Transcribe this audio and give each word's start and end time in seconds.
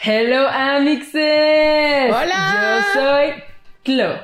Hello, 0.00 0.46
amixes. 0.46 2.14
Hola. 2.14 2.84
Yo 2.94 3.00
soy 3.00 3.42
Clo. 3.82 4.20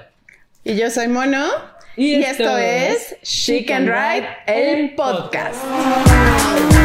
Y 0.62 0.76
yo 0.76 0.88
soy 0.88 1.08
Mono. 1.08 1.48
Y 1.96 2.14
Y, 2.14 2.22
esto 2.22 2.44
esto 2.44 2.58
es 2.58 3.16
Chic 3.22 3.72
and 3.72 3.88
Ride, 3.88 4.28
el 4.46 4.94
podcast. 4.94 5.64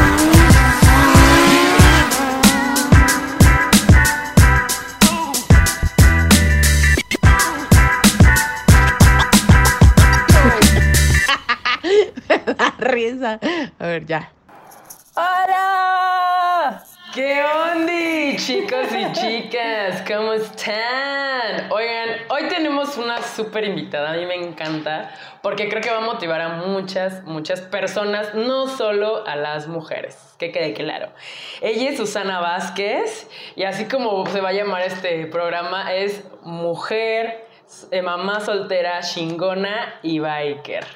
risa. 12.79 13.39
A 13.77 13.85
ver, 13.85 14.07
ya. 14.07 14.31
¡Hola! 15.13 16.28
¿Qué 17.19 17.43
onda, 17.43 18.37
chicos 18.37 18.87
y 18.97 19.11
chicas? 19.11 20.05
¿Cómo 20.07 20.31
están? 20.31 21.69
Oigan, 21.69 22.11
hoy 22.29 22.47
tenemos 22.47 22.97
una 22.97 23.21
súper 23.21 23.65
invitada, 23.65 24.11
a 24.11 24.13
mí 24.13 24.25
me 24.25 24.35
encanta, 24.35 25.11
porque 25.41 25.67
creo 25.67 25.81
que 25.81 25.89
va 25.89 25.97
a 25.97 26.05
motivar 26.05 26.39
a 26.39 26.47
muchas, 26.47 27.25
muchas 27.25 27.59
personas, 27.59 28.35
no 28.35 28.69
solo 28.69 29.27
a 29.27 29.35
las 29.35 29.67
mujeres, 29.67 30.33
que 30.39 30.53
quede 30.53 30.73
claro. 30.73 31.09
Ella 31.59 31.89
es 31.89 31.97
Susana 31.97 32.39
Vázquez, 32.39 33.29
y 33.57 33.63
así 33.63 33.89
como 33.89 34.25
se 34.27 34.39
va 34.39 34.49
a 34.49 34.53
llamar 34.53 34.83
este 34.83 35.25
programa, 35.25 35.93
es 35.93 36.23
mujer, 36.43 37.49
eh, 37.91 38.01
mamá 38.01 38.39
soltera, 38.39 39.01
chingona 39.01 39.99
y 40.03 40.19
biker. 40.19 40.87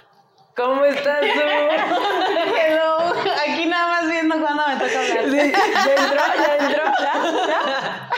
¿Cómo 0.56 0.86
estás 0.86 1.20
tú? 1.20 1.42
Hello. 2.56 3.12
Aquí 3.46 3.66
nada 3.66 3.93
cuándo 4.30 4.64
me 4.68 4.76
toca 4.76 5.00
hablar. 5.00 5.26
Sí, 5.30 5.52
ya 5.52 5.96
entró, 5.96 6.22
ya 6.38 6.56
entró, 6.60 6.84
ya, 7.00 7.14
ya. 7.48 8.10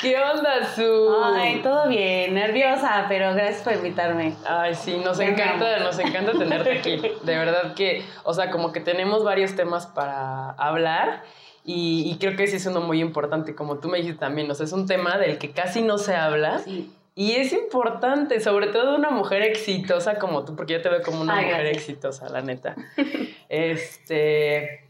¿Qué 0.00 0.18
onda, 0.18 0.74
Su? 0.74 1.14
Ay, 1.34 1.60
todo 1.62 1.88
bien, 1.88 2.34
nerviosa, 2.34 3.04
pero 3.08 3.34
gracias 3.34 3.62
por 3.62 3.74
invitarme. 3.74 4.34
Ay, 4.48 4.74
sí, 4.74 4.96
nos 5.04 5.18
Venga. 5.18 5.44
encanta, 5.44 5.78
nos 5.80 5.98
encanta 5.98 6.32
tenerte 6.32 6.78
aquí. 6.78 6.96
De 7.22 7.36
verdad 7.36 7.74
que, 7.74 8.04
o 8.24 8.32
sea, 8.32 8.50
como 8.50 8.72
que 8.72 8.80
tenemos 8.80 9.22
varios 9.24 9.54
temas 9.56 9.86
para 9.86 10.50
hablar 10.52 11.22
y, 11.64 12.10
y 12.10 12.18
creo 12.18 12.36
que 12.36 12.46
sí 12.46 12.56
es 12.56 12.66
uno 12.66 12.80
muy 12.80 13.00
importante, 13.00 13.54
como 13.54 13.78
tú 13.78 13.88
me 13.88 13.98
dijiste 13.98 14.18
también, 14.20 14.50
o 14.50 14.54
sea, 14.54 14.64
es 14.64 14.72
un 14.72 14.86
tema 14.86 15.18
del 15.18 15.36
que 15.38 15.50
casi 15.52 15.82
no 15.82 15.98
se 15.98 16.14
habla 16.16 16.60
Sí. 16.60 16.90
Y 17.20 17.32
es 17.32 17.52
importante, 17.52 18.40
sobre 18.40 18.68
todo 18.68 18.94
una 18.96 19.10
mujer 19.10 19.42
exitosa 19.42 20.18
como 20.18 20.42
tú, 20.46 20.56
porque 20.56 20.72
yo 20.72 20.80
te 20.80 20.88
veo 20.88 21.02
como 21.02 21.20
una 21.20 21.36
Ay, 21.36 21.44
mujer 21.44 21.60
gracias. 21.64 21.76
exitosa, 21.82 22.28
la 22.30 22.40
neta. 22.40 22.74
Este. 23.50 24.88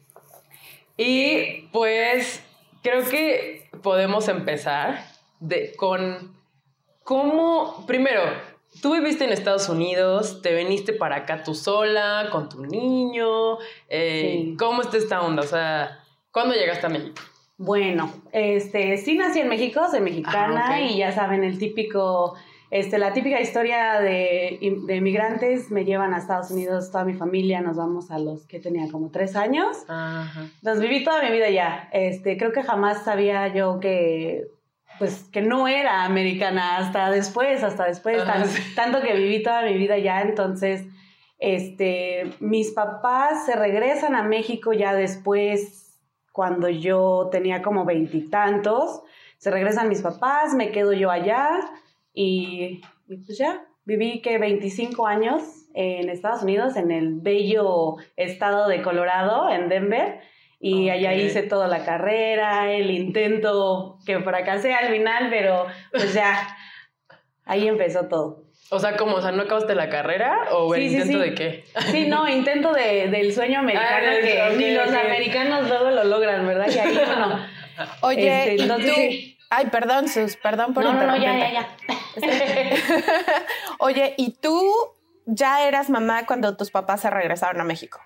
Y 0.97 1.63
pues 1.73 2.41
creo 2.85 3.03
que 3.09 3.69
podemos 3.83 4.29
empezar 4.29 5.05
de, 5.41 5.75
con 5.75 6.37
cómo, 7.03 7.85
primero, 7.89 8.23
tú 8.81 8.93
viviste 8.93 9.25
en 9.25 9.33
Estados 9.33 9.69
Unidos, 9.69 10.41
te 10.41 10.55
viniste 10.55 10.93
para 10.93 11.17
acá 11.17 11.43
tú 11.43 11.57
sola, 11.57 12.29
con 12.31 12.49
tu 12.49 12.65
niño, 12.65 13.59
eh, 13.89 14.43
Sí. 14.45 14.57
¿cómo 14.57 14.83
está 14.83 14.99
esta 14.99 15.21
onda? 15.21 15.43
O 15.43 15.47
sea, 15.47 15.99
¿cuándo 16.31 16.55
llegaste 16.55 16.87
a 16.87 16.91
México? 16.91 17.21
Bueno, 17.63 18.11
este, 18.33 18.97
sí 18.97 19.19
nací 19.19 19.41
en 19.41 19.49
México, 19.49 19.83
soy 19.91 20.01
mexicana 20.01 20.65
Ah, 20.71 20.81
y 20.81 20.97
ya 20.97 21.13
saben, 21.13 21.45
el 21.45 21.59
típico, 21.59 22.35
este, 22.71 22.97
la 22.97 23.13
típica 23.13 23.39
historia 23.39 24.01
de, 24.01 24.59
de 24.87 24.97
inmigrantes, 24.97 25.71
me 25.71 25.85
llevan 25.85 26.15
a 26.15 26.19
Estados 26.19 26.51
Unidos, 26.51 26.91
toda 26.91 27.05
mi 27.05 27.13
familia, 27.13 27.61
nos 27.61 27.77
vamos 27.77 28.11
a 28.11 28.19
los 28.19 28.47
que 28.47 28.61
tenía 28.61 28.91
como 28.91 29.11
tres 29.11 29.37
años. 29.37 29.77
Ajá. 29.89 30.47
Entonces 30.57 30.81
viví 30.89 31.05
toda 31.05 31.23
mi 31.23 31.31
vida 31.33 31.51
ya. 31.51 31.91
Este, 31.93 32.39
creo 32.39 32.53
que 32.53 32.63
jamás 32.63 33.05
sabía 33.05 33.49
yo 33.49 33.79
que, 33.79 34.47
pues, 34.99 35.25
que 35.31 35.43
no 35.43 35.69
era 35.69 36.05
americana 36.05 36.79
hasta 36.79 37.11
después, 37.11 37.63
hasta 37.63 37.85
después, 37.85 38.25
tan- 38.25 38.49
tanto 38.75 39.03
que 39.03 39.13
viví 39.15 39.43
toda 39.43 39.65
mi 39.67 39.75
vida 39.75 39.99
ya. 39.99 40.23
Entonces, 40.23 40.87
este, 41.39 42.31
mis 42.41 42.71
papás 42.71 43.45
se 43.45 43.55
regresan 43.55 44.15
a 44.15 44.23
México 44.23 44.73
ya 44.73 44.95
después, 44.95 45.90
cuando 46.33 46.69
yo 46.69 47.29
tenía 47.31 47.63
como 47.63 47.85
veintitantos. 47.85 49.03
Se 49.39 49.51
regresan 49.51 49.89
mis 49.89 50.03
papás, 50.03 50.55
me 50.55 50.71
quedo 50.71 50.93
yo 50.93 51.11
allá 51.11 51.61
y, 52.13 52.83
y 53.09 53.17
pues 53.17 53.39
ya, 53.39 53.65
viví 53.85 54.21
que 54.21 54.39
25 54.39 55.07
años 55.07 55.43
en 55.75 56.09
Estados 56.09 56.43
Unidos, 56.43 56.77
en 56.77 56.91
el 56.91 57.21
bello 57.21 57.97
estado 58.17 58.69
de 58.69 58.83
Colorado, 58.83 59.51
en 59.51 59.69
Denver. 59.69 60.21
Y 60.63 60.91
allá 60.91 61.15
hice 61.15 61.43
toda 61.43 61.69
la 61.69 61.87
carrera, 61.87 62.71
el 62.71 62.91
intento 62.91 63.99
que 64.05 64.21
fracasé 64.21 64.75
al 64.75 64.93
final, 64.93 65.29
pero 65.31 65.65
pues 65.91 66.13
ya, 66.13 66.55
ahí 67.45 67.67
empezó 67.67 68.09
todo. 68.09 68.50
O 68.73 68.79
sea, 68.79 68.97
¿cómo? 68.97 69.17
O 69.17 69.23
sea, 69.23 69.33
¿no 69.33 69.43
acabaste 69.43 69.75
la 69.75 69.89
carrera 69.91 70.49
o 70.53 70.75
el 70.75 70.83
Sí, 70.83 70.89
sí, 70.91 70.95
intento 70.97 71.23
sí. 71.25 71.31
de 71.31 71.35
qué? 71.35 71.65
Sí, 71.91 72.07
no, 72.07 72.29
intento 72.29 72.73
de, 72.73 73.09
del 73.09 73.35
sueño 73.35 73.59
americano 73.61 74.07
Ah, 74.09 74.21
que 74.23 74.43
ok, 74.43 74.57
ni 74.59 74.71
los 74.73 74.89
americanos 74.89 75.69
luego 75.69 75.91
lo 75.91 76.05
logran, 76.05 76.47
¿verdad? 76.47 76.69
Y 76.69 76.79
ahí, 76.79 76.95
bueno, 76.95 77.47
Oye, 78.03 78.41
Este, 78.43 78.55
¿y 78.55 78.61
entonces 78.63 78.95
tú? 78.95 79.45
Ay, 79.51 79.67
perdón, 79.67 80.09
Sus, 80.09 80.37
perdón 80.37 80.73
por 80.75 80.85
no, 80.85 80.93
no, 80.93 81.05
no, 81.05 81.17
ya, 81.17 81.37
ya, 81.37 81.51
ya. 81.53 81.69
Oye, 83.79 84.15
¿y 84.17 84.33
tú 84.41 84.73
ya 85.27 85.67
eras 85.67 85.91
mamá 85.91 86.27
cuando 86.27 86.57
tus 86.57 86.71
papás 86.71 87.01
se 87.01 87.11
regresaron 87.11 87.61
a 87.61 87.65
México? 87.65 88.01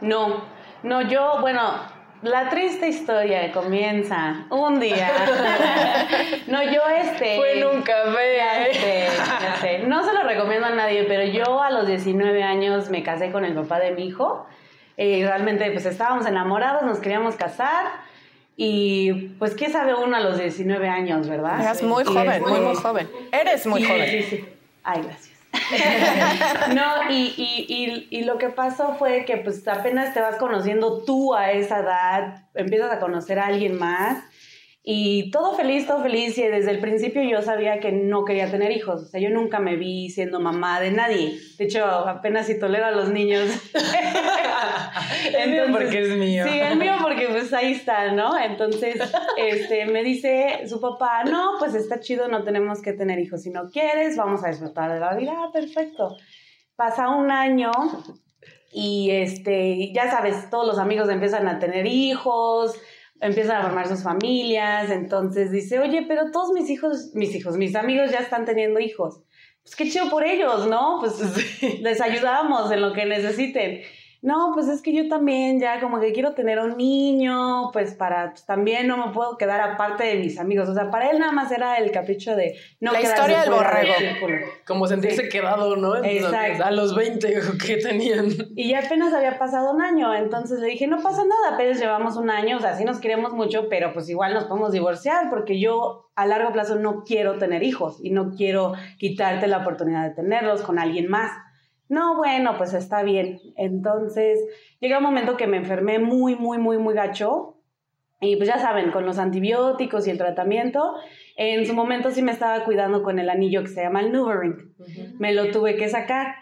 No, 0.00 0.44
no, 0.82 1.02
yo, 1.02 1.38
bueno, 1.40 1.82
la 2.22 2.48
triste 2.50 2.88
historia 2.88 3.50
comienza 3.52 4.46
un 4.50 4.78
día. 4.80 5.10
No, 6.46 6.62
yo 6.64 6.80
este... 7.00 7.36
Fue 7.36 7.58
en 7.60 7.66
un 7.66 7.82
café. 7.82 8.36
Ya 8.36 8.64
sé, 8.74 9.04
ya 9.40 9.56
sé. 9.60 9.78
No 9.86 10.04
se 10.04 10.12
lo 10.12 10.24
recomiendo 10.24 10.66
a 10.66 10.70
nadie, 10.70 11.04
pero 11.04 11.22
yo 11.24 11.62
a 11.62 11.70
los 11.70 11.86
19 11.86 12.42
años 12.42 12.90
me 12.90 13.02
casé 13.04 13.30
con 13.30 13.44
el 13.44 13.54
papá 13.54 13.78
de 13.78 13.92
mi 13.92 14.06
hijo. 14.08 14.46
Eh, 14.96 15.22
realmente, 15.24 15.70
pues 15.70 15.86
estábamos 15.86 16.26
enamorados, 16.26 16.82
nos 16.82 16.98
queríamos 16.98 17.36
casar. 17.36 17.86
Y 18.56 19.12
pues, 19.38 19.54
¿qué 19.54 19.70
sabe 19.70 19.94
uno 19.94 20.16
a 20.16 20.20
los 20.20 20.38
19 20.38 20.88
años, 20.88 21.28
verdad? 21.28 21.60
Eras 21.60 21.82
muy 21.82 22.02
Y, 22.02 22.06
joven, 22.06 22.30
este, 22.30 22.40
muy, 22.50 22.60
muy 22.60 22.74
joven. 22.74 23.08
Eres 23.32 23.66
muy 23.66 23.80
Sí, 23.82 23.88
joven. 23.88 24.10
Sí, 24.10 24.22
sí. 24.24 24.44
Ay, 24.82 25.02
gracias. 25.02 25.29
no, 26.74 27.10
y, 27.10 27.34
y, 27.36 27.66
y, 27.68 28.18
y 28.18 28.24
lo 28.24 28.38
que 28.38 28.48
pasó 28.48 28.96
fue 28.98 29.24
que 29.24 29.36
pues 29.38 29.66
apenas 29.68 30.14
te 30.14 30.20
vas 30.20 30.36
conociendo 30.36 31.04
tú 31.04 31.34
a 31.34 31.52
esa 31.52 31.80
edad, 31.80 32.44
empiezas 32.54 32.92
a 32.92 33.00
conocer 33.00 33.38
a 33.38 33.46
alguien 33.46 33.78
más 33.78 34.22
y 34.82 35.30
todo 35.30 35.54
feliz, 35.54 35.86
todo 35.86 36.02
feliz 36.02 36.38
y 36.38 36.42
desde 36.42 36.70
el 36.70 36.80
principio 36.80 37.22
yo 37.22 37.42
sabía 37.42 37.80
que 37.80 37.92
no 37.92 38.24
quería 38.24 38.50
tener 38.50 38.72
hijos, 38.72 39.02
o 39.02 39.06
sea, 39.06 39.20
yo 39.20 39.30
nunca 39.30 39.60
me 39.60 39.76
vi 39.76 40.08
siendo 40.10 40.40
mamá 40.40 40.80
de 40.80 40.90
nadie, 40.90 41.38
de 41.58 41.64
hecho 41.64 41.84
apenas 41.84 42.46
si 42.46 42.58
tolero 42.58 42.86
a 42.86 42.90
los 42.90 43.10
niños. 43.10 43.48
El 45.38 45.50
mío 45.50 45.64
porque 45.70 46.00
es 46.00 46.16
mío. 46.16 46.44
Sí, 46.48 46.58
el 46.58 46.78
mío 46.78 46.92
porque 47.02 47.28
pues 47.28 47.52
ahí 47.52 47.72
está, 47.72 48.12
¿no? 48.12 48.38
Entonces, 48.38 48.96
este, 49.36 49.86
me 49.86 50.02
dice 50.02 50.66
su 50.66 50.80
papá, 50.80 51.24
no, 51.24 51.52
pues 51.58 51.74
está 51.74 52.00
chido, 52.00 52.28
no 52.28 52.42
tenemos 52.42 52.80
que 52.82 52.92
tener 52.92 53.18
hijos. 53.18 53.42
Si 53.42 53.50
no 53.50 53.68
quieres, 53.70 54.16
vamos 54.16 54.44
a 54.44 54.48
disfrutar 54.48 54.92
de 54.92 55.00
la 55.00 55.14
vida. 55.14 55.32
Ah, 55.36 55.50
perfecto. 55.52 56.16
Pasa 56.76 57.08
un 57.08 57.30
año 57.30 57.70
y 58.72 59.10
este, 59.10 59.92
ya 59.92 60.10
sabes, 60.10 60.48
todos 60.48 60.66
los 60.66 60.78
amigos 60.78 61.08
empiezan 61.08 61.48
a 61.48 61.58
tener 61.58 61.86
hijos, 61.86 62.80
empiezan 63.20 63.58
a 63.58 63.62
formar 63.62 63.88
sus 63.88 64.02
familias. 64.02 64.90
Entonces 64.90 65.50
dice, 65.50 65.78
oye, 65.78 66.04
pero 66.08 66.30
todos 66.30 66.52
mis 66.52 66.68
hijos, 66.70 67.10
mis 67.14 67.34
hijos, 67.34 67.56
mis 67.56 67.74
amigos 67.76 68.10
ya 68.10 68.18
están 68.18 68.44
teniendo 68.44 68.80
hijos. 68.80 69.20
Pues 69.62 69.76
qué 69.76 69.88
chido 69.88 70.08
por 70.08 70.24
ellos, 70.24 70.66
¿no? 70.66 70.98
Pues 71.00 71.20
les 71.80 72.00
ayudamos 72.00 72.70
en 72.72 72.80
lo 72.80 72.92
que 72.92 73.06
necesiten. 73.06 73.82
No, 74.22 74.50
pues 74.54 74.68
es 74.68 74.82
que 74.82 74.92
yo 74.92 75.08
también 75.08 75.60
ya 75.60 75.80
como 75.80 75.98
que 75.98 76.12
quiero 76.12 76.34
tener 76.34 76.58
un 76.58 76.76
niño, 76.76 77.70
pues 77.72 77.94
para, 77.94 78.30
pues 78.30 78.44
también 78.44 78.86
no 78.86 78.96
me 79.06 79.12
puedo 79.14 79.38
quedar 79.38 79.60
aparte 79.60 80.04
de 80.04 80.16
mis 80.16 80.38
amigos. 80.38 80.68
O 80.68 80.74
sea, 80.74 80.90
para 80.90 81.10
él 81.10 81.18
nada 81.18 81.32
más 81.32 81.50
era 81.52 81.76
el 81.78 81.90
capricho 81.90 82.36
de 82.36 82.54
no 82.80 82.92
La 82.92 82.98
quedarse 83.00 83.22
historia 83.22 83.40
del 83.40 83.50
borrego. 83.50 83.94
círculo. 83.98 84.36
Como 84.66 84.86
sentirse 84.86 85.22
Sí. 85.22 85.28
quedado, 85.30 85.76
¿no? 85.76 85.96
Entonces, 85.96 86.22
Exacto. 86.24 86.64
A 86.64 86.70
los 86.70 86.94
20 86.94 87.34
que 87.66 87.76
tenían. 87.78 88.26
Y 88.54 88.68
ya 88.68 88.80
apenas 88.80 89.12
había 89.14 89.38
pasado 89.38 89.72
un 89.72 89.80
año, 89.80 90.14
entonces 90.14 90.60
le 90.60 90.66
dije, 90.66 90.86
no 90.86 91.00
pasa 91.02 91.22
nada, 91.24 91.54
apenas 91.54 91.80
llevamos 91.80 92.16
un 92.16 92.28
año, 92.30 92.58
o 92.58 92.60
sea, 92.60 92.76
sí 92.76 92.84
nos 92.84 92.98
queremos 92.98 93.32
mucho, 93.32 93.68
pero 93.70 93.92
pues 93.94 94.08
igual 94.10 94.34
nos 94.34 94.44
podemos 94.44 94.72
divorciar 94.72 95.30
porque 95.30 95.58
yo 95.58 96.10
a 96.14 96.26
largo 96.26 96.52
plazo 96.52 96.76
no 96.76 97.04
quiero 97.04 97.38
tener 97.38 97.62
hijos 97.62 97.98
y 98.02 98.10
no 98.10 98.32
quiero 98.36 98.74
quitarte 98.98 99.46
la 99.46 99.58
oportunidad 99.58 100.02
de 100.08 100.14
tenerlos 100.14 100.60
con 100.62 100.78
alguien 100.78 101.08
más. 101.08 101.30
No, 101.90 102.16
bueno, 102.16 102.56
pues 102.56 102.72
está 102.72 103.02
bien. 103.02 103.40
Entonces, 103.56 104.38
llega 104.78 104.98
un 104.98 105.04
momento 105.04 105.36
que 105.36 105.48
me 105.48 105.56
enfermé 105.56 105.98
muy, 105.98 106.36
muy, 106.36 106.56
muy, 106.56 106.78
muy 106.78 106.94
gacho. 106.94 107.56
Y 108.20 108.36
pues 108.36 108.48
ya 108.48 108.58
saben, 108.58 108.92
con 108.92 109.04
los 109.04 109.18
antibióticos 109.18 110.06
y 110.06 110.10
el 110.10 110.18
tratamiento, 110.18 110.94
en 111.36 111.66
su 111.66 111.74
momento 111.74 112.12
sí 112.12 112.22
me 112.22 112.30
estaba 112.30 112.64
cuidando 112.64 113.02
con 113.02 113.18
el 113.18 113.28
anillo 113.28 113.62
que 113.62 113.68
se 113.68 113.82
llama 113.82 114.02
el 114.02 114.12
NuvaRing. 114.12 114.72
Me 115.18 115.34
lo 115.34 115.50
tuve 115.50 115.74
que 115.74 115.88
sacar. 115.88 116.36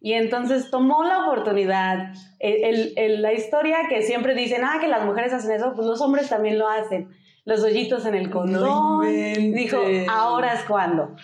Y 0.00 0.12
entonces 0.12 0.70
tomó 0.70 1.02
la 1.02 1.24
oportunidad. 1.24 2.12
El, 2.38 2.92
el, 2.96 3.22
la 3.22 3.32
historia 3.32 3.78
que 3.88 4.02
siempre 4.02 4.36
dicen, 4.36 4.62
ah, 4.64 4.78
que 4.80 4.86
las 4.86 5.04
mujeres 5.04 5.32
hacen 5.32 5.50
eso, 5.50 5.72
pues 5.74 5.84
los 5.84 6.00
hombres 6.00 6.28
también 6.28 6.60
lo 6.60 6.68
hacen. 6.68 7.08
Los 7.44 7.64
hoyitos 7.64 8.06
en 8.06 8.14
el 8.14 8.30
condón. 8.30 9.04
Dijo, 9.52 9.78
ahora 10.08 10.54
es 10.54 10.62
cuando. 10.62 11.16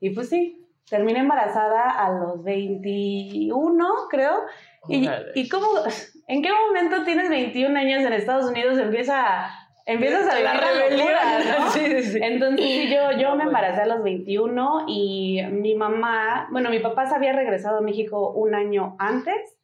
Y 0.00 0.10
pues 0.10 0.30
sí, 0.30 0.65
terminé 0.88 1.20
embarazada 1.20 1.90
a 1.90 2.10
los 2.12 2.42
21, 2.42 3.88
creo. 4.10 4.42
Y, 4.88 5.08
y 5.34 5.48
cómo, 5.48 5.66
¿en 6.28 6.42
qué 6.42 6.50
momento 6.66 7.04
tienes 7.04 7.28
21 7.28 7.78
años 7.78 8.04
en 8.04 8.12
Estados 8.12 8.50
Unidos 8.50 8.78
empieza 8.78 9.50
empiezas 9.86 10.28
a 10.28 10.40
la 10.40 10.52
rebelión, 10.54 11.08
¿no? 11.08 11.70
sí, 11.70 12.02
sí. 12.02 12.18
Entonces 12.20 12.60
sí, 12.60 12.92
yo, 12.92 13.12
yo 13.18 13.36
me 13.36 13.44
embaracé 13.44 13.82
a 13.82 13.86
los 13.86 14.02
21 14.02 14.86
y 14.88 15.42
mi 15.52 15.74
mamá, 15.76 16.48
bueno, 16.50 16.70
mi 16.70 16.80
papá 16.80 17.06
se 17.06 17.14
había 17.14 17.32
regresado 17.32 17.78
a 17.78 17.82
México 17.82 18.30
un 18.32 18.54
año 18.54 18.96
antes 18.98 19.55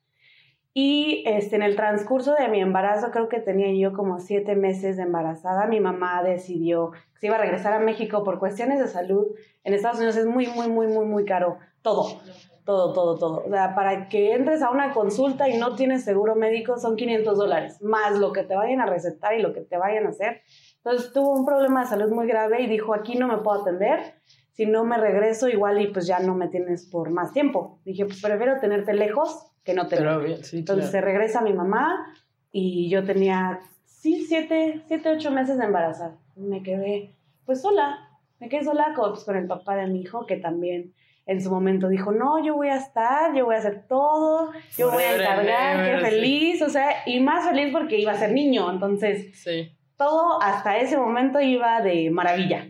y 0.74 1.22
este, 1.26 1.56
en 1.56 1.62
el 1.62 1.76
transcurso 1.76 2.34
de 2.34 2.48
mi 2.48 2.60
embarazo, 2.60 3.10
creo 3.10 3.28
que 3.28 3.40
tenía 3.40 3.72
yo 3.72 3.92
como 3.92 4.18
siete 4.20 4.54
meses 4.56 4.96
de 4.96 5.02
embarazada, 5.02 5.66
mi 5.66 5.80
mamá 5.80 6.22
decidió 6.22 6.92
que 6.92 7.20
se 7.20 7.26
iba 7.26 7.36
a 7.36 7.40
regresar 7.40 7.72
a 7.72 7.78
México 7.78 8.24
por 8.24 8.38
cuestiones 8.38 8.78
de 8.78 8.88
salud. 8.88 9.26
En 9.64 9.74
Estados 9.74 9.98
Unidos 9.98 10.16
es 10.16 10.26
muy, 10.26 10.46
muy, 10.46 10.68
muy, 10.68 10.86
muy, 10.88 11.04
muy 11.04 11.24
caro 11.24 11.58
todo 11.82 12.20
todo, 12.64 12.92
todo, 12.92 13.18
todo. 13.18 13.44
O 13.44 13.50
sea, 13.50 13.74
para 13.74 14.08
que 14.08 14.34
entres 14.34 14.62
a 14.62 14.70
una 14.70 14.92
consulta 14.92 15.48
y 15.48 15.58
no 15.58 15.74
tienes 15.74 16.04
seguro 16.04 16.34
médico 16.34 16.78
son 16.78 16.96
500 16.96 17.36
dólares, 17.36 17.82
más 17.82 18.18
lo 18.18 18.32
que 18.32 18.44
te 18.44 18.54
vayan 18.54 18.80
a 18.80 18.86
recetar 18.86 19.34
y 19.34 19.42
lo 19.42 19.52
que 19.52 19.62
te 19.62 19.76
vayan 19.76 20.06
a 20.06 20.10
hacer. 20.10 20.42
Entonces 20.76 21.12
tuvo 21.12 21.32
un 21.32 21.44
problema 21.44 21.82
de 21.82 21.88
salud 21.88 22.10
muy 22.10 22.26
grave 22.26 22.62
y 22.62 22.66
dijo, 22.66 22.94
aquí 22.94 23.16
no 23.16 23.28
me 23.28 23.38
puedo 23.38 23.62
atender, 23.62 24.14
si 24.52 24.66
no 24.66 24.84
me 24.84 24.96
regreso 24.96 25.48
igual 25.48 25.80
y 25.80 25.88
pues 25.88 26.06
ya 26.06 26.20
no 26.20 26.34
me 26.34 26.48
tienes 26.48 26.88
por 26.88 27.10
más 27.10 27.32
tiempo. 27.32 27.80
Dije, 27.84 28.04
pues 28.04 28.20
prefiero 28.20 28.60
tenerte 28.60 28.92
lejos 28.92 29.51
que 29.64 29.74
no 29.74 29.86
tener. 29.86 30.40
Entonces 30.52 30.90
se 30.90 31.00
regresa 31.00 31.40
mi 31.40 31.52
mamá 31.52 32.12
y 32.50 32.90
yo 32.90 33.04
tenía, 33.04 33.60
sí, 33.84 34.24
siete, 34.26 34.82
siete, 34.86 35.10
ocho 35.10 35.30
meses 35.30 35.58
de 35.58 35.64
embarazada. 35.64 36.16
Me 36.36 36.62
quedé 36.62 37.14
pues 37.44 37.62
sola, 37.62 38.08
me 38.40 38.48
quedé 38.48 38.64
sola 38.64 38.92
con, 38.94 39.12
pues, 39.12 39.24
con 39.24 39.36
el 39.36 39.46
papá 39.46 39.76
de 39.76 39.86
mi 39.86 40.00
hijo 40.00 40.26
que 40.26 40.36
también 40.36 40.92
en 41.26 41.40
su 41.40 41.50
momento 41.50 41.88
dijo, 41.88 42.10
no, 42.10 42.44
yo 42.44 42.54
voy 42.54 42.68
a 42.68 42.76
estar, 42.76 43.34
yo 43.34 43.44
voy 43.44 43.54
a 43.54 43.58
hacer 43.58 43.86
todo, 43.86 44.50
yo 44.76 44.90
voy 44.90 45.04
a 45.04 45.14
encargar, 45.14 45.84
qué 45.84 46.04
feliz, 46.04 46.62
o 46.62 46.68
sea, 46.68 47.02
y 47.06 47.20
más 47.20 47.48
feliz 47.48 47.72
porque 47.72 47.98
iba 47.98 48.12
a 48.12 48.18
ser 48.18 48.32
niño, 48.32 48.70
entonces 48.70 49.38
sí. 49.40 49.72
todo 49.96 50.42
hasta 50.42 50.78
ese 50.78 50.96
momento 50.96 51.40
iba 51.40 51.80
de 51.80 52.10
maravilla. 52.10 52.66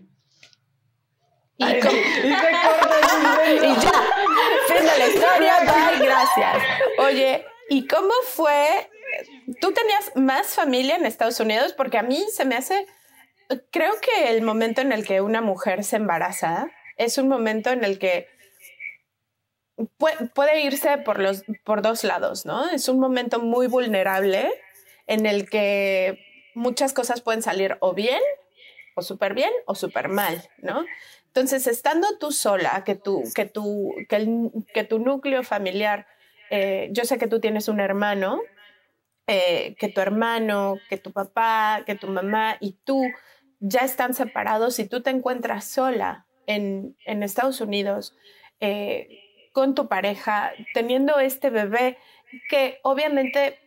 Y, 1.56 1.64
y, 1.64 1.68
y 1.68 1.70
ya, 3.80 3.90
fin 4.68 4.86
de 4.86 4.98
la 4.98 5.08
historia, 5.08 5.54
bye, 5.60 6.06
gracias. 6.06 6.62
Oye, 6.98 7.44
¿y 7.68 7.86
cómo 7.86 8.12
fue? 8.28 8.90
¿Tú 9.60 9.72
tenías 9.72 10.12
más 10.14 10.54
familia 10.54 10.96
en 10.96 11.06
Estados 11.06 11.40
Unidos? 11.40 11.72
Porque 11.72 11.98
a 11.98 12.02
mí 12.02 12.24
se 12.32 12.44
me 12.44 12.56
hace, 12.56 12.86
creo 13.70 13.92
que 14.00 14.30
el 14.30 14.42
momento 14.42 14.80
en 14.80 14.92
el 14.92 15.06
que 15.06 15.20
una 15.20 15.40
mujer 15.40 15.84
se 15.84 15.96
embaraza 15.96 16.70
es 16.96 17.18
un 17.18 17.28
momento 17.28 17.70
en 17.70 17.84
el 17.84 17.98
que 17.98 18.28
puede, 20.34 20.60
irse 20.62 20.98
por, 20.98 21.18
los, 21.18 21.44
por 21.64 21.82
dos 21.82 22.04
lados, 22.04 22.46
¿no? 22.46 22.68
Es 22.70 22.88
un 22.88 23.00
momento 23.00 23.40
muy 23.40 23.66
vulnerable 23.66 24.52
en 25.06 25.26
el 25.26 25.48
que 25.48 26.24
muchas 26.54 26.92
cosas 26.92 27.20
pueden 27.20 27.42
salir 27.42 27.76
o 27.80 27.94
bien, 27.94 28.20
o 28.94 29.02
súper 29.02 29.34
bien, 29.34 29.50
o 29.66 29.74
súper 29.74 30.08
mal, 30.08 30.48
¿no? 30.58 30.84
Entonces, 31.34 31.66
estando 31.66 32.18
tú 32.18 32.30
sola, 32.30 32.84
que 32.84 32.94
tu, 32.94 33.22
que 33.34 33.46
tu, 33.46 33.94
que, 34.06 34.84
tu 34.84 34.98
núcleo 34.98 35.42
familiar, 35.42 36.06
eh, 36.50 36.90
yo 36.92 37.06
sé 37.06 37.16
que 37.16 37.26
tú 37.26 37.40
tienes 37.40 37.68
un 37.68 37.80
hermano, 37.80 38.42
eh, 39.26 39.74
que 39.78 39.88
tu 39.88 40.02
hermano, 40.02 40.76
que 40.90 40.98
tu 40.98 41.10
papá, 41.10 41.84
que 41.86 41.94
tu 41.94 42.08
mamá 42.08 42.58
y 42.60 42.72
tú 42.84 43.02
ya 43.60 43.80
están 43.80 44.12
separados 44.12 44.78
y 44.78 44.86
tú 44.86 45.00
te 45.00 45.08
encuentras 45.08 45.64
sola 45.64 46.26
en, 46.46 46.98
en 47.06 47.22
Estados 47.22 47.62
Unidos, 47.62 48.14
eh, 48.60 49.08
con 49.54 49.74
tu 49.74 49.88
pareja, 49.88 50.52
teniendo 50.74 51.18
este 51.18 51.48
bebé 51.48 51.96
que 52.50 52.78
obviamente 52.82 53.58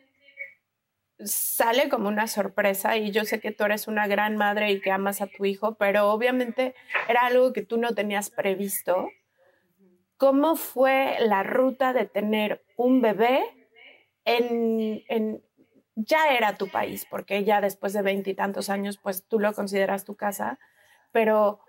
sale 1.24 1.90
como 1.90 2.08
una 2.10 2.28
sorpresa 2.28 2.98
y 2.98 3.12
yo 3.12 3.24
sé 3.26 3.40
que 3.40 3.52
tú 3.52 3.64
eres 3.64 3.88
una 3.88 4.08
gran 4.08 4.36
madre 4.36 4.72
y 4.72 4.82
que 4.82 4.92
amas 4.92 5.22
a 5.22 5.28
tu 5.28 5.46
hijo, 5.46 5.76
pero 5.76 6.12
obviamente 6.12 6.76
era 7.08 7.26
algo 7.26 7.54
que 7.54 7.62
tú 7.62 7.78
no 7.78 7.94
tenías 7.94 8.30
previsto. 8.30 9.10
¿Cómo 10.18 10.56
fue 10.56 11.18
la 11.20 11.44
ruta 11.44 11.94
de 11.94 12.06
tener 12.06 12.64
un 12.78 13.02
bebé 13.02 13.44
en, 14.26 15.04
en 15.08 15.44
ya 15.96 16.34
era 16.34 16.58
tu 16.58 16.70
país, 16.70 17.06
porque 17.10 17.44
ya 17.44 17.62
después 17.62 17.94
de 17.94 18.02
veintitantos 18.02 18.70
años, 18.70 18.98
pues 18.98 19.26
tú 19.26 19.40
lo 19.40 19.54
consideras 19.54 20.04
tu 20.04 20.16
casa, 20.16 20.60
pero 21.12 21.60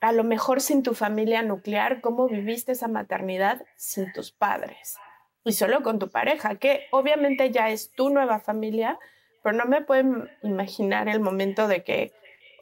a 0.00 0.12
lo 0.12 0.24
mejor 0.24 0.60
sin 0.60 0.82
tu 0.82 0.94
familia 0.94 1.42
nuclear, 1.42 2.00
cómo 2.00 2.28
viviste 2.28 2.72
esa 2.72 2.88
maternidad 2.88 3.64
sin 3.76 4.12
tus 4.12 4.32
padres 4.32 4.98
y 5.44 5.52
solo 5.52 5.82
con 5.82 5.98
tu 5.98 6.10
pareja, 6.10 6.56
que 6.56 6.86
obviamente 6.90 7.50
ya 7.50 7.70
es 7.70 7.92
tu 7.92 8.10
nueva 8.10 8.40
familia, 8.40 8.98
pero 9.42 9.56
no 9.56 9.64
me 9.64 9.82
puedo 9.82 10.26
imaginar 10.42 11.08
el 11.08 11.20
momento 11.20 11.68
de 11.68 11.82
que, 11.82 12.12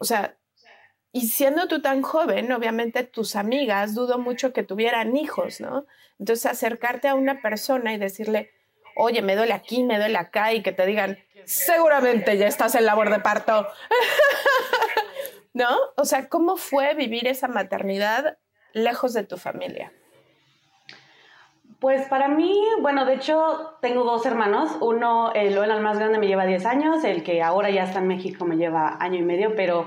o 0.00 0.04
sea, 0.04 0.36
y 1.12 1.28
siendo 1.28 1.68
tú 1.68 1.80
tan 1.80 2.02
joven, 2.02 2.52
obviamente 2.52 3.02
tus 3.02 3.34
amigas 3.34 3.94
dudo 3.94 4.18
mucho 4.18 4.52
que 4.52 4.62
tuvieran 4.62 5.16
hijos, 5.16 5.60
¿no? 5.60 5.86
Entonces 6.18 6.46
acercarte 6.46 7.08
a 7.08 7.14
una 7.14 7.40
persona 7.40 7.94
y 7.94 7.98
decirle, 7.98 8.52
oye, 8.94 9.22
me 9.22 9.34
duele 9.34 9.54
aquí, 9.54 9.82
me 9.82 9.98
duele 9.98 10.18
acá, 10.18 10.52
y 10.52 10.62
que 10.62 10.72
te 10.72 10.86
digan, 10.86 11.18
seguramente 11.44 12.36
ya 12.36 12.46
estás 12.46 12.74
en 12.74 12.84
labor 12.84 13.10
de 13.10 13.20
parto. 13.20 13.66
¿no? 15.58 15.76
O 15.96 16.04
sea, 16.04 16.28
¿cómo 16.28 16.56
fue 16.56 16.94
vivir 16.94 17.26
esa 17.26 17.48
maternidad 17.48 18.38
lejos 18.72 19.12
de 19.12 19.24
tu 19.24 19.36
familia? 19.36 19.92
Pues 21.80 22.08
para 22.08 22.28
mí, 22.28 22.60
bueno, 22.80 23.04
de 23.04 23.14
hecho 23.14 23.76
tengo 23.80 24.04
dos 24.04 24.26
hermanos. 24.26 24.76
Uno, 24.80 25.32
el, 25.32 25.56
el 25.56 25.80
más 25.80 25.98
grande 25.98 26.18
me 26.18 26.26
lleva 26.26 26.44
10 26.44 26.66
años, 26.66 27.04
el 27.04 27.22
que 27.22 27.42
ahora 27.42 27.70
ya 27.70 27.84
está 27.84 28.00
en 28.00 28.08
México 28.08 28.44
me 28.44 28.56
lleva 28.56 28.96
año 28.98 29.18
y 29.18 29.22
medio, 29.22 29.54
pero 29.54 29.86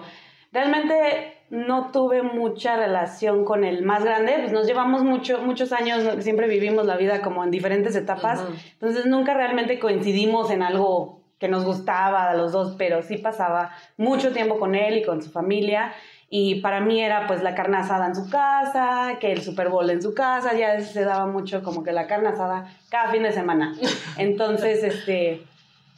realmente 0.53 1.41
no 1.49 1.91
tuve 1.91 2.23
mucha 2.23 2.77
relación 2.77 3.43
con 3.43 3.65
el 3.65 3.83
más 3.83 4.05
grande, 4.05 4.37
pues 4.39 4.53
nos 4.53 4.65
llevamos 4.65 5.03
mucho, 5.03 5.39
muchos 5.39 5.73
años, 5.73 6.23
siempre 6.23 6.47
vivimos 6.47 6.85
la 6.85 6.95
vida 6.95 7.21
como 7.21 7.43
en 7.43 7.51
diferentes 7.51 7.93
etapas, 7.97 8.41
entonces 8.71 9.05
nunca 9.05 9.33
realmente 9.33 9.77
coincidimos 9.77 10.49
en 10.49 10.63
algo 10.63 11.19
que 11.39 11.49
nos 11.49 11.65
gustaba 11.65 12.29
a 12.29 12.35
los 12.35 12.53
dos, 12.53 12.75
pero 12.77 13.01
sí 13.01 13.17
pasaba 13.17 13.71
mucho 13.97 14.31
tiempo 14.31 14.59
con 14.59 14.75
él 14.75 14.97
y 14.97 15.03
con 15.03 15.21
su 15.21 15.29
familia. 15.29 15.91
Y 16.33 16.61
para 16.61 16.79
mí 16.79 17.03
era 17.03 17.27
pues 17.27 17.43
la 17.43 17.55
carne 17.55 17.75
asada 17.75 18.07
en 18.07 18.15
su 18.15 18.29
casa, 18.29 19.17
que 19.19 19.33
el 19.33 19.41
Super 19.41 19.67
Bowl 19.67 19.89
en 19.89 20.01
su 20.01 20.13
casa, 20.13 20.53
ya 20.53 20.79
se 20.79 21.03
daba 21.03 21.25
mucho 21.27 21.61
como 21.61 21.83
que 21.83 21.91
la 21.91 22.07
carne 22.07 22.29
asada 22.29 22.73
cada 22.89 23.11
fin 23.11 23.23
de 23.23 23.33
semana. 23.33 23.75
Entonces, 24.17 24.81
este, 24.81 25.43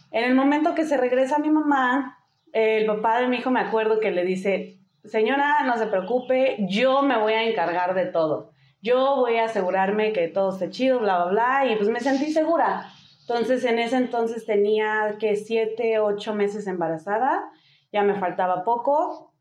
en 0.09 0.23
el 0.23 0.33
momento 0.33 0.73
que 0.73 0.85
se 0.85 0.97
regresa 0.97 1.37
mi 1.37 1.51
mamá, 1.51 2.17
el 2.51 2.87
papá 2.87 3.19
de 3.19 3.27
mi 3.27 3.37
hijo 3.37 3.51
me 3.51 3.59
acuerdo 3.59 3.99
que 3.99 4.09
le 4.09 4.25
dice, 4.25 4.79
señora, 5.05 5.65
no 5.67 5.77
se 5.77 5.85
preocupe, 5.85 6.57
yo 6.67 7.03
me 7.03 7.19
voy 7.19 7.33
a 7.33 7.43
encargar 7.43 7.93
de 7.93 8.07
todo. 8.07 8.49
Yo 8.81 9.17
voy 9.17 9.37
a 9.37 9.45
asegurarme 9.45 10.13
que 10.13 10.29
todo 10.29 10.51
esté 10.51 10.71
chido, 10.71 10.97
bla, 10.97 11.25
bla, 11.25 11.31
bla. 11.61 11.71
Y 11.71 11.75
pues 11.75 11.89
me 11.89 11.99
sentí 11.99 12.33
segura. 12.33 12.89
Entonces, 13.21 13.63
en 13.65 13.77
ese 13.77 13.97
entonces 13.97 14.47
tenía 14.47 15.15
que 15.19 15.35
siete, 15.35 15.99
ocho 15.99 16.33
meses 16.33 16.65
embarazada, 16.65 17.51
ya 17.91 18.01
me 18.01 18.15
faltaba 18.15 18.63
poco. 18.63 19.32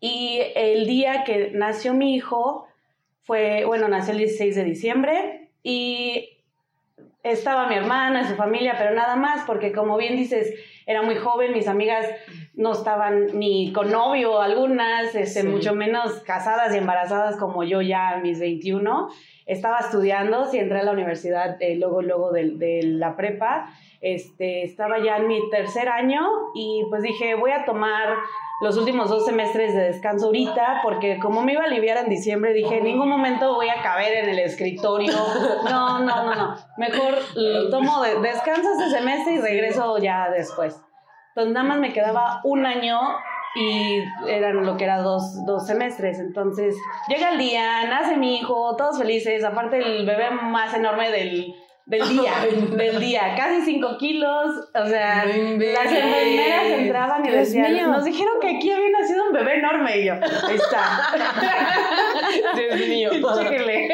Y 0.00 0.40
el 0.54 0.86
día 0.86 1.24
que 1.24 1.50
nació 1.52 1.94
mi 1.94 2.14
hijo 2.14 2.66
fue, 3.22 3.64
bueno, 3.64 3.88
nació 3.88 4.12
el 4.12 4.18
16 4.18 4.54
de 4.54 4.64
diciembre 4.64 5.50
y 5.62 6.28
estaba 7.22 7.66
mi 7.68 7.74
hermana 7.74 8.28
su 8.28 8.36
familia, 8.36 8.74
pero 8.78 8.94
nada 8.94 9.16
más, 9.16 9.44
porque 9.46 9.72
como 9.72 9.96
bien 9.96 10.14
dices, 10.14 10.54
era 10.86 11.00
muy 11.00 11.16
joven, 11.16 11.54
mis 11.54 11.68
amigas 11.68 12.06
no 12.52 12.72
estaban 12.72 13.38
ni 13.38 13.72
con 13.72 13.90
novio, 13.90 14.42
algunas, 14.42 15.14
este, 15.14 15.42
mucho 15.42 15.74
menos 15.74 16.20
casadas 16.20 16.74
y 16.74 16.78
embarazadas 16.78 17.36
como 17.38 17.64
yo 17.64 17.80
ya 17.80 18.10
a 18.10 18.18
mis 18.18 18.38
21 18.40 19.08
estaba 19.46 19.78
estudiando, 19.78 20.46
sí 20.46 20.58
entré 20.58 20.80
a 20.80 20.84
la 20.84 20.92
universidad 20.92 21.56
eh, 21.60 21.76
luego, 21.76 22.02
luego 22.02 22.32
de, 22.32 22.80
la 22.82 23.16
prepa, 23.16 23.70
este, 24.00 24.62
estaba 24.62 24.98
ya 25.02 25.16
en 25.16 25.28
mi 25.28 25.50
tercer 25.50 25.88
año 25.88 26.26
y 26.54 26.84
pues 26.90 27.02
dije, 27.02 27.34
voy 27.34 27.52
a 27.52 27.64
tomar 27.64 28.16
los 28.64 28.78
últimos 28.78 29.10
dos 29.10 29.26
semestres 29.26 29.74
de 29.74 29.82
descanso 29.82 30.26
ahorita, 30.26 30.80
porque 30.82 31.18
como 31.18 31.42
me 31.42 31.52
iba 31.52 31.62
a 31.62 31.66
aliviar 31.66 31.98
en 31.98 32.08
diciembre, 32.08 32.54
dije, 32.54 32.78
en 32.78 32.84
ningún 32.84 33.10
momento 33.10 33.54
voy 33.54 33.68
a 33.68 33.82
caber 33.82 34.24
en 34.24 34.30
el 34.30 34.38
escritorio. 34.38 35.12
No, 35.64 35.98
no, 35.98 36.24
no, 36.24 36.34
no. 36.34 36.56
Mejor 36.78 37.14
tomo 37.70 38.02
de, 38.02 38.20
descanso 38.20 38.70
ese 38.78 38.90
semestre 38.90 39.34
y 39.34 39.38
regreso 39.38 39.98
ya 39.98 40.30
después. 40.30 40.80
Entonces 41.28 41.52
nada 41.52 41.66
más 41.68 41.78
me 41.78 41.92
quedaba 41.92 42.40
un 42.44 42.64
año 42.64 42.98
y 43.54 43.98
eran 44.28 44.64
lo 44.64 44.76
que 44.78 44.84
era 44.84 45.02
dos, 45.02 45.44
dos 45.44 45.66
semestres. 45.66 46.18
Entonces 46.18 46.74
llega 47.08 47.30
el 47.32 47.38
día, 47.38 47.86
nace 47.86 48.16
mi 48.16 48.36
hijo, 48.36 48.76
todos 48.76 48.98
felices, 48.98 49.44
aparte 49.44 49.78
el 49.78 50.06
bebé 50.06 50.30
más 50.30 50.72
enorme 50.72 51.10
del, 51.10 51.54
del 51.86 52.08
día, 52.08 52.32
del 52.76 53.00
día, 53.00 53.34
casi 53.36 53.62
5 53.62 53.98
kilos, 53.98 54.70
o 54.74 54.86
sea, 54.86 55.24
las 55.26 55.92
enfermeras 55.92 56.66
entraban 56.66 57.26
y 57.26 57.30
decían, 57.30 57.90
nos 57.90 58.04
dijeron 58.04 58.34
que 58.40 58.56
aquí 58.56 58.70
había 58.70 58.90
nacido 58.90 59.24
un 59.26 59.32
bebé 59.32 59.58
enorme 59.58 59.98
y 59.98 60.06
yo, 60.06 60.14
ahí 60.14 60.56
está. 60.56 61.02
Dios 62.56 62.88
mío. 62.88 63.10
Chéquele. 63.38 63.88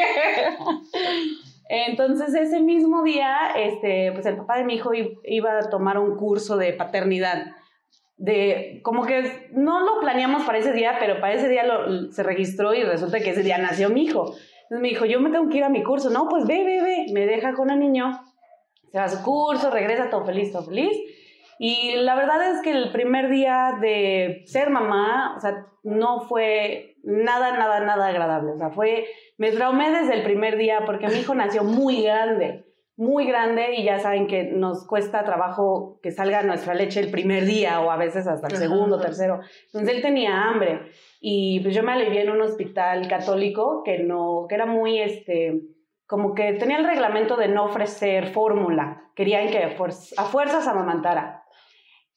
Entonces 1.68 2.34
ese 2.34 2.60
mismo 2.60 3.04
día, 3.04 3.36
este, 3.56 4.10
pues 4.12 4.26
el 4.26 4.36
papá 4.36 4.58
de 4.58 4.64
mi 4.64 4.74
hijo 4.74 4.90
iba 5.24 5.58
a 5.58 5.70
tomar 5.70 5.98
un 5.98 6.16
curso 6.16 6.56
de 6.56 6.72
paternidad. 6.72 7.46
De, 8.16 8.80
como 8.82 9.06
que 9.06 9.48
no 9.52 9.80
lo 9.80 9.98
planeamos 10.00 10.42
para 10.42 10.58
ese 10.58 10.72
día, 10.72 10.96
pero 10.98 11.20
para 11.20 11.32
ese 11.32 11.48
día 11.48 11.64
lo, 11.64 12.12
se 12.12 12.22
registró 12.22 12.74
y 12.74 12.82
resulta 12.82 13.20
que 13.20 13.30
ese 13.30 13.42
día 13.42 13.56
nació 13.56 13.88
mi 13.88 14.02
hijo. 14.02 14.34
Entonces 14.70 14.82
me 14.82 14.88
dijo, 14.90 15.04
yo 15.04 15.18
me 15.20 15.30
tengo 15.30 15.48
que 15.48 15.58
ir 15.58 15.64
a 15.64 15.68
mi 15.68 15.82
curso. 15.82 16.10
No, 16.10 16.28
pues 16.28 16.46
ve, 16.46 16.62
ve, 16.64 16.80
ve. 16.80 17.06
Me 17.12 17.26
deja 17.26 17.54
con 17.54 17.70
el 17.70 17.80
niño, 17.80 18.20
se 18.92 18.98
va 18.98 19.04
a 19.04 19.08
su 19.08 19.20
curso, 19.24 19.68
regresa 19.68 20.08
todo 20.08 20.24
feliz, 20.24 20.52
todo 20.52 20.62
feliz. 20.62 20.96
Y 21.58 21.96
la 21.96 22.14
verdad 22.14 22.52
es 22.52 22.62
que 22.62 22.70
el 22.70 22.92
primer 22.92 23.28
día 23.28 23.76
de 23.80 24.44
ser 24.46 24.70
mamá, 24.70 25.34
o 25.36 25.40
sea, 25.40 25.66
no 25.82 26.20
fue 26.20 26.94
nada, 27.02 27.58
nada, 27.58 27.80
nada 27.80 28.06
agradable. 28.06 28.52
O 28.52 28.58
sea, 28.58 28.70
fue, 28.70 29.08
me 29.38 29.50
traumé 29.50 29.90
desde 29.90 30.14
el 30.14 30.22
primer 30.22 30.56
día 30.56 30.84
porque 30.86 31.08
mi 31.08 31.16
hijo 31.16 31.34
nació 31.34 31.64
muy 31.64 32.02
grande, 32.02 32.64
muy 33.00 33.26
grande 33.26 33.76
y 33.76 33.84
ya 33.84 33.98
saben 33.98 34.26
que 34.26 34.44
nos 34.44 34.86
cuesta 34.86 35.24
trabajo 35.24 35.98
que 36.02 36.10
salga 36.10 36.42
nuestra 36.42 36.74
leche 36.74 37.00
el 37.00 37.10
primer 37.10 37.46
día 37.46 37.80
o 37.80 37.90
a 37.90 37.96
veces 37.96 38.26
hasta 38.26 38.46
el 38.48 38.56
segundo, 38.56 39.00
tercero. 39.00 39.40
Entonces 39.66 39.96
él 39.96 40.02
tenía 40.02 40.42
hambre. 40.42 40.82
Y 41.18 41.60
pues 41.60 41.74
yo 41.74 41.82
me 41.82 41.92
alivié 41.92 42.22
en 42.22 42.30
un 42.30 42.42
hospital 42.42 43.08
católico 43.08 43.82
que 43.84 44.00
no, 44.00 44.44
que 44.46 44.54
era 44.54 44.66
muy, 44.66 45.00
este, 45.00 45.62
como 46.06 46.34
que 46.34 46.52
tenía 46.52 46.76
el 46.76 46.84
reglamento 46.84 47.36
de 47.36 47.48
no 47.48 47.64
ofrecer 47.64 48.26
fórmula. 48.26 49.10
Querían 49.16 49.48
que 49.48 49.64
a 49.64 50.24
fuerzas 50.24 50.68
amamantara. 50.68 51.39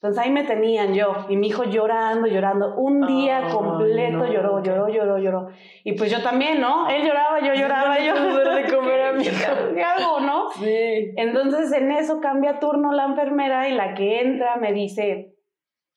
Entonces 0.04 0.22
ahí 0.22 0.32
me 0.32 0.44
tenían 0.44 0.94
yo 0.94 1.16
y 1.30 1.38
mi 1.38 1.48
hijo 1.48 1.64
llorando, 1.64 2.28
llorando. 2.28 2.76
Un 2.76 3.08
día 3.08 3.48
completo 3.50 4.26
lloró, 4.26 4.62
lloró, 4.62 4.90
lloró, 4.90 5.18
lloró. 5.18 5.48
Y 5.86 5.94
pues 5.94 6.12
yo 6.12 6.22
también, 6.22 6.60
¿no? 6.60 6.90
Él 6.90 7.08
lloraba, 7.08 7.40
yo 7.40 7.54
lloraba, 7.54 7.98
yo. 8.00 8.14
de 8.54 8.64
comer 8.76 9.02
a 9.02 9.14
mi 9.14 9.24
¿Qué 9.24 9.82
hago, 9.82 10.20
no? 10.20 10.52
Sí. 10.60 11.14
Entonces 11.16 11.72
en 11.72 11.90
eso 11.94 12.20
cambia 12.20 12.60
turno 12.60 12.92
la 12.92 13.06
enfermera 13.06 13.70
y 13.70 13.76
la 13.76 13.94
que 13.94 14.20
entra 14.20 14.58
me 14.58 14.74
dice, 14.74 15.38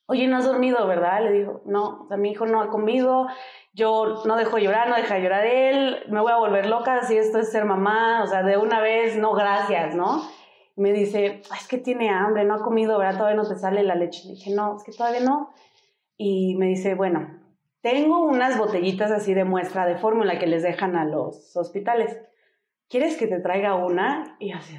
oye, 0.06 0.28
no 0.28 0.36
has 0.36 0.44
dormido, 0.44 0.86
¿verdad? 0.86 1.24
Le 1.24 1.32
digo, 1.32 1.62
no, 1.66 2.02
o 2.02 2.06
sea, 2.06 2.16
mi 2.16 2.30
hijo 2.30 2.46
no 2.46 2.62
ha 2.62 2.68
comido, 2.68 3.26
yo 3.72 4.22
no 4.24 4.36
dejo 4.36 4.58
llorar, 4.58 4.88
no 4.88 4.94
deja 4.94 5.18
llorar 5.18 5.44
él, 5.46 6.04
me 6.10 6.20
voy 6.20 6.30
a 6.30 6.36
volver 6.36 6.66
loca 6.66 7.02
si 7.02 7.16
esto 7.16 7.40
es 7.40 7.50
ser 7.50 7.64
mamá, 7.64 8.22
o 8.22 8.28
sea, 8.28 8.44
de 8.44 8.56
una 8.56 8.80
vez, 8.80 9.16
no, 9.16 9.32
gracias, 9.32 9.96
¿no? 9.96 10.22
Me 10.76 10.92
dice, 10.92 11.42
es 11.58 11.68
que 11.68 11.78
tiene 11.78 12.10
hambre, 12.10 12.44
no 12.44 12.54
ha 12.54 12.62
comido, 12.62 12.98
¿verdad? 12.98 13.18
Todavía 13.18 13.42
no 13.42 13.48
te 13.48 13.58
sale 13.58 13.82
la 13.82 13.94
leche. 13.94 14.24
Le 14.26 14.34
dije, 14.34 14.50
no, 14.54 14.76
es 14.76 14.84
que 14.84 14.92
todavía 14.92 15.20
no. 15.20 15.50
Y 16.18 16.54
me 16.56 16.66
dice, 16.66 16.94
bueno, 16.94 17.28
tengo 17.80 18.20
unas 18.24 18.58
botellitas 18.58 19.10
así 19.10 19.32
de 19.32 19.44
muestra 19.44 19.86
de 19.86 19.96
fórmula 19.96 20.38
que 20.38 20.46
les 20.46 20.62
dejan 20.62 20.96
a 20.96 21.04
los 21.04 21.56
hospitales. 21.56 22.18
¿Quieres 22.88 23.16
que 23.16 23.26
te 23.26 23.40
traiga 23.40 23.74
una? 23.74 24.36
Y 24.38 24.52
así, 24.52 24.76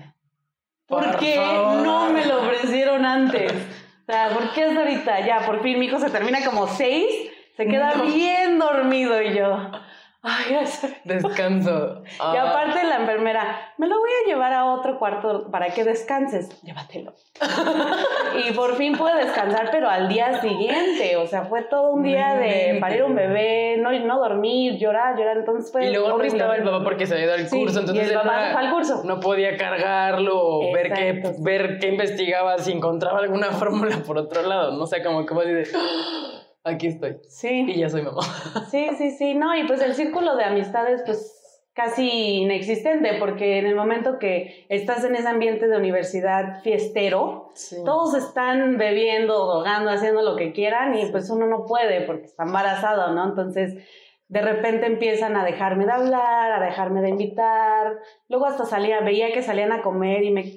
¿por, 0.85 1.17
qué 1.17 1.35
no 1.37 2.11
me 2.11 2.25
lo 2.25 2.41
ofrecieron 2.41 3.05
antes? 3.05 3.51
O 3.51 4.11
sea, 4.11 4.29
¿por 4.29 4.53
qué 4.53 4.69
es 4.69 4.77
ahorita? 4.77 5.25
Ya, 5.25 5.45
por 5.45 5.61
fin 5.61 5.79
mi 5.79 5.87
hijo 5.87 5.99
se 5.99 6.09
termina 6.09 6.45
como 6.45 6.67
seis, 6.67 7.07
se 7.55 7.65
queda 7.65 7.93
bien 8.03 8.59
dormido 8.59 9.21
y 9.21 9.35
yo. 9.35 9.71
Ay, 10.23 10.57
Descanso. 11.03 12.03
Y 12.05 12.19
ah. 12.19 12.49
aparte 12.49 12.83
la 12.83 12.97
enfermera, 12.97 13.73
me 13.77 13.87
lo 13.87 13.99
voy 13.99 14.09
a 14.09 14.27
llevar 14.27 14.51
a 14.51 14.65
otro 14.65 14.97
cuarto 14.97 15.49
para 15.51 15.69
que 15.69 15.83
descanses. 15.83 16.49
Llévatelo. 16.63 17.13
y 18.47 18.51
por 18.53 18.75
fin 18.75 18.97
pude 18.97 19.15
descansar, 19.15 19.69
pero 19.71 19.89
al 19.89 20.09
día 20.09 20.41
siguiente. 20.41 21.17
O 21.17 21.27
sea, 21.27 21.45
fue 21.45 21.63
todo 21.63 21.91
un 21.91 22.03
día 22.03 22.33
de 22.33 22.77
parir 22.81 23.03
un 23.03 23.15
bebé, 23.15 23.77
no, 23.77 23.91
no 23.91 24.19
dormir, 24.19 24.77
llorar, 24.77 25.17
llorar. 25.17 25.37
Entonces 25.37 25.71
fue. 25.71 25.85
Y 25.85 25.91
luego 25.91 26.17
no 26.17 26.23
estaba 26.23 26.55
el 26.55 26.63
papá 26.63 26.83
porque 26.83 27.05
se 27.05 27.13
había 27.13 27.25
ido 27.27 27.35
al 27.35 27.47
curso. 27.47 27.79
entonces 27.79 28.05
y 28.05 28.09
el 28.09 28.13
papá 28.15 28.49
fue 28.51 28.61
al 28.61 28.71
curso. 28.71 29.01
No 29.05 29.19
podía 29.19 29.55
cargarlo 29.55 30.33
o 30.35 30.73
ver 30.73 30.91
qué, 30.93 31.35
ver 31.39 31.77
qué 31.79 31.89
investigaba, 31.89 32.57
si 32.57 32.71
encontraba 32.71 33.19
alguna 33.19 33.51
fórmula 33.51 33.97
por 34.05 34.17
otro 34.17 34.41
lado. 34.41 34.71
No 34.77 34.87
sé, 34.87 35.03
como 35.03 35.25
que 35.25 35.33
fue 35.33 35.45
de 35.45 35.53
aquí 36.67 36.87
estoy. 36.87 37.17
Sí. 37.27 37.65
Y 37.67 37.79
ya 37.79 37.89
soy 37.89 38.03
mamá. 38.03 38.21
Sí, 38.71 38.89
sí, 38.97 39.11
sí, 39.11 39.33
no, 39.33 39.55
y 39.55 39.65
pues 39.65 39.81
el 39.81 39.95
círculo 39.95 40.35
de 40.35 40.43
amistades, 40.43 41.01
pues 41.05 41.37
casi 41.77 42.37
inexistente, 42.37 43.17
porque 43.19 43.59
en 43.59 43.67
el 43.67 43.75
momento 43.75 44.17
que 44.17 44.65
estás 44.67 45.03
en 45.03 45.15
ese 45.15 45.27
ambiente 45.27 45.67
de 45.67 45.77
universidad 45.77 46.63
fiestero, 46.63 47.51
todos 47.85 48.15
están 48.15 48.77
bebiendo, 48.77 49.45
drogando, 49.45 49.91
haciendo 49.91 50.23
lo 50.23 50.35
que 50.35 50.53
quieran 50.53 50.95
y 50.97 51.05
pues 51.11 51.29
uno 51.29 51.45
no 51.45 51.65
puede 51.65 52.01
porque 52.01 52.25
está 52.25 52.43
embarazado, 52.43 53.13
¿no? 53.13 53.25
Entonces 53.25 53.75
de 54.29 54.41
repente 54.41 54.85
empiezan 54.85 55.37
a 55.37 55.45
dejarme 55.45 55.85
de 55.85 55.91
hablar, 55.93 56.51
a 56.51 56.59
dejarme 56.59 57.01
de 57.01 57.09
invitar. 57.09 57.99
Luego 58.27 58.45
hasta 58.45 58.65
salía, 58.65 58.99
veía 58.99 59.31
que 59.31 59.41
salían 59.41 59.71
a 59.71 59.81
comer 59.81 60.23
y 60.23 60.31
me, 60.31 60.53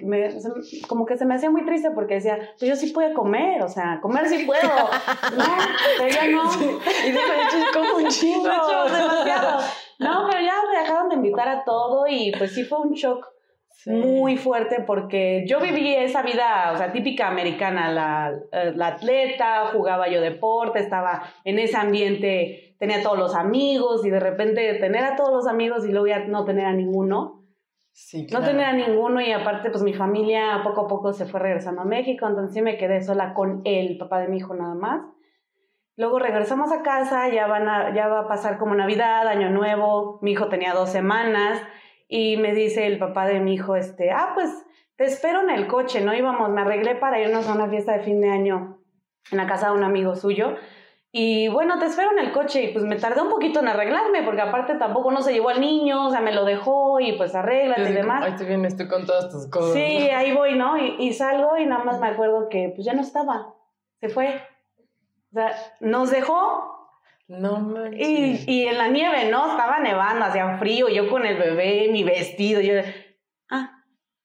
como 0.88 1.06
que 1.06 1.16
se 1.16 1.24
me 1.24 1.36
hacía 1.36 1.50
muy 1.50 1.64
triste 1.64 1.90
porque 1.92 2.14
decía, 2.14 2.36
pues 2.58 2.68
yo 2.68 2.74
sí 2.74 2.88
puedo 2.88 3.14
comer, 3.14 3.62
o 3.62 3.68
sea, 3.68 4.00
comer 4.00 4.28
sí 4.28 4.44
puedo. 4.44 4.62
no, 4.62 5.44
pero 5.98 6.08
ya 6.08 6.26
no. 6.28 6.50
Y 7.06 7.72
como 7.72 7.96
un 7.98 8.08
chingo. 8.08 8.44
demasiado. 8.84 9.60
No, 10.00 10.26
pero 10.26 10.40
ya 10.40 10.54
me 10.72 10.78
dejaron 10.78 11.10
de 11.10 11.16
invitar 11.16 11.46
a 11.46 11.62
todo 11.62 12.06
y 12.08 12.32
pues 12.38 12.54
sí 12.54 12.64
fue 12.64 12.78
un 12.80 12.94
shock 12.94 13.28
muy 13.86 14.36
fuerte 14.36 14.82
porque 14.86 15.44
yo 15.46 15.60
viví 15.60 15.94
esa 15.94 16.22
vida, 16.22 16.72
o 16.74 16.76
sea, 16.76 16.92
típica 16.92 17.28
americana, 17.28 17.90
la, 17.90 18.32
eh, 18.52 18.72
la 18.74 18.88
atleta, 18.88 19.66
jugaba 19.72 20.08
yo 20.08 20.20
deporte, 20.20 20.80
estaba 20.80 21.22
en 21.44 21.58
ese 21.58 21.76
ambiente 21.76 22.70
tenía 22.80 23.02
todos 23.02 23.18
los 23.18 23.34
amigos 23.36 24.04
y 24.06 24.10
de 24.10 24.18
repente 24.18 24.74
tener 24.74 25.04
a 25.04 25.14
todos 25.14 25.30
los 25.30 25.46
amigos 25.46 25.84
y 25.86 25.92
luego 25.92 26.06
ya 26.06 26.20
no 26.20 26.44
tener 26.44 26.64
a 26.64 26.72
ninguno. 26.72 27.44
Sí, 27.92 28.26
No 28.32 28.40
tener 28.40 28.64
a 28.64 28.72
ninguno 28.72 29.20
y 29.20 29.32
aparte 29.32 29.68
pues 29.70 29.82
mi 29.82 29.92
familia 29.92 30.62
poco 30.64 30.82
a 30.82 30.88
poco 30.88 31.12
se 31.12 31.26
fue 31.26 31.40
regresando 31.40 31.82
a 31.82 31.84
México, 31.84 32.26
entonces 32.26 32.54
sí 32.54 32.62
me 32.62 32.78
quedé 32.78 33.02
sola 33.02 33.34
con 33.34 33.60
el 33.64 33.98
papá 33.98 34.20
de 34.20 34.28
mi 34.28 34.38
hijo 34.38 34.54
nada 34.54 34.74
más. 34.74 35.02
Luego 35.96 36.18
regresamos 36.18 36.72
a 36.72 36.82
casa, 36.82 37.28
ya, 37.28 37.46
van 37.46 37.68
a, 37.68 37.94
ya 37.94 38.08
va 38.08 38.20
a 38.20 38.28
pasar 38.28 38.56
como 38.56 38.74
Navidad, 38.74 39.28
Año 39.28 39.50
Nuevo, 39.50 40.18
mi 40.22 40.32
hijo 40.32 40.48
tenía 40.48 40.72
dos 40.72 40.88
semanas 40.88 41.60
y 42.10 42.36
me 42.36 42.52
dice 42.52 42.86
el 42.86 42.98
papá 42.98 43.26
de 43.26 43.38
mi 43.40 43.54
hijo, 43.54 43.76
este, 43.76 44.10
ah, 44.10 44.32
pues 44.34 44.50
te 44.96 45.04
espero 45.04 45.40
en 45.40 45.50
el 45.50 45.68
coche, 45.68 46.00
¿no? 46.00 46.12
Íbamos, 46.12 46.50
me 46.50 46.60
arreglé 46.60 46.96
para 46.96 47.20
irnos 47.20 47.48
a 47.48 47.54
una 47.54 47.68
fiesta 47.68 47.92
de 47.92 48.00
fin 48.00 48.20
de 48.20 48.28
año 48.28 48.78
en 49.30 49.38
la 49.38 49.46
casa 49.46 49.68
de 49.70 49.76
un 49.76 49.84
amigo 49.84 50.16
suyo 50.16 50.56
y 51.12 51.48
bueno, 51.48 51.78
te 51.78 51.86
espero 51.86 52.12
en 52.12 52.20
el 52.20 52.32
coche 52.32 52.62
y 52.62 52.72
pues 52.72 52.84
me 52.84 52.96
tardé 52.96 53.20
un 53.20 53.30
poquito 53.30 53.60
en 53.60 53.68
arreglarme 53.68 54.22
porque 54.22 54.42
aparte 54.42 54.74
tampoco 54.74 55.10
no 55.10 55.22
se 55.22 55.32
llevó 55.32 55.48
al 55.48 55.60
niño, 55.60 56.06
o 56.06 56.10
sea, 56.10 56.20
me 56.20 56.32
lo 56.32 56.44
dejó 56.44 57.00
y 57.00 57.14
pues 57.14 57.34
arréglate 57.34 57.90
y 57.90 57.94
demás. 57.94 58.22
Ay, 58.24 58.32
estoy 58.32 58.46
bien, 58.46 58.64
estoy 58.64 58.86
con 58.86 59.06
todas 59.06 59.28
tus 59.28 59.48
cosas. 59.48 59.72
Sí, 59.72 59.80
ahí 59.80 60.32
voy, 60.32 60.56
¿no? 60.56 60.78
Y, 60.78 60.96
y, 61.00 61.12
salgo 61.12 61.56
y 61.56 61.66
nada 61.66 61.82
más 61.82 61.98
me 62.00 62.08
acuerdo 62.08 62.48
que 62.48 62.72
pues 62.74 62.84
ya 62.84 62.92
no 62.92 63.00
estaba, 63.00 63.54
se 64.00 64.08
fue. 64.08 64.40
O 65.30 65.34
sea, 65.34 65.52
nos 65.80 66.10
dejó. 66.10 66.79
No 67.30 67.60
manches. 67.60 68.00
Y, 68.00 68.44
y 68.46 68.66
en 68.66 68.76
la 68.76 68.88
nieve, 68.88 69.26
¿no? 69.30 69.52
Estaba 69.52 69.78
nevando, 69.78 70.24
hacía 70.24 70.58
frío, 70.58 70.88
yo 70.88 71.08
con 71.08 71.24
el 71.24 71.36
bebé, 71.36 71.86
mi 71.92 72.02
vestido, 72.02 72.60
yo, 72.60 72.74
ah, 73.48 73.84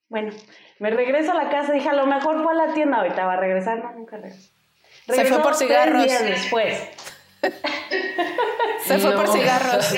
bueno, 0.09 0.33
me 0.79 0.89
regreso 0.89 1.31
a 1.31 1.35
la 1.35 1.50
casa, 1.51 1.71
dije, 1.71 1.88
a 1.88 1.93
lo 1.93 2.07
mejor 2.07 2.41
fue 2.41 2.53
a 2.53 2.55
la 2.55 2.74
tienda, 2.74 2.97
ahorita 2.97 3.27
va 3.27 3.33
a 3.33 3.39
regresar, 3.39 3.77
no, 3.77 3.91
nunca 3.91 4.17
regreso. 4.17 4.50
Se 5.07 5.24
fue 5.25 5.39
por 5.43 5.53
cigarros. 5.53 6.03
Tres 6.03 6.19
días 6.19 6.25
después. 6.25 6.89
Se 8.85 8.97
fue 8.97 9.12
por 9.12 9.27
cigarros. 9.27 9.93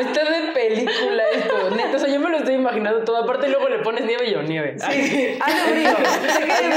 Está 0.00 0.24
de 0.24 0.52
película 0.54 1.22
esto. 1.34 1.70
Neta, 1.70 1.96
o 1.96 1.98
sea, 1.98 2.08
yo 2.08 2.18
me 2.18 2.30
lo 2.30 2.38
estoy 2.38 2.54
imaginando 2.54 3.04
todo. 3.04 3.18
Aparte, 3.18 3.48
luego 3.48 3.68
le 3.68 3.80
pones 3.80 4.06
nieve 4.06 4.26
y 4.26 4.32
yo 4.32 4.42
nieve. 4.42 4.78
Sí, 4.78 5.38
hace 5.38 5.70
frío. 5.70 5.90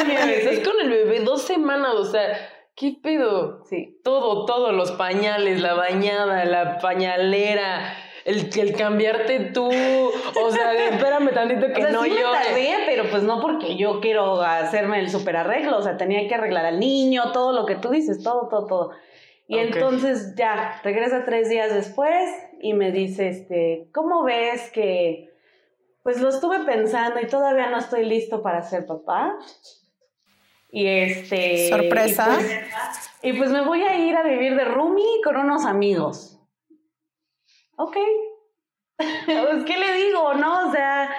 nieve. 0.05 0.39
Estás 0.39 0.67
con 0.67 0.81
el 0.81 0.89
bebé 0.89 1.21
dos 1.21 1.47
semanas, 1.47 1.93
o 1.93 2.03
sea, 2.03 2.37
¿qué 2.77 2.97
pedo? 3.01 3.65
Sí. 3.65 3.99
Todo, 4.03 4.45
todo, 4.45 4.71
los 4.71 4.91
pañales, 4.93 5.61
la 5.61 5.73
bañada, 5.73 6.45
la 6.45 6.77
pañalera 6.77 7.93
el, 8.27 8.49
el 8.59 8.75
cambiarte 8.75 9.39
tú, 9.53 9.69
o 9.69 10.51
sea, 10.51 10.73
espérame 10.89 11.33
tantito 11.33 11.67
que 11.73 11.81
no 11.91 12.03
sí 12.03 12.09
yo. 12.09 12.15
Me 12.15 12.45
tardé, 12.45 12.75
pero 12.85 13.09
pues 13.09 13.23
no 13.23 13.39
porque 13.41 13.77
yo 13.77 14.01
quiero 14.01 14.41
hacerme 14.41 14.99
el 14.99 15.09
super 15.09 15.37
arreglo, 15.37 15.77
o 15.77 15.81
sea, 15.81 15.95
tenía 15.95 16.27
que 16.27 16.35
arreglar 16.35 16.65
al 16.65 16.77
niño, 16.77 17.31
todo 17.31 17.53
lo 17.53 17.65
que 17.65 17.75
tú 17.75 17.89
dices, 17.89 18.21
todo, 18.21 18.49
todo, 18.49 18.67
todo. 18.67 18.91
Y 19.47 19.59
entonces 19.59 20.35
ya, 20.35 20.81
regresa 20.83 21.23
tres 21.23 21.47
días 21.47 21.73
después 21.73 22.29
y 22.59 22.73
me 22.73 22.91
dice, 22.91 23.29
este, 23.29 23.87
¿cómo 23.93 24.23
ves 24.23 24.69
que, 24.71 25.33
pues 26.03 26.19
lo 26.19 26.27
estuve 26.27 26.65
pensando 26.65 27.21
y 27.21 27.27
todavía 27.27 27.69
no 27.69 27.77
estoy 27.77 28.03
listo 28.03 28.43
para 28.43 28.61
ser 28.61 28.85
papá? 28.85 29.37
Y 30.69 30.87
este... 30.87 31.69
Sorpresa. 31.69 32.27
Y 32.31 32.35
pues, 32.35 33.09
y 33.23 33.33
pues 33.33 33.51
me 33.51 33.61
voy 33.65 33.83
a 33.83 33.95
ir 33.97 34.15
a 34.15 34.23
vivir 34.23 34.55
de 34.55 34.65
roomie 34.65 35.21
con 35.23 35.37
unos 35.37 35.65
amigos 35.65 36.37
ok, 37.77 37.97
pues, 38.97 39.63
¿qué 39.65 39.77
le 39.77 40.05
digo, 40.05 40.33
no? 40.33 40.67
O 40.67 40.71
sea, 40.71 41.09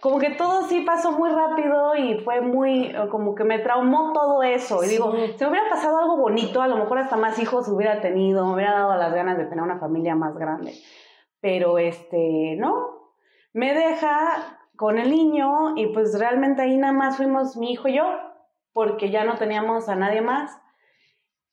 como 0.00 0.18
que 0.18 0.30
todo 0.30 0.64
sí 0.68 0.82
pasó 0.82 1.12
muy 1.12 1.30
rápido 1.30 1.94
y 1.96 2.20
fue 2.20 2.40
muy, 2.40 2.94
como 3.10 3.34
que 3.34 3.44
me 3.44 3.60
traumó 3.60 4.12
todo 4.12 4.42
eso. 4.42 4.84
Y 4.84 4.88
digo, 4.88 5.12
si 5.12 5.44
me 5.44 5.50
hubiera 5.50 5.68
pasado 5.68 5.98
algo 5.98 6.16
bonito, 6.16 6.60
a 6.60 6.68
lo 6.68 6.76
mejor 6.76 6.98
hasta 6.98 7.16
más 7.16 7.38
hijos 7.38 7.68
hubiera 7.68 8.00
tenido, 8.00 8.46
me 8.46 8.54
hubiera 8.54 8.72
dado 8.72 8.96
las 8.96 9.14
ganas 9.14 9.38
de 9.38 9.46
tener 9.46 9.62
una 9.62 9.78
familia 9.78 10.14
más 10.14 10.36
grande. 10.36 10.74
Pero 11.40 11.78
este, 11.78 12.56
no, 12.58 13.12
me 13.52 13.74
deja 13.74 14.58
con 14.76 14.98
el 14.98 15.10
niño 15.10 15.76
y 15.76 15.88
pues 15.88 16.16
realmente 16.18 16.62
ahí 16.62 16.76
nada 16.76 16.92
más 16.92 17.16
fuimos 17.16 17.56
mi 17.56 17.72
hijo 17.72 17.88
y 17.88 17.96
yo, 17.96 18.04
porque 18.72 19.10
ya 19.10 19.24
no 19.24 19.36
teníamos 19.36 19.88
a 19.88 19.96
nadie 19.96 20.20
más. 20.20 20.50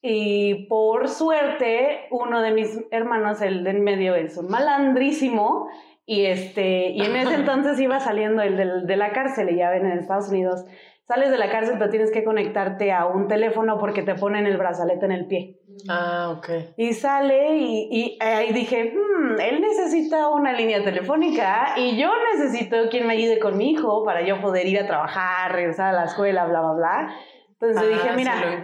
Y 0.01 0.67
por 0.67 1.07
suerte, 1.07 2.07
uno 2.11 2.41
de 2.41 2.51
mis 2.51 2.79
hermanos, 2.91 3.41
el 3.41 3.63
de 3.63 3.71
en 3.71 3.83
medio, 3.83 4.13
es 4.15 4.37
un 4.37 4.49
malandrísimo 4.49 5.67
y, 6.05 6.25
este, 6.25 6.89
y 6.89 7.01
en 7.01 7.15
ese 7.15 7.33
entonces 7.35 7.79
iba 7.79 7.99
saliendo 7.99 8.41
el 8.41 8.85
de 8.85 8.97
la 8.97 9.11
cárcel, 9.11 9.49
y 9.49 9.57
ya 9.57 9.71
ven 9.71 9.85
en 9.85 9.97
Estados 9.97 10.29
Unidos, 10.29 10.65
sales 11.07 11.31
de 11.31 11.37
la 11.37 11.49
cárcel 11.49 11.75
pero 11.79 11.89
tienes 11.89 12.11
que 12.11 12.23
conectarte 12.23 12.91
a 12.91 13.05
un 13.05 13.27
teléfono 13.27 13.79
porque 13.79 14.03
te 14.03 14.15
ponen 14.15 14.45
el 14.45 14.57
brazalete 14.57 15.05
en 15.05 15.11
el 15.11 15.27
pie. 15.27 15.59
Ah, 15.89 16.33
ok. 16.37 16.49
Y 16.77 16.93
sale 16.93 17.57
y, 17.57 17.87
y 17.91 18.17
ahí 18.21 18.51
dije, 18.53 18.93
hmm, 18.93 19.39
él 19.39 19.61
necesita 19.61 20.27
una 20.29 20.53
línea 20.53 20.83
telefónica 20.83 21.73
y 21.77 21.97
yo 21.97 22.11
necesito 22.33 22.89
quien 22.89 23.07
me 23.07 23.13
ayude 23.13 23.39
con 23.39 23.57
mi 23.57 23.71
hijo 23.71 24.03
para 24.03 24.21
yo 24.21 24.41
poder 24.41 24.67
ir 24.67 24.79
a 24.79 24.87
trabajar, 24.87 25.51
regresar 25.51 25.93
a 25.93 25.99
la 25.99 26.05
escuela, 26.05 26.45
bla, 26.45 26.61
bla, 26.61 26.71
bla. 26.73 27.15
Entonces 27.59 27.89
dije, 27.89 28.09
ah, 28.09 28.13
mira, 28.15 28.63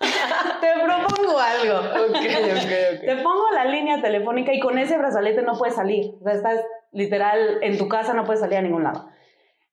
te 0.60 0.68
propongo 0.84 1.38
algo. 1.38 2.08
Okay, 2.08 2.28
okay, 2.28 2.98
Te 3.00 3.16
pongo 3.16 3.50
la 3.54 3.64
línea 3.64 4.00
telefónica 4.00 4.52
y 4.52 4.60
con 4.60 4.78
ese 4.78 4.98
brazalete 4.98 5.42
no 5.42 5.56
puedes 5.56 5.74
salir. 5.74 6.14
O 6.20 6.24
sea, 6.24 6.34
estás 6.34 6.60
literal 6.92 7.58
en 7.62 7.78
tu 7.78 7.88
casa, 7.88 8.14
no 8.14 8.24
puedes 8.24 8.40
salir 8.40 8.58
a 8.58 8.62
ningún 8.62 8.84
lado. 8.84 9.08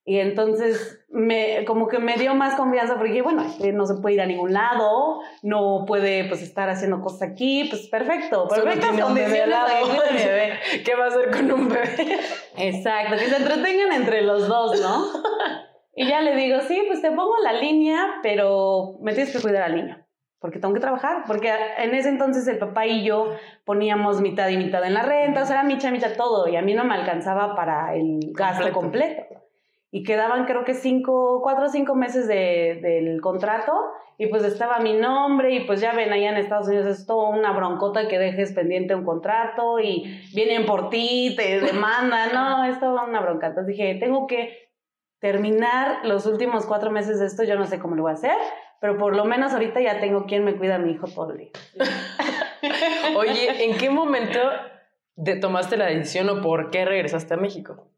Y 0.05 0.19
entonces, 0.19 1.05
me, 1.09 1.63
como 1.65 1.87
que 1.87 1.99
me 1.99 2.17
dio 2.17 2.35
más 2.35 2.55
confianza 2.55 2.97
porque, 2.97 3.21
bueno, 3.21 3.45
no 3.73 3.85
se 3.85 3.95
puede 3.95 4.15
ir 4.15 4.21
a 4.21 4.25
ningún 4.25 4.51
lado, 4.51 5.21
no 5.43 5.85
puede, 5.87 6.25
pues, 6.25 6.41
estar 6.41 6.69
haciendo 6.69 7.01
cosas 7.01 7.31
aquí, 7.31 7.67
pues, 7.69 7.87
perfecto, 7.87 8.47
perfecto. 8.49 9.07
un 9.07 9.13
bebé. 9.13 9.43
¿Qué 10.85 10.95
va 10.95 11.05
a 11.05 11.07
hacer 11.07 11.31
con 11.31 11.51
un 11.51 11.69
bebé? 11.69 12.19
Exacto, 12.57 13.15
que 13.17 13.27
se 13.27 13.37
entretengan 13.37 13.93
entre 13.93 14.23
los 14.23 14.47
dos, 14.47 14.79
¿no? 14.81 15.05
Y 15.95 16.07
ya 16.07 16.21
le 16.21 16.35
digo, 16.35 16.59
sí, 16.61 16.81
pues 16.87 17.03
te 17.03 17.11
pongo 17.11 17.37
la 17.43 17.53
línea, 17.53 18.15
pero 18.23 18.97
me 19.01 19.13
tienes 19.13 19.31
que 19.31 19.39
cuidar 19.39 19.61
al 19.61 19.75
niño 19.75 20.03
porque 20.43 20.59
tengo 20.59 20.73
que 20.73 20.81
trabajar, 20.81 21.23
porque 21.25 21.53
en 21.77 21.95
ese 21.95 22.09
entonces 22.09 22.45
el 22.49 22.57
papá 22.57 22.85
y 22.85 23.05
yo 23.05 23.29
poníamos 23.63 24.19
mitad 24.19 24.49
y 24.49 24.57
mitad 24.57 24.83
en 24.83 24.93
la 24.93 25.01
renta, 25.01 25.43
o 25.43 25.45
sea, 25.45 25.61
era 25.61 25.71
y 25.71 25.91
mitad 25.91 26.17
todo, 26.17 26.49
y 26.49 26.57
a 26.57 26.61
mí 26.61 26.73
no 26.73 26.83
me 26.83 26.95
alcanzaba 26.95 27.55
para 27.55 27.95
el 27.95 28.19
gasto 28.33 28.73
completo. 28.73 29.42
Y 29.95 30.01
quedaban 30.01 30.45
creo 30.45 30.65
que 30.65 30.73
cinco, 30.73 31.39
cuatro 31.43 31.67
o 31.67 31.69
cinco 31.69 31.93
meses 31.93 32.27
de, 32.27 32.79
del 32.81 33.21
contrato, 33.21 33.91
y 34.17 34.25
pues 34.25 34.43
estaba 34.43 34.79
mi 34.79 34.93
nombre, 34.93 35.53
y 35.53 35.59
pues 35.67 35.81
ya 35.81 35.93
ven, 35.93 36.11
allá 36.11 36.31
en 36.31 36.37
Estados 36.37 36.67
Unidos 36.67 36.87
es 36.87 37.05
todo 37.05 37.29
una 37.29 37.51
broncota 37.51 38.07
que 38.07 38.17
dejes 38.17 38.53
pendiente 38.53 38.95
un 38.95 39.05
contrato, 39.05 39.79
y 39.79 40.19
vienen 40.33 40.65
por 40.65 40.89
ti, 40.89 41.35
te 41.37 41.61
demandan, 41.61 42.33
no, 42.33 42.63
es 42.63 42.79
toda 42.79 43.03
una 43.03 43.21
bronca. 43.21 43.45
Entonces 43.45 43.67
dije, 43.67 43.93
tengo 43.99 44.25
que 44.25 44.71
terminar 45.19 46.03
los 46.05 46.25
últimos 46.25 46.65
cuatro 46.65 46.89
meses 46.89 47.19
de 47.19 47.27
esto, 47.27 47.43
yo 47.43 47.55
no 47.55 47.67
sé 47.67 47.77
cómo 47.77 47.93
lo 47.93 48.01
voy 48.01 48.13
a 48.13 48.15
hacer, 48.15 48.35
pero 48.81 48.97
por 48.97 49.15
lo 49.15 49.25
menos 49.25 49.53
ahorita 49.53 49.79
ya 49.79 49.99
tengo 49.99 50.25
quien 50.25 50.43
me 50.43 50.57
cuida 50.57 50.77
a 50.77 50.79
mi 50.79 50.93
hijo 50.93 51.05
todo 51.05 51.33
el 51.33 51.37
día. 51.37 51.51
Oye, 53.15 53.63
¿en 53.63 53.77
qué 53.77 53.91
momento 53.91 54.39
de 55.15 55.35
tomaste 55.35 55.77
la 55.77 55.85
decisión 55.85 56.29
o 56.29 56.41
por 56.41 56.71
qué 56.71 56.83
regresaste 56.83 57.35
a 57.35 57.37
México? 57.37 57.91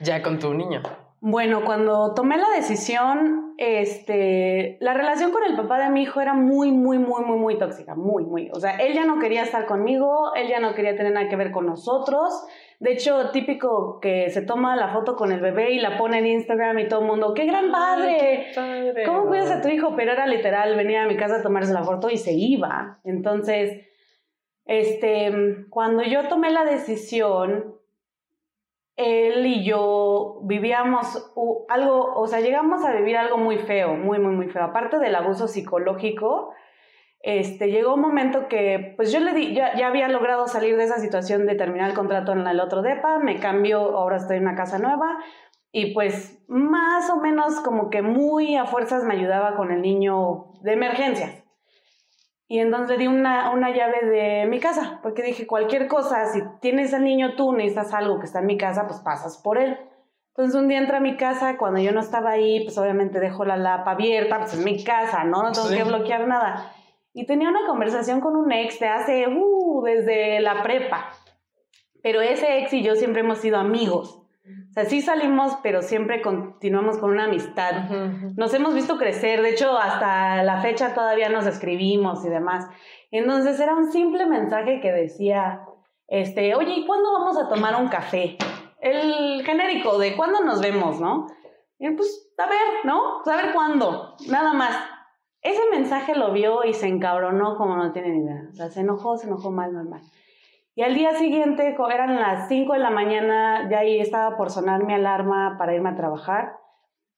Ya 0.00 0.22
con 0.22 0.38
tu 0.38 0.54
niño. 0.54 0.80
Bueno, 1.24 1.64
cuando 1.64 2.14
tomé 2.14 2.36
la 2.36 2.50
decisión, 2.50 3.54
este, 3.56 4.76
la 4.80 4.92
relación 4.92 5.30
con 5.30 5.44
el 5.44 5.54
papá 5.54 5.78
de 5.78 5.88
mi 5.88 6.02
hijo 6.02 6.20
era 6.20 6.34
muy, 6.34 6.72
muy, 6.72 6.98
muy, 6.98 7.22
muy, 7.24 7.38
muy 7.38 7.58
tóxica, 7.58 7.94
muy, 7.94 8.24
muy. 8.24 8.50
O 8.52 8.58
sea, 8.58 8.72
él 8.78 8.92
ya 8.92 9.04
no 9.04 9.20
quería 9.20 9.44
estar 9.44 9.66
conmigo, 9.66 10.34
él 10.34 10.48
ya 10.48 10.58
no 10.58 10.74
quería 10.74 10.96
tener 10.96 11.12
nada 11.12 11.28
que 11.28 11.36
ver 11.36 11.52
con 11.52 11.66
nosotros. 11.66 12.44
De 12.80 12.94
hecho, 12.94 13.30
típico 13.30 14.00
que 14.00 14.30
se 14.30 14.42
toma 14.42 14.74
la 14.74 14.88
foto 14.88 15.14
con 15.14 15.30
el 15.30 15.38
bebé 15.38 15.70
y 15.70 15.78
la 15.78 15.96
pone 15.96 16.18
en 16.18 16.26
Instagram 16.26 16.80
y 16.80 16.88
todo 16.88 17.02
el 17.02 17.06
mundo, 17.06 17.34
¡qué 17.34 17.46
gran 17.46 17.70
padre! 17.70 18.48
¿Cómo 19.06 19.28
cuidas 19.28 19.52
a 19.52 19.62
tu 19.62 19.68
hijo? 19.68 19.94
Pero 19.94 20.14
era 20.14 20.26
literal, 20.26 20.74
venía 20.74 21.04
a 21.04 21.06
mi 21.06 21.16
casa 21.16 21.36
a 21.36 21.42
tomarse 21.42 21.72
la 21.72 21.84
foto 21.84 22.10
y 22.10 22.16
se 22.16 22.32
iba. 22.32 22.98
Entonces, 23.04 23.86
este, 24.64 25.66
cuando 25.70 26.02
yo 26.02 26.26
tomé 26.26 26.50
la 26.50 26.64
decisión, 26.64 27.76
él 28.96 29.46
y 29.46 29.64
yo 29.64 30.40
vivíamos 30.44 31.32
algo, 31.68 32.14
o 32.14 32.26
sea, 32.26 32.40
llegamos 32.40 32.84
a 32.84 32.92
vivir 32.92 33.16
algo 33.16 33.38
muy 33.38 33.58
feo, 33.58 33.94
muy, 33.94 34.18
muy, 34.18 34.34
muy 34.34 34.48
feo. 34.48 34.64
Aparte 34.64 34.98
del 34.98 35.14
abuso 35.14 35.48
psicológico, 35.48 36.52
este, 37.20 37.70
llegó 37.70 37.94
un 37.94 38.00
momento 38.00 38.48
que, 38.48 38.94
pues 38.96 39.12
yo 39.12 39.20
le 39.20 39.32
di, 39.32 39.54
ya, 39.54 39.76
ya, 39.76 39.86
había 39.86 40.08
logrado 40.08 40.46
salir 40.46 40.76
de 40.76 40.84
esa 40.84 40.98
situación 40.98 41.46
de 41.46 41.54
terminar 41.54 41.88
el 41.88 41.96
contrato 41.96 42.32
en 42.32 42.46
el 42.46 42.60
otro 42.60 42.82
DEPA, 42.82 43.18
me 43.20 43.38
cambio, 43.38 43.96
ahora 43.96 44.16
estoy 44.16 44.38
en 44.38 44.42
una 44.42 44.56
casa 44.56 44.78
nueva 44.78 45.18
y 45.70 45.94
pues 45.94 46.44
más 46.48 47.08
o 47.10 47.16
menos 47.16 47.60
como 47.60 47.88
que 47.88 48.02
muy 48.02 48.56
a 48.56 48.66
fuerzas 48.66 49.04
me 49.04 49.14
ayudaba 49.14 49.56
con 49.56 49.72
el 49.72 49.80
niño 49.80 50.52
de 50.60 50.74
emergencias. 50.74 51.41
Y 52.48 52.58
entonces 52.58 52.98
di 52.98 53.06
una, 53.06 53.50
una 53.50 53.70
llave 53.70 54.06
de 54.06 54.46
mi 54.46 54.60
casa, 54.60 55.00
porque 55.02 55.22
dije, 55.22 55.46
cualquier 55.46 55.88
cosa, 55.88 56.26
si 56.26 56.42
tienes 56.60 56.92
al 56.92 57.04
niño 57.04 57.34
tú, 57.34 57.52
necesitas 57.52 57.94
algo 57.94 58.18
que 58.18 58.26
está 58.26 58.40
en 58.40 58.46
mi 58.46 58.58
casa, 58.58 58.86
pues 58.86 59.00
pasas 59.00 59.38
por 59.38 59.58
él. 59.58 59.78
Entonces 60.34 60.60
un 60.60 60.68
día 60.68 60.78
entra 60.78 60.98
a 60.98 61.00
mi 61.00 61.16
casa, 61.16 61.56
cuando 61.58 61.80
yo 61.80 61.92
no 61.92 62.00
estaba 62.00 62.30
ahí, 62.30 62.64
pues 62.64 62.76
obviamente 62.78 63.20
dejo 63.20 63.44
la 63.44 63.56
lapa 63.56 63.92
abierta, 63.92 64.38
pues 64.38 64.54
es 64.54 64.64
mi 64.64 64.82
casa, 64.82 65.24
¿no? 65.24 65.42
No 65.42 65.52
tengo 65.52 65.68
que 65.68 65.84
bloquear 65.84 66.26
nada. 66.26 66.72
Y 67.12 67.26
tenía 67.26 67.50
una 67.50 67.66
conversación 67.66 68.20
con 68.20 68.36
un 68.36 68.50
ex 68.50 68.80
de 68.80 68.88
hace, 68.88 69.28
uh, 69.28 69.82
desde 69.82 70.40
la 70.40 70.62
prepa. 70.62 71.10
Pero 72.02 72.22
ese 72.22 72.58
ex 72.58 72.72
y 72.72 72.82
yo 72.82 72.96
siempre 72.96 73.20
hemos 73.20 73.38
sido 73.38 73.58
amigos. 73.58 74.21
O 74.72 74.74
sea, 74.74 74.86
sí 74.86 75.02
salimos, 75.02 75.58
pero 75.62 75.82
siempre 75.82 76.22
continuamos 76.22 76.96
con 76.96 77.10
una 77.10 77.24
amistad. 77.24 77.90
Nos 78.38 78.54
hemos 78.54 78.72
visto 78.72 78.96
crecer, 78.96 79.42
de 79.42 79.50
hecho, 79.50 79.76
hasta 79.76 80.42
la 80.44 80.62
fecha 80.62 80.94
todavía 80.94 81.28
nos 81.28 81.44
escribimos 81.44 82.24
y 82.24 82.30
demás. 82.30 82.66
Entonces 83.10 83.60
era 83.60 83.74
un 83.74 83.92
simple 83.92 84.24
mensaje 84.24 84.80
que 84.80 84.90
decía, 84.90 85.60
este, 86.08 86.54
oye, 86.54 86.72
¿y 86.72 86.86
cuándo 86.86 87.12
vamos 87.12 87.36
a 87.36 87.50
tomar 87.50 87.78
un 87.78 87.88
café? 87.88 88.38
El 88.80 89.44
genérico 89.44 89.98
de 89.98 90.16
cuándo 90.16 90.40
nos 90.40 90.62
vemos, 90.62 90.98
¿no? 90.98 91.26
Y 91.78 91.90
pues, 91.90 92.32
a 92.38 92.46
ver, 92.46 92.84
¿no? 92.84 93.20
Pues, 93.22 93.36
a 93.36 93.42
ver 93.42 93.52
cuándo, 93.52 94.16
nada 94.30 94.54
más. 94.54 94.74
Ese 95.42 95.60
mensaje 95.70 96.14
lo 96.14 96.32
vio 96.32 96.64
y 96.64 96.72
se 96.72 96.88
encabronó 96.88 97.58
como 97.58 97.76
no 97.76 97.92
tiene 97.92 98.08
ni 98.08 98.24
idea. 98.24 98.48
O 98.50 98.54
sea, 98.54 98.70
se 98.70 98.80
enojó, 98.80 99.18
se 99.18 99.26
enojó 99.26 99.50
mal, 99.50 99.70
mal, 99.70 99.86
mal. 99.86 100.00
Y 100.74 100.82
al 100.82 100.94
día 100.94 101.14
siguiente, 101.14 101.76
eran 101.92 102.16
las 102.16 102.48
5 102.48 102.72
de 102.72 102.78
la 102.78 102.90
mañana, 102.90 103.68
ya 103.70 103.80
ahí 103.80 104.00
estaba 104.00 104.36
por 104.36 104.50
sonar 104.50 104.84
mi 104.84 104.94
alarma 104.94 105.56
para 105.58 105.74
irme 105.74 105.90
a 105.90 105.96
trabajar. 105.96 106.56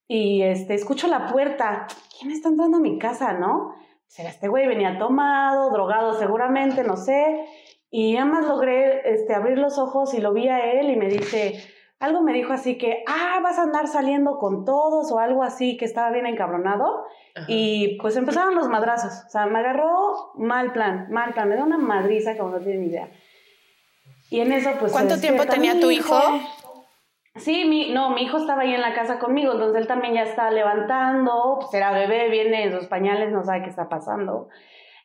Y 0.07 0.43
este, 0.43 0.73
escucho 0.73 1.07
la 1.07 1.27
puerta. 1.27 1.87
¿Quién 2.19 2.31
está 2.31 2.49
entrando 2.49 2.77
a 2.77 2.81
mi 2.81 2.99
casa, 2.99 3.33
no? 3.33 3.73
Será 4.07 4.29
este 4.29 4.49
güey, 4.49 4.67
venía 4.67 4.99
tomado, 4.99 5.71
drogado 5.71 6.13
seguramente, 6.13 6.83
no 6.83 6.97
sé. 6.97 7.45
Y 7.89 8.17
además 8.17 8.45
logré 8.45 9.09
este, 9.09 9.33
abrir 9.33 9.57
los 9.57 9.79
ojos 9.79 10.13
y 10.13 10.19
lo 10.19 10.33
vi 10.33 10.49
a 10.49 10.73
él 10.73 10.89
y 10.89 10.97
me 10.97 11.07
dice, 11.07 11.55
algo 11.99 12.21
me 12.21 12.33
dijo 12.33 12.51
así 12.51 12.77
que, 12.77 13.03
ah, 13.07 13.39
vas 13.41 13.57
a 13.57 13.63
andar 13.63 13.87
saliendo 13.87 14.37
con 14.37 14.65
todos 14.65 15.11
o 15.13 15.19
algo 15.19 15.43
así, 15.43 15.77
que 15.77 15.85
estaba 15.85 16.11
bien 16.11 16.25
encabronado. 16.25 17.05
Y 17.47 17.97
pues 18.01 18.17
empezaron 18.17 18.55
los 18.55 18.67
madrazos. 18.67 19.25
O 19.25 19.29
sea, 19.29 19.45
me 19.45 19.59
agarró 19.59 20.33
mal 20.35 20.73
plan, 20.73 21.07
mal 21.09 21.33
plan. 21.33 21.47
Me 21.47 21.55
dio 21.55 21.63
una 21.63 21.77
madriza 21.77 22.37
como 22.37 22.51
no 22.51 22.59
tiene 22.59 22.79
ni 22.79 22.87
idea. 22.87 23.09
Y 24.29 24.39
en 24.39 24.51
eso, 24.51 24.71
pues. 24.79 24.91
¿Cuánto 24.91 25.19
tiempo 25.19 25.45
tenía 25.45 25.79
tu 25.79 25.91
hijo? 25.91 26.19
Sí, 27.35 27.65
mi, 27.65 27.91
no, 27.91 28.11
mi 28.11 28.23
hijo 28.23 28.37
estaba 28.37 28.61
ahí 28.61 28.73
en 28.73 28.81
la 28.81 28.93
casa 28.93 29.19
conmigo, 29.19 29.51
entonces 29.51 29.81
él 29.81 29.87
también 29.87 30.13
ya 30.13 30.23
estaba 30.23 30.51
levantando, 30.51 31.57
pues 31.59 31.73
era 31.73 31.91
bebé, 31.91 32.29
viene 32.29 32.63
en 32.63 32.71
sus 32.71 32.87
pañales, 32.87 33.33
no 33.33 33.43
sabe 33.43 33.63
qué 33.63 33.69
está 33.69 33.89
pasando. 33.89 34.47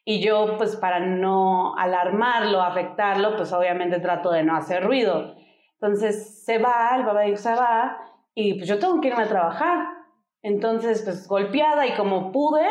Y 0.04 0.20
yo, 0.20 0.56
pues 0.56 0.76
para 0.76 1.00
no 1.00 1.76
alarmarlo, 1.76 2.62
afectarlo, 2.62 3.36
pues 3.36 3.52
obviamente 3.52 3.98
trato 3.98 4.30
de 4.30 4.44
no 4.44 4.56
hacer 4.56 4.84
ruido. 4.84 5.34
Entonces 5.80 6.44
se 6.44 6.58
va, 6.58 6.94
el 6.96 7.04
papá 7.04 7.22
dijo, 7.22 7.36
se 7.36 7.54
va, 7.54 7.98
y 8.34 8.54
pues 8.54 8.68
yo 8.68 8.78
tengo 8.78 9.00
que 9.00 9.08
irme 9.08 9.24
a 9.24 9.28
trabajar. 9.28 9.88
Entonces, 10.42 11.02
pues 11.02 11.26
golpeada 11.26 11.86
y 11.86 11.94
como 11.94 12.32
pude, 12.32 12.66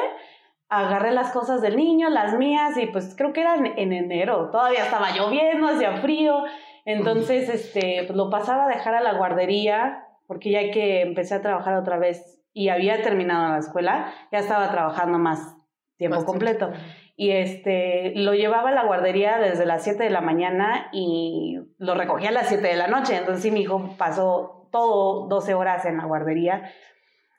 agarré 0.70 1.12
las 1.12 1.32
cosas 1.32 1.62
del 1.62 1.76
niño, 1.76 2.10
las 2.10 2.38
mías, 2.38 2.78
y 2.78 2.86
pues 2.86 3.16
creo 3.18 3.34
que 3.34 3.42
era 3.42 3.56
en, 3.56 3.92
enero, 3.92 4.50
todavía 4.52 4.84
estaba 4.84 5.12
lloviendo, 5.12 5.68
hacía 5.68 5.98
frío, 5.98 6.44
entonces 6.86 7.50
este, 7.50 8.04
pues 8.06 8.16
lo 8.16 8.30
pasaba 8.30 8.66
a 8.66 8.70
dejar 8.70 8.96
a 8.96 9.02
la 9.02 9.14
guardería, 9.14 10.06
porque 10.28 10.52
ya 10.52 10.72
que 10.72 11.02
empecé 11.02 11.36
a 11.36 11.42
trabajar 11.42 11.76
otra 11.76 11.98
vez 11.98 12.40
y 12.54 12.70
había 12.70 13.02
terminado 13.02 13.50
la 13.50 13.60
escuela, 13.60 14.14
ya 14.32 14.40
estaba 14.40 14.70
trabajando 14.72 15.18
más 15.18 15.56
tiempo 15.98 16.24
completo. 16.24 16.72
Y 17.16 17.32
este, 17.32 18.14
lo 18.16 18.34
llevaba 18.34 18.70
a 18.70 18.74
la 18.74 18.86
guardería 18.86 19.40
desde 19.40 19.66
las 19.66 19.84
7 19.84 20.04
de 20.04 20.10
la 20.10 20.22
mañana 20.22 20.88
y 20.94 21.60
lo 21.78 21.96
recogía 21.96 22.30
a 22.30 22.32
las 22.32 22.48
7 22.48 22.66
de 22.66 22.76
la 22.76 22.88
noche. 22.88 23.18
Entonces 23.18 23.44
sí, 23.44 23.52
mi 23.52 23.62
hijo 23.62 23.96
pasó 23.98 24.70
todo 24.72 25.28
12 25.28 25.54
horas 25.54 25.86
en 25.86 25.98
la 25.98 26.06
guardería. 26.06 26.72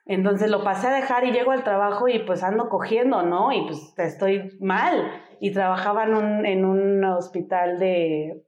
Entonces 0.05 0.49
lo 0.49 0.63
pasé 0.63 0.87
a 0.87 0.95
dejar 0.95 1.25
y 1.25 1.31
llego 1.31 1.51
al 1.51 1.63
trabajo 1.63 2.07
y 2.07 2.19
pues 2.19 2.43
ando 2.43 2.69
cogiendo, 2.69 3.21
¿no? 3.23 3.51
Y 3.51 3.65
pues 3.65 3.93
estoy 3.97 4.57
mal. 4.59 5.11
Y 5.39 5.51
trabajaba 5.51 6.03
en 6.05 6.13
un, 6.15 6.45
en 6.45 6.65
un 6.65 7.03
hospital 7.05 7.79
de, 7.79 8.43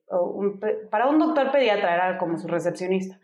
para 0.91 1.07
un 1.07 1.19
doctor 1.19 1.51
pediatra, 1.51 1.95
era 1.95 2.17
como 2.17 2.37
su 2.37 2.47
recepcionista. 2.47 3.19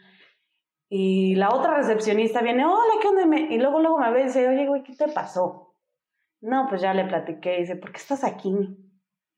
Y 0.90 1.36
la 1.36 1.50
otra 1.50 1.76
recepcionista 1.76 2.42
viene, 2.42 2.66
hola, 2.66 2.94
¿qué 3.02 3.08
onda? 3.08 3.38
Y 3.38 3.60
luego, 3.60 3.80
luego 3.80 4.00
me 4.00 4.12
ve 4.12 4.22
y 4.22 4.24
dice, 4.26 4.48
oye, 4.48 4.66
güey, 4.68 4.82
¿qué 4.82 4.96
te 4.96 5.08
pasó? 5.08 5.76
No, 6.42 6.66
pues 6.68 6.82
ya 6.82 6.94
le 6.94 7.06
platiqué. 7.06 7.58
Y 7.58 7.62
dice, 7.62 7.76
¿por 7.76 7.92
qué 7.92 7.98
estás 7.98 8.24
aquí? 8.24 8.56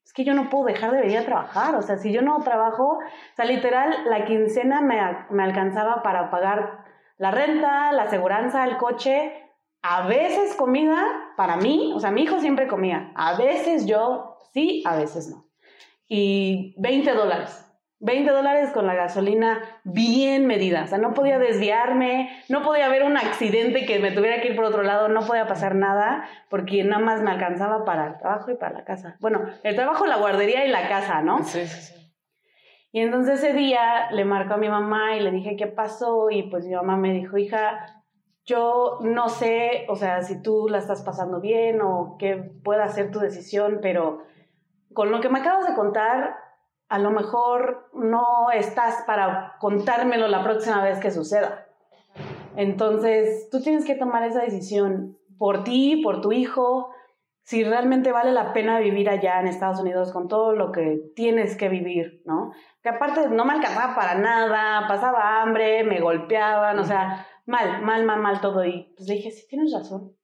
Es 0.04 0.12
que 0.14 0.24
yo 0.24 0.32
no 0.34 0.48
puedo 0.48 0.64
dejar 0.64 0.92
de 0.92 1.02
venir 1.02 1.18
a 1.18 1.26
trabajar. 1.26 1.74
O 1.74 1.82
sea, 1.82 1.98
si 1.98 2.10
yo 2.10 2.22
no 2.22 2.38
trabajo, 2.42 2.98
o 2.98 3.36
sea, 3.36 3.44
literal, 3.44 3.94
la 4.06 4.24
quincena 4.24 4.80
me, 4.80 4.98
me 5.30 5.42
alcanzaba 5.42 6.02
para 6.02 6.30
pagar 6.30 6.81
la 7.22 7.30
renta, 7.30 7.92
la 7.92 8.02
aseguranza, 8.02 8.64
el 8.64 8.78
coche, 8.78 9.32
a 9.80 10.08
veces 10.08 10.56
comida 10.56 11.06
para 11.36 11.54
mí, 11.54 11.92
o 11.94 12.00
sea, 12.00 12.10
mi 12.10 12.22
hijo 12.22 12.40
siempre 12.40 12.66
comía, 12.66 13.12
a 13.14 13.36
veces 13.36 13.86
yo 13.86 14.38
sí, 14.52 14.82
a 14.84 14.96
veces 14.96 15.28
no. 15.28 15.46
Y 16.08 16.74
20 16.78 17.12
dólares. 17.12 17.64
20 18.00 18.28
dólares 18.28 18.70
con 18.72 18.88
la 18.88 18.96
gasolina 18.96 19.60
bien 19.84 20.48
medida. 20.48 20.82
O 20.82 20.86
sea, 20.88 20.98
no 20.98 21.14
podía 21.14 21.38
desviarme, 21.38 22.42
no 22.48 22.62
podía 22.62 22.86
haber 22.86 23.04
un 23.04 23.16
accidente 23.16 23.86
que 23.86 24.00
me 24.00 24.10
tuviera 24.10 24.40
que 24.40 24.48
ir 24.48 24.56
por 24.56 24.64
otro 24.64 24.82
lado, 24.82 25.06
no 25.06 25.20
podía 25.20 25.46
pasar 25.46 25.76
nada, 25.76 26.28
porque 26.50 26.82
nada 26.82 27.04
más 27.04 27.22
me 27.22 27.30
alcanzaba 27.30 27.84
para 27.84 28.08
el 28.08 28.18
trabajo 28.18 28.50
y 28.50 28.56
para 28.56 28.78
la 28.78 28.84
casa. 28.84 29.14
Bueno, 29.20 29.44
el 29.62 29.76
trabajo, 29.76 30.06
la 30.06 30.16
guardería 30.16 30.66
y 30.66 30.70
la 30.70 30.88
casa, 30.88 31.22
¿no? 31.22 31.44
Sí, 31.44 31.64
sí, 31.68 31.80
sí. 31.82 32.01
Y 32.92 33.00
entonces 33.00 33.42
ese 33.42 33.54
día 33.54 34.10
le 34.10 34.24
marcó 34.26 34.54
a 34.54 34.58
mi 34.58 34.68
mamá 34.68 35.16
y 35.16 35.20
le 35.20 35.30
dije 35.30 35.56
qué 35.56 35.66
pasó 35.66 36.30
y 36.30 36.44
pues 36.44 36.66
mi 36.66 36.74
mamá 36.74 36.98
me 36.98 37.12
dijo, 37.14 37.38
hija, 37.38 37.86
yo 38.44 38.98
no 39.00 39.30
sé, 39.30 39.86
o 39.88 39.96
sea, 39.96 40.22
si 40.22 40.42
tú 40.42 40.68
la 40.68 40.78
estás 40.78 41.02
pasando 41.02 41.40
bien 41.40 41.80
o 41.80 42.16
qué 42.18 42.36
pueda 42.36 42.86
ser 42.88 43.10
tu 43.10 43.18
decisión, 43.18 43.78
pero 43.80 44.22
con 44.92 45.10
lo 45.10 45.20
que 45.20 45.30
me 45.30 45.38
acabas 45.38 45.66
de 45.66 45.74
contar, 45.74 46.36
a 46.88 46.98
lo 46.98 47.10
mejor 47.10 47.88
no 47.94 48.50
estás 48.52 49.02
para 49.06 49.54
contármelo 49.58 50.28
la 50.28 50.42
próxima 50.42 50.84
vez 50.84 50.98
que 50.98 51.10
suceda. 51.10 51.66
Entonces, 52.56 53.48
tú 53.50 53.62
tienes 53.62 53.86
que 53.86 53.94
tomar 53.94 54.24
esa 54.24 54.42
decisión 54.42 55.16
por 55.38 55.64
ti, 55.64 56.02
por 56.04 56.20
tu 56.20 56.32
hijo, 56.32 56.90
si 57.42 57.64
realmente 57.64 58.12
vale 58.12 58.32
la 58.32 58.52
pena 58.52 58.78
vivir 58.78 59.10
allá 59.10 59.40
en 59.40 59.48
Estados 59.48 59.80
Unidos 59.80 60.12
con 60.12 60.28
todo 60.28 60.54
lo 60.54 60.70
que 60.70 61.00
tienes 61.16 61.56
que 61.56 61.68
vivir, 61.68 62.22
¿no? 62.24 62.52
Que 62.82 62.90
aparte 62.90 63.28
no 63.28 63.44
me 63.44 63.54
alcanzaba 63.54 63.94
para 63.94 64.14
nada, 64.14 64.86
pasaba 64.86 65.42
hambre, 65.42 65.82
me 65.84 66.00
golpeaban, 66.00 66.78
o 66.78 66.84
sea, 66.84 67.26
mal, 67.46 67.82
mal, 67.82 68.04
mal, 68.04 68.20
mal 68.20 68.40
todo. 68.40 68.64
Y 68.64 68.92
pues 68.96 69.08
dije, 69.08 69.30
sí, 69.30 69.46
tienes 69.48 69.72
razón. 69.72 70.16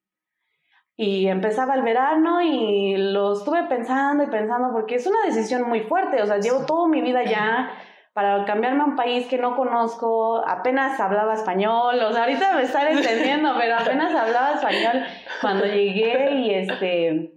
Y 0.96 1.28
empezaba 1.28 1.74
el 1.74 1.82
verano 1.82 2.40
y 2.42 2.96
lo 2.96 3.34
estuve 3.34 3.64
pensando 3.64 4.24
y 4.24 4.28
pensando 4.28 4.72
porque 4.72 4.96
es 4.96 5.06
una 5.06 5.22
decisión 5.24 5.68
muy 5.68 5.80
fuerte, 5.82 6.22
o 6.22 6.26
sea, 6.26 6.38
llevo 6.38 6.66
toda 6.66 6.88
mi 6.88 7.00
vida 7.02 7.24
ya 7.24 7.70
para 8.18 8.44
cambiarme 8.46 8.82
a 8.82 8.86
un 8.86 8.96
país 8.96 9.28
que 9.28 9.38
no 9.38 9.54
conozco, 9.54 10.42
apenas 10.44 10.98
hablaba 10.98 11.34
español, 11.34 12.02
o 12.02 12.12
sea, 12.12 12.24
ahorita 12.24 12.56
me 12.56 12.62
están 12.62 12.88
entendiendo, 12.88 13.52
pero 13.56 13.76
apenas 13.76 14.12
hablaba 14.12 14.54
español 14.54 15.04
cuando 15.40 15.64
llegué 15.66 16.32
y 16.32 16.50
este 16.52 17.32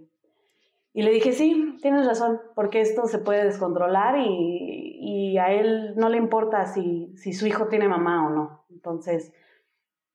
y 0.92 1.02
le 1.02 1.12
dije, 1.12 1.30
sí, 1.30 1.78
tienes 1.80 2.04
razón, 2.04 2.40
porque 2.56 2.80
esto 2.80 3.06
se 3.06 3.20
puede 3.20 3.44
descontrolar 3.44 4.16
y, 4.18 4.98
y 5.00 5.38
a 5.38 5.52
él 5.52 5.94
no 5.94 6.08
le 6.08 6.16
importa 6.16 6.66
si, 6.66 7.14
si 7.16 7.32
su 7.32 7.46
hijo 7.46 7.68
tiene 7.68 7.86
mamá 7.86 8.26
o 8.26 8.30
no. 8.30 8.64
Entonces, 8.68 9.32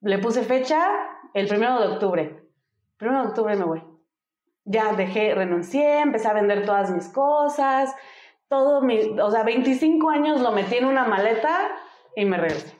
le 0.01 0.19
puse 0.19 0.43
fecha 0.43 0.85
el 1.33 1.47
primero 1.47 1.79
de 1.79 1.87
octubre. 1.93 2.43
Primero 2.97 3.21
de 3.21 3.27
octubre 3.29 3.55
me 3.55 3.63
voy. 3.63 3.83
Ya 4.65 4.91
dejé, 4.91 5.33
renuncié, 5.33 6.01
empecé 6.01 6.27
a 6.27 6.33
vender 6.33 6.65
todas 6.65 6.91
mis 6.91 7.07
cosas, 7.07 7.95
todo 8.49 8.81
mi, 8.81 8.99
o 9.19 9.31
sea, 9.31 9.43
25 9.43 10.09
años 10.09 10.41
lo 10.41 10.51
metí 10.51 10.77
en 10.77 10.85
una 10.85 11.05
maleta 11.05 11.71
y 12.15 12.25
me 12.25 12.37
regresé. 12.37 12.75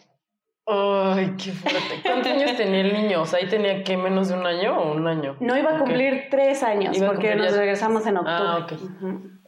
Ay, 0.66 1.34
qué 1.42 1.54
fuerte. 1.54 2.02
¿Cuántos 2.04 2.32
años 2.32 2.58
tenía 2.58 2.82
el 2.82 2.94
niño? 2.94 3.22
O 3.22 3.26
sea, 3.26 3.40
ahí 3.40 3.48
tenía 3.48 3.84
que 3.84 3.96
menos 3.96 4.28
de 4.28 4.34
un 4.34 4.46
año 4.46 4.78
o 4.78 4.92
un 4.92 5.08
año. 5.08 5.38
No 5.40 5.58
iba 5.58 5.76
a 5.76 5.80
cumplir 5.80 6.28
tres 6.30 6.62
años 6.62 6.98
porque 7.00 7.36
nos 7.36 7.54
regresamos 7.54 8.06
en 8.06 8.18
ah, 8.18 8.58
octubre. 8.60 8.90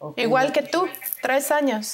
Ah, 0.02 0.14
Igual 0.16 0.54
que 0.54 0.62
tú, 0.62 0.88
tres 1.22 1.52
años. 1.52 1.94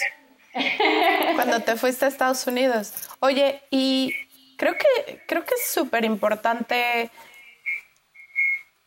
cuando 1.36 1.60
te 1.62 1.76
fuiste 1.76 2.06
a 2.06 2.08
Estados 2.08 2.46
Unidos. 2.46 2.94
Oye, 3.20 3.62
y 3.72 4.14
creo 4.58 4.74
que 4.74 5.24
creo 5.28 5.44
que 5.44 5.56
es 5.56 5.72
súper 5.72 6.06
importante 6.06 7.10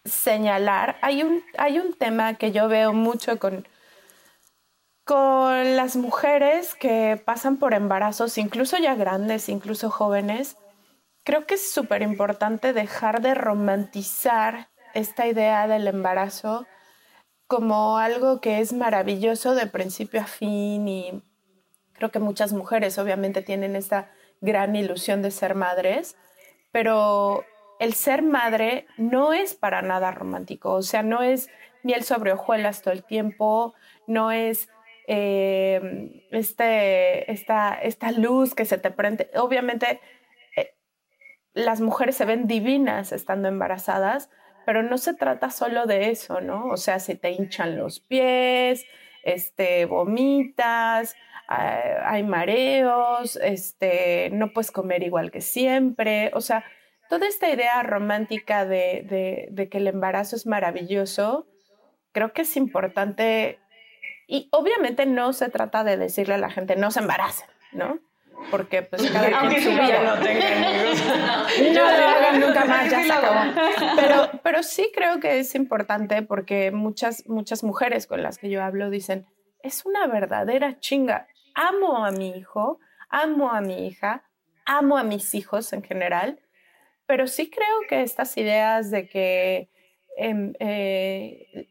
señalar. 0.05 0.99
Hay 1.03 1.23
un, 1.23 1.43
hay 1.57 1.79
un 1.79 1.95
tema 1.95 2.35
que 2.35 2.53
yo 2.53 2.69
veo 2.69 2.93
mucho 2.93 3.39
con 3.39 3.67
con 5.09 5.75
las 5.75 5.97
mujeres 5.97 6.75
que 6.75 7.19
pasan 7.25 7.57
por 7.57 7.73
embarazos, 7.73 8.37
incluso 8.37 8.77
ya 8.77 8.95
grandes, 8.95 9.49
incluso 9.49 9.89
jóvenes, 9.89 10.59
creo 11.25 11.47
que 11.47 11.55
es 11.55 11.73
súper 11.73 12.03
importante 12.03 12.75
dejar 12.75 13.23
de 13.23 13.33
romantizar 13.33 14.69
esta 14.93 15.27
idea 15.27 15.67
del 15.67 15.87
embarazo 15.87 16.67
como 17.47 17.97
algo 17.97 18.43
que 18.43 18.61
es 18.61 18.75
maravilloso 18.75 19.55
de 19.55 19.67
principio 19.67 20.21
a 20.21 20.27
fin 20.27 20.87
y 20.87 21.23
creo 21.95 22.11
que 22.11 22.19
muchas 22.19 22.53
mujeres 22.53 22.99
obviamente 22.99 23.41
tienen 23.41 23.77
esta 23.77 24.11
gran 24.43 24.77
ilusión 24.77 25.23
de 25.23 25.31
ser 25.31 25.55
madres, 25.55 26.17
pero 26.71 27.47
el 27.81 27.95
ser 27.95 28.21
madre 28.21 28.87
no 28.99 29.33
es 29.33 29.55
para 29.55 29.81
nada 29.81 30.11
romántico, 30.11 30.75
o 30.75 30.83
sea, 30.83 31.03
no 31.03 31.23
es 31.23 31.49
miel 31.83 32.05
sobre 32.05 32.33
hojuelas 32.33 32.83
todo 32.83 32.93
el 32.93 33.05
tiempo, 33.05 33.73
no 34.07 34.33
es 34.33 34.69
eh, 35.11 36.27
este, 36.31 37.33
esta, 37.33 37.73
esta 37.75 38.13
luz 38.13 38.55
que 38.55 38.67
se 38.67 38.77
te 38.77 38.91
prende. 38.91 39.31
Obviamente, 39.37 40.01
eh, 40.55 40.75
las 41.55 41.81
mujeres 41.81 42.15
se 42.15 42.27
ven 42.27 42.47
divinas 42.47 43.13
estando 43.13 43.49
embarazadas, 43.49 44.29
pero 44.67 44.83
no 44.83 44.99
se 44.99 45.15
trata 45.15 45.49
solo 45.49 45.87
de 45.87 46.11
eso, 46.11 46.43
¿no? 46.43 46.67
O 46.67 46.77
sea, 46.77 46.99
si 46.99 47.15
te 47.15 47.31
hinchan 47.31 47.79
los 47.79 48.01
pies, 48.01 48.85
este, 49.25 49.87
vomitas, 49.87 51.17
ah, 51.49 52.03
hay 52.05 52.23
mareos, 52.23 53.37
este, 53.37 54.29
no 54.31 54.53
puedes 54.53 54.71
comer 54.71 55.03
igual 55.03 55.31
que 55.31 55.41
siempre, 55.41 56.31
o 56.35 56.43
sea, 56.43 56.65
toda 57.09 57.27
esta 57.27 57.49
idea 57.49 57.83
romántica 57.83 58.67
de, 58.67 59.49
de 59.51 59.69
que 59.71 59.79
el 59.79 59.87
embarazo 59.87 60.37
es 60.37 60.47
maravilloso, 60.47 61.47
creo 62.13 62.35
que 62.35 62.43
es 62.43 62.59
importante 62.59 63.59
y 64.31 64.49
obviamente 64.53 65.07
no 65.07 65.33
se 65.33 65.49
trata 65.49 65.83
de 65.83 65.97
decirle 65.97 66.35
a 66.35 66.39
la 66.39 66.51
gente 66.51 66.77
no 66.77 66.91
se 66.91 67.01
embaracen, 67.01 67.49
¿no? 67.73 67.99
Porque 68.51 68.83
pues 68.83 69.11
cada 69.11 69.41
quien 69.41 69.63
su 69.63 69.71
vida 69.71 70.03
no 70.05 70.23
tengan 70.23 70.63
hijos. 70.63 71.03
no 71.73 71.99
lo 71.99 72.07
hagan 72.07 72.41
nunca 72.41 72.65
más, 72.67 72.91
ya 72.91 73.03
se 73.03 73.13
acabó. 73.13 73.53
Pero, 73.97 74.31
pero 74.43 74.63
sí 74.63 74.93
creo 74.95 75.19
que 75.19 75.41
es 75.41 75.55
importante 75.55 76.23
porque 76.23 76.71
muchas, 76.71 77.27
muchas 77.27 77.65
mujeres 77.65 78.07
con 78.07 78.23
las 78.23 78.39
que 78.39 78.49
yo 78.51 78.63
hablo 78.63 78.91
dicen, 78.91 79.27
es 79.63 79.85
una 79.85 80.07
verdadera 80.07 80.79
chinga. 80.79 81.27
Amo 81.55 82.05
a 82.05 82.13
mi 82.13 82.31
hijo, 82.37 82.79
amo 83.09 83.51
a 83.51 83.61
mi 83.61 83.89
hija, 83.89 84.23
amo 84.67 84.99
a 84.99 85.03
mis 85.03 85.35
hijos 85.35 85.73
en 85.73 85.83
general, 85.83 86.39
pero 87.07 87.27
sí 87.27 87.51
creo 87.51 87.81
que 87.89 88.03
estas 88.03 88.37
ideas 88.37 88.91
de 88.91 89.09
que 89.09 89.71
em, 90.17 90.53
eh, 90.61 91.67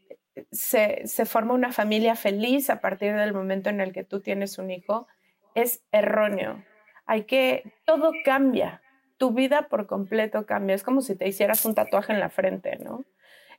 se, 0.50 1.06
forma 1.26 1.54
una 1.54 1.72
familia 1.72 2.14
feliz 2.16 2.70
a 2.70 2.80
partir 2.80 3.14
del 3.14 3.32
momento 3.32 3.70
en 3.70 3.80
el 3.80 3.92
que 3.92 4.04
tú 4.04 4.20
tienes 4.20 4.58
un 4.58 4.70
hijo, 4.70 5.06
es 5.54 5.84
erróneo. 5.92 6.64
Hay 7.06 7.24
que, 7.24 7.72
todo 7.84 8.12
cambia, 8.24 8.82
tu 9.16 9.32
vida 9.32 9.68
por 9.68 9.86
completo 9.86 10.46
cambia. 10.46 10.74
Es 10.74 10.82
como 10.82 11.00
si 11.00 11.16
te 11.16 11.26
hicieras 11.26 11.64
un 11.64 11.74
tatuaje 11.74 12.12
en 12.12 12.20
la 12.20 12.28
frente, 12.28 12.76
¿no? 12.78 13.04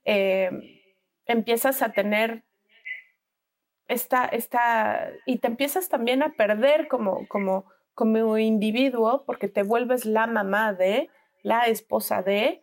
Eh, 0.06 0.52
empiezas 1.26 1.82
a 1.82 1.92
tener 1.92 2.44
esta, 3.88 4.26
esta, 4.26 5.10
y 5.26 5.39
te 5.39 5.48
empiezas 5.48 5.89
también 5.89 6.24
a 6.24 6.34
perder 6.34 6.88
como, 6.88 7.28
como, 7.28 7.65
como 7.94 8.38
individuo 8.38 9.24
porque 9.26 9.48
te 9.48 9.63
vuelves 9.63 10.06
la 10.06 10.28
mamá 10.28 10.74
de, 10.74 11.10
la 11.44 11.65
esposa 11.68 12.22
de, 12.22 12.62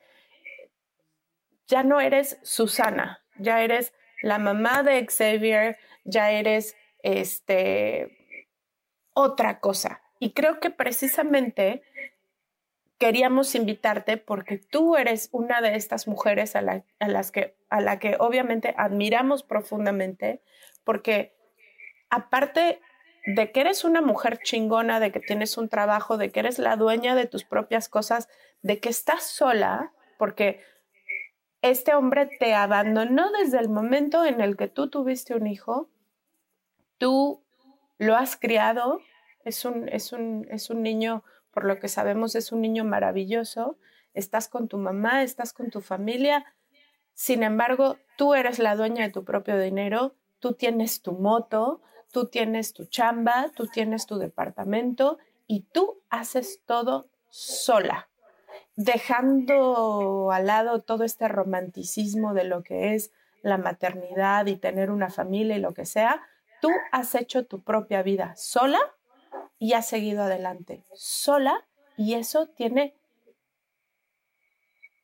ya 1.67 1.83
no 1.83 2.01
eres 2.01 2.39
Susana, 2.43 3.25
ya 3.39 3.63
eres 3.63 3.93
la 4.27 4.39
mamá 4.39 4.83
de 4.83 5.07
Xavier, 5.07 5.79
ya 6.05 6.33
eres 6.33 6.77
este, 7.03 8.45
otra 9.13 9.61
cosa. 9.61 10.03
Y 10.19 10.33
creo 10.33 10.59
que 10.59 10.71
precisamente 10.71 11.83
queríamos 12.99 13.55
invitarte 13.55 14.17
porque 14.17 14.59
tú 14.59 14.97
eres 14.97 15.29
una 15.31 15.61
de 15.61 15.77
estas 15.77 16.09
mujeres 16.09 16.57
a, 16.57 16.63
las 16.63 17.31
que, 17.31 17.57
a 17.69 17.81
la 17.81 18.01
que 18.01 18.17
obviamente 18.19 18.75
admiramos 18.77 19.45
profundamente, 19.45 20.43
porque 20.83 21.37
aparte 22.11 22.81
de 23.27 23.53
que 23.53 23.61
eres 23.61 23.85
una 23.85 24.01
mujer 24.01 24.41
chingona, 24.43 24.99
de 24.99 25.13
que 25.13 25.21
tienes 25.21 25.57
un 25.57 25.69
trabajo, 25.69 26.17
de 26.17 26.31
que 26.31 26.41
eres 26.41 26.59
la 26.59 26.75
dueña 26.75 27.15
de 27.15 27.27
tus 27.27 27.45
propias 27.45 27.89
cosas, 27.89 28.29
de 28.63 28.81
que 28.81 28.89
estás 28.89 29.23
sola, 29.25 29.93
porque 30.19 30.61
este 31.63 31.95
hombre 31.95 32.27
te 32.39 32.55
abandonó 32.55 33.31
desde 33.33 33.59
el 33.59 33.69
momento 33.69 34.25
en 34.25 34.41
el 34.41 34.57
que 34.57 34.69
tú 34.69 34.89
tuviste 34.89 35.35
un 35.35 35.47
hijo, 35.47 35.89
tú 36.99 37.43
lo 37.99 38.17
has 38.17 38.37
criado, 38.37 39.01
es 39.45 39.65
un, 39.65 39.89
es 39.89 40.13
un, 40.13 40.47
es 40.51 40.71
un 40.71 40.83
niño, 40.83 41.25
por 41.51 41.65
lo 41.65 41.79
que 41.79 41.89
sabemos, 41.89 42.35
es 42.35 42.53
un 42.53 42.61
niño 42.61 42.85
maravilloso, 42.85 43.79
estás 44.15 44.49
con 44.49 44.69
tu 44.69 44.79
mamá, 44.79 45.23
estás 45.23 45.53
con 45.53 45.71
tu 45.71 45.81
familia, 45.81 46.45
sin 47.15 47.43
embargo, 47.43 47.97
tú 48.19 48.35
eres 48.35 48.59
la 48.59 48.77
dueña 48.77 49.05
de 49.05 49.13
tu 49.13 49.25
propio 49.25 49.59
dinero, 49.59 50.15
tú 50.39 50.53
tienes 50.53 51.01
tu 51.01 51.13
moto, 51.13 51.81
tú 52.13 52.27
tienes 52.27 52.75
tu 52.75 52.85
chamba, 52.85 53.51
tú 53.57 53.67
tienes 53.67 54.07
tu 54.07 54.19
departamento 54.19 55.19
y 55.47 55.63
tú 55.63 56.03
haces 56.11 56.61
todo 56.67 57.09
sola 57.31 58.09
dejando 58.77 60.31
al 60.33 60.47
lado 60.47 60.83
todo 60.83 61.05
este 61.05 61.29
romanticismo 61.29 62.35
de 62.35 62.45
lo 62.45 62.63
que 62.63 62.95
es 62.95 63.13
la 63.43 63.59
maternidad 63.59 64.47
y 64.47 64.57
tener 64.57 64.91
una 64.91 65.11
familia 65.11 65.57
y 65.57 65.61
lo 65.61 65.73
que 65.73 65.87
sea, 65.87 66.23
tú 66.61 66.71
has 66.93 67.15
hecho 67.15 67.47
tu 67.47 67.63
propia 67.63 68.03
vida 68.03 68.35
sola 68.37 68.81
y 69.59 69.73
has 69.73 69.87
seguido 69.87 70.25
adelante 70.25 70.83
sola 70.95 71.65
y 71.97 72.15
eso 72.15 72.47
tiene 72.49 72.95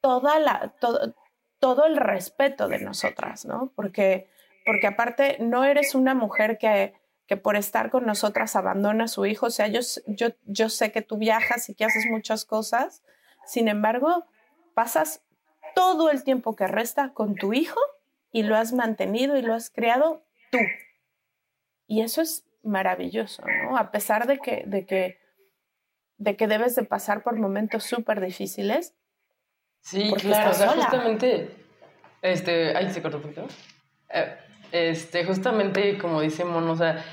toda 0.01 0.39
la, 0.39 0.75
todo, 0.81 1.15
todo 1.59 1.87
el 1.87 1.97
respeto 1.97 2.69
de 2.69 2.81
nosotras, 2.81 3.45
¿no? 3.45 3.73
Porque, 3.77 4.29
porque 4.67 4.89
aparte 4.89 5.37
no 5.41 5.65
eres 5.65 5.95
una 5.95 6.15
mujer 6.15 6.59
que, 6.59 6.93
que 7.27 7.37
por 7.37 7.57
estar 7.57 7.91
con 7.91 8.05
nosotras 8.05 8.57
abandona 8.57 9.05
a 9.05 9.09
su 9.09 9.25
hijo, 9.25 9.47
o 9.47 9.51
sea, 9.51 9.69
yo, 9.69 9.81
yo, 10.07 10.31
yo 10.45 10.69
sé 10.69 10.91
que 10.91 11.03
tú 11.03 11.17
viajas 11.17 11.69
y 11.69 11.75
que 11.75 11.85
haces 11.85 12.07
muchas 12.11 12.45
cosas, 12.45 13.03
sin 13.47 13.69
embargo, 13.69 14.27
pasas 14.75 15.23
todo 15.75 16.11
el 16.11 16.25
tiempo 16.25 16.57
que 16.57 16.67
resta 16.67 17.13
con 17.13 17.35
tu 17.35 17.53
hijo 17.53 17.81
y 18.31 18.43
lo 18.43 18.57
has 18.57 18.73
mantenido 18.73 19.37
y 19.37 19.43
lo 19.43 19.55
has 19.55 19.71
creado 19.71 20.25
tú. 20.51 20.59
Y 21.87 22.01
eso 22.01 22.23
es 22.23 22.47
maravilloso, 22.63 23.43
¿no? 23.65 23.77
A 23.77 23.91
pesar 23.91 24.27
de 24.27 24.39
que, 24.39 24.65
de 24.67 24.87
que, 24.87 25.19
de 26.17 26.37
que 26.37 26.47
debes 26.47 26.75
de 26.75 26.85
pasar 26.85 27.23
por 27.23 27.37
momentos 27.39 27.85
súper 27.85 28.21
difíciles. 28.21 28.95
Sí, 29.81 30.13
claro, 30.19 30.51
o 30.51 30.55
sea, 30.55 30.69
justamente, 30.69 31.57
este, 32.23 32.77
ay, 32.77 32.91
se 32.91 33.03
cortó 33.03 33.17
un 33.17 33.23
poquito. 33.25 33.47
Eh, 34.11 34.37
este, 34.71 35.25
justamente 35.25 35.99
como 35.99 36.21
dice 36.21 36.45
Mono, 36.45 36.73
o 36.73 36.77
sea, 36.77 37.05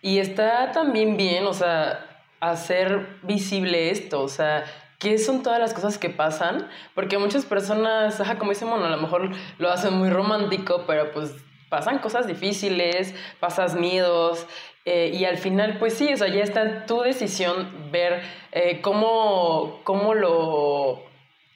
y 0.00 0.18
está 0.18 0.72
también 0.72 1.16
bien, 1.16 1.46
o 1.46 1.52
sea, 1.52 2.22
hacer 2.40 3.18
visible 3.22 3.90
esto, 3.90 4.22
o 4.22 4.28
sea, 4.28 4.64
qué 5.04 5.18
son 5.18 5.42
todas 5.42 5.60
las 5.60 5.74
cosas 5.74 5.98
que 5.98 6.08
pasan, 6.08 6.66
porque 6.94 7.18
muchas 7.18 7.44
personas, 7.44 8.20
como 8.38 8.52
dice 8.52 8.64
Mono, 8.64 8.86
a 8.86 8.88
lo 8.88 8.96
mejor 8.96 9.30
lo 9.58 9.70
hacen 9.70 9.92
muy 9.94 10.08
romántico, 10.08 10.84
pero 10.86 11.12
pues 11.12 11.36
pasan 11.68 11.98
cosas 11.98 12.26
difíciles, 12.26 13.14
pasas 13.38 13.74
miedos, 13.74 14.46
eh, 14.86 15.10
y 15.12 15.26
al 15.26 15.36
final, 15.36 15.76
pues 15.78 15.92
sí, 15.92 16.10
o 16.12 16.16
sea, 16.16 16.28
ya 16.28 16.42
está 16.42 16.86
tu 16.86 17.02
decisión 17.02 17.90
ver 17.92 18.22
eh, 18.52 18.80
cómo, 18.80 19.80
cómo 19.84 20.14
lo 20.14 21.04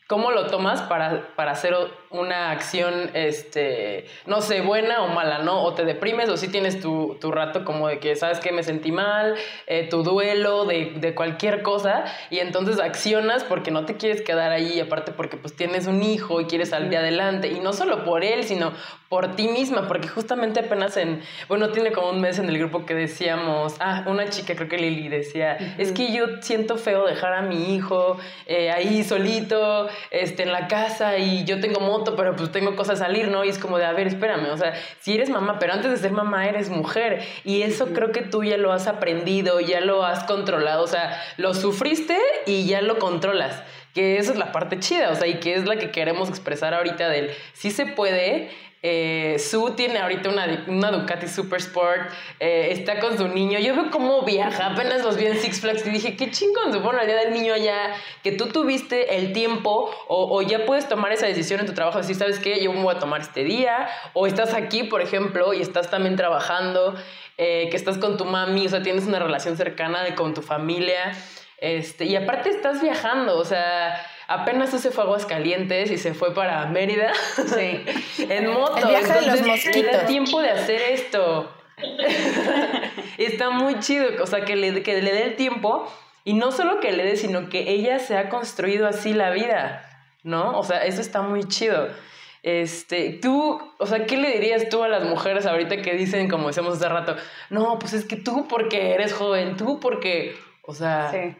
¿Cómo 0.09 0.31
lo 0.31 0.47
tomas 0.47 0.81
para, 0.81 1.35
para, 1.37 1.51
hacer 1.53 1.77
una 2.11 2.51
acción, 2.51 3.11
este, 3.15 4.07
no 4.27 4.41
sé, 4.41 4.63
buena 4.63 5.03
o 5.03 5.09
mala, 5.09 5.39
¿no? 5.41 5.63
O 5.63 5.75
te 5.75 5.85
deprimes 5.85 6.29
o 6.29 6.37
si 6.37 6.47
sí 6.47 6.53
tienes 6.53 6.81
tu, 6.81 7.17
tu, 7.21 7.31
rato 7.31 7.65
como 7.65 7.89
de 7.89 7.99
que, 7.99 8.17
¿sabes 8.17 8.41
que 8.41 8.53
Me 8.53 8.63
sentí 8.63 8.93
mal, 8.93 9.35
eh, 9.67 9.89
tu 9.89 10.03
duelo 10.03 10.65
de, 10.65 10.93
de, 10.97 11.15
cualquier 11.15 11.63
cosa 11.63 12.05
y 12.31 12.39
entonces 12.39 12.81
accionas 12.81 13.45
porque 13.45 13.71
no 13.71 13.85
te 13.85 13.97
quieres 13.97 14.23
quedar 14.23 14.53
ahí, 14.53 14.81
aparte 14.81 15.13
porque 15.13 15.37
pues 15.37 15.55
tienes 15.55 15.87
un 15.87 16.03
hijo 16.03 16.41
y 16.41 16.47
quieres 16.47 16.71
salir 16.71 16.97
adelante 16.97 17.49
y 17.49 17.61
no 17.61 17.73
solo 17.73 18.05
por 18.05 18.25
él, 18.25 18.45
sino 18.45 18.73
por 19.09 19.37
ti 19.37 19.49
misma, 19.49 19.89
porque 19.89 20.07
justamente 20.07 20.61
apenas 20.61 20.97
en, 20.99 21.23
bueno, 21.49 21.71
tiene 21.71 21.93
como 21.93 22.11
un 22.11 22.21
mes 22.21 22.39
en 22.39 22.49
el 22.49 22.59
grupo 22.59 22.85
que 22.85 22.95
decíamos, 22.95 23.75
ah, 23.81 24.05
una 24.07 24.29
chica, 24.29 24.55
creo 24.55 24.69
que 24.69 24.77
Lili 24.77 25.09
decía, 25.09 25.57
es 25.79 25.93
que 25.93 26.13
yo 26.13 26.27
siento 26.43 26.77
feo 26.77 27.07
dejar 27.07 27.33
a 27.33 27.41
mi 27.41 27.75
hijo 27.75 28.19
eh, 28.47 28.71
ahí 28.71 29.03
solito, 29.05 29.89
este, 30.11 30.43
en 30.43 30.53
la 30.53 30.69
casa 30.69 31.17
y 31.17 31.45
yo 31.45 31.59
tengo 31.59 31.81
moto, 31.99 32.17
pero 32.17 32.35
pues 32.37 32.51
tengo 32.53 32.77
cosas 32.77 33.01
a 33.01 33.05
salir, 33.05 33.29
¿no? 33.29 33.45
Y 33.45 33.49
es 33.49 33.59
como 33.59 33.79
de, 33.79 33.85
a 33.85 33.93
ver, 33.93 34.07
espérame, 34.07 34.51
o 34.53 34.57
sea, 34.57 34.75
si 35.01 35.15
eres 35.15 35.31
mamá, 35.31 35.59
pero 35.59 35.73
antes 35.73 35.91
de 35.91 35.97
ser 35.97 36.13
mamá 36.13 36.49
eres 36.49 36.71
mujer 36.71 37.23
y 37.45 37.63
eso 37.63 37.89
creo 37.89 38.13
que 38.13 38.23
tú 38.23 38.45
ya 38.45 38.57
lo 38.57 38.73
has 38.73 38.87
aprendido, 38.87 39.61
ya 39.61 39.81
lo 39.81 40.05
has 40.05 40.25
controlado, 40.25 40.83
o 40.85 40.89
sea, 40.89 41.21
lo 41.37 41.55
sufriste 41.55 42.17
y 42.47 42.67
ya 42.67 42.81
lo 42.83 42.99
controlas 42.99 43.63
que 43.95 44.19
esa 44.19 44.33
es 44.33 44.39
la 44.39 44.53
parte 44.53 44.79
chida, 44.79 45.11
o 45.11 45.15
sea, 45.17 45.27
y 45.27 45.41
que 45.41 45.55
es 45.55 45.65
la 45.65 45.77
que 45.77 45.91
queremos 45.91 46.29
expresar 46.29 46.73
ahorita 46.73 47.09
del 47.09 47.31
sí 47.53 47.73
se 47.73 47.87
puede, 47.87 48.51
eh, 48.83 49.37
Sue 49.39 49.73
tiene 49.73 49.99
ahorita 49.99 50.29
una, 50.29 50.65
una 50.69 50.91
Ducati 50.93 51.27
Super 51.27 51.59
Sport, 51.59 52.11
eh, 52.39 52.69
está 52.71 53.01
con 53.01 53.19
su 53.19 53.27
niño. 53.27 53.59
Yo 53.59 53.75
veo 53.75 53.91
cómo 53.91 54.23
viaja, 54.23 54.67
apenas 54.67 55.03
los 55.03 55.17
vi 55.17 55.27
en 55.27 55.37
Six 55.37 55.61
Flags 55.61 55.87
y 55.87 55.91
dije, 55.91 56.17
qué 56.17 56.31
chingón, 56.31 56.73
supongo 56.73 57.01
el 57.01 57.07
día 57.07 57.17
del 57.17 57.33
niño 57.33 57.55
allá, 57.55 57.93
que 58.23 58.33
tú 58.33 58.47
tuviste 58.47 59.17
el 59.17 59.33
tiempo 59.33 59.91
o, 60.07 60.43
ya 60.43 60.65
puedes 60.65 60.89
tomar 60.89 61.13
esa 61.13 61.27
decisión 61.27 61.61
en 61.61 61.67
tu 61.67 61.73
trabajo, 61.73 61.99
decir, 61.99 62.17
¿sabes 62.17 62.39
qué? 62.39 62.63
Yo 62.63 62.73
me 62.73 62.83
voy 62.83 62.95
a 62.95 62.99
tomar 62.99 63.21
este 63.21 63.43
día, 63.43 63.89
o 64.13 64.27
estás 64.27 64.55
aquí, 64.55 64.85
por 64.85 65.03
ejemplo, 65.03 65.53
y 65.53 65.61
estás 65.61 65.91
también 65.91 66.15
trabajando, 66.17 66.95
eh, 67.37 67.69
que 67.71 67.77
estás 67.77 67.99
con 67.99 68.17
tu 68.17 68.25
mami, 68.25 68.67
o 68.67 68.69
sea, 68.69 68.83
tienes 68.83 69.07
una 69.07 69.19
relación 69.19 69.57
cercana 69.57 70.15
con 70.15 70.35
tu 70.35 70.43
familia, 70.43 71.13
este, 71.59 72.05
y 72.05 72.15
aparte 72.15 72.51
estás 72.51 72.81
viajando, 72.81 73.37
o 73.37 73.45
sea 73.45 74.01
apenas 74.29 74.71
se 74.71 74.91
fue 74.91 75.03
a 75.03 75.07
Aguascalientes 75.07 75.91
y 75.91 75.99
se 75.99 76.15
fue 76.15 76.35
para 76.35 76.67
Mérida 76.67 77.13
sí. 77.35 77.85
en 78.29 78.53
moto. 78.53 78.77
El 78.77 78.89
viaje 78.89 79.13
de 79.13 79.27
los 79.27 79.43
mosquitos. 79.45 79.93
Le 79.93 79.99
tiempo 80.07 80.41
de 80.41 80.51
hacer 80.51 80.81
esto. 80.93 81.51
Está 83.19 83.51
muy 83.51 83.81
chido, 83.81 84.07
o 84.23 84.27
sea, 84.27 84.45
que 84.45 84.55
le, 84.55 84.83
que 84.83 85.01
le 85.03 85.13
dé 85.13 85.25
el 85.25 85.37
tiempo 85.37 85.91
y 86.25 86.35
no 86.35 86.53
solo 86.53 86.79
que 86.81 86.93
le 86.93 87.05
dé, 87.05 87.17
sino 87.17 87.49
que 87.49 87.71
ella 87.71 87.99
se 87.99 88.17
ha 88.17 88.29
construido 88.29 88.87
así 88.87 89.13
la 89.13 89.31
vida, 89.31 89.85
¿no? 90.23 90.59
O 90.59 90.63
sea, 90.63 90.85
eso 90.85 91.01
está 91.01 91.23
muy 91.23 91.45
chido. 91.45 91.89
Este, 92.43 93.19
tú, 93.21 93.61
o 93.79 93.87
sea, 93.87 94.07
¿qué 94.07 94.17
le 94.17 94.33
dirías 94.33 94.69
tú 94.69 94.83
a 94.83 94.89
las 94.89 95.05
mujeres 95.05 95.47
ahorita 95.47 95.83
que 95.83 95.95
dicen, 95.95 96.29
como 96.29 96.49
decíamos 96.49 96.77
hace 96.77 96.89
rato, 96.89 97.17
no, 97.51 97.79
pues 97.79 97.93
es 97.93 98.05
que 98.05 98.17
tú 98.17 98.47
porque 98.47 98.93
eres 98.93 99.13
joven, 99.13 99.57
tú 99.57 99.81
porque, 99.81 100.37
o 100.63 100.75
sea, 100.75 101.11
sí. 101.11 101.37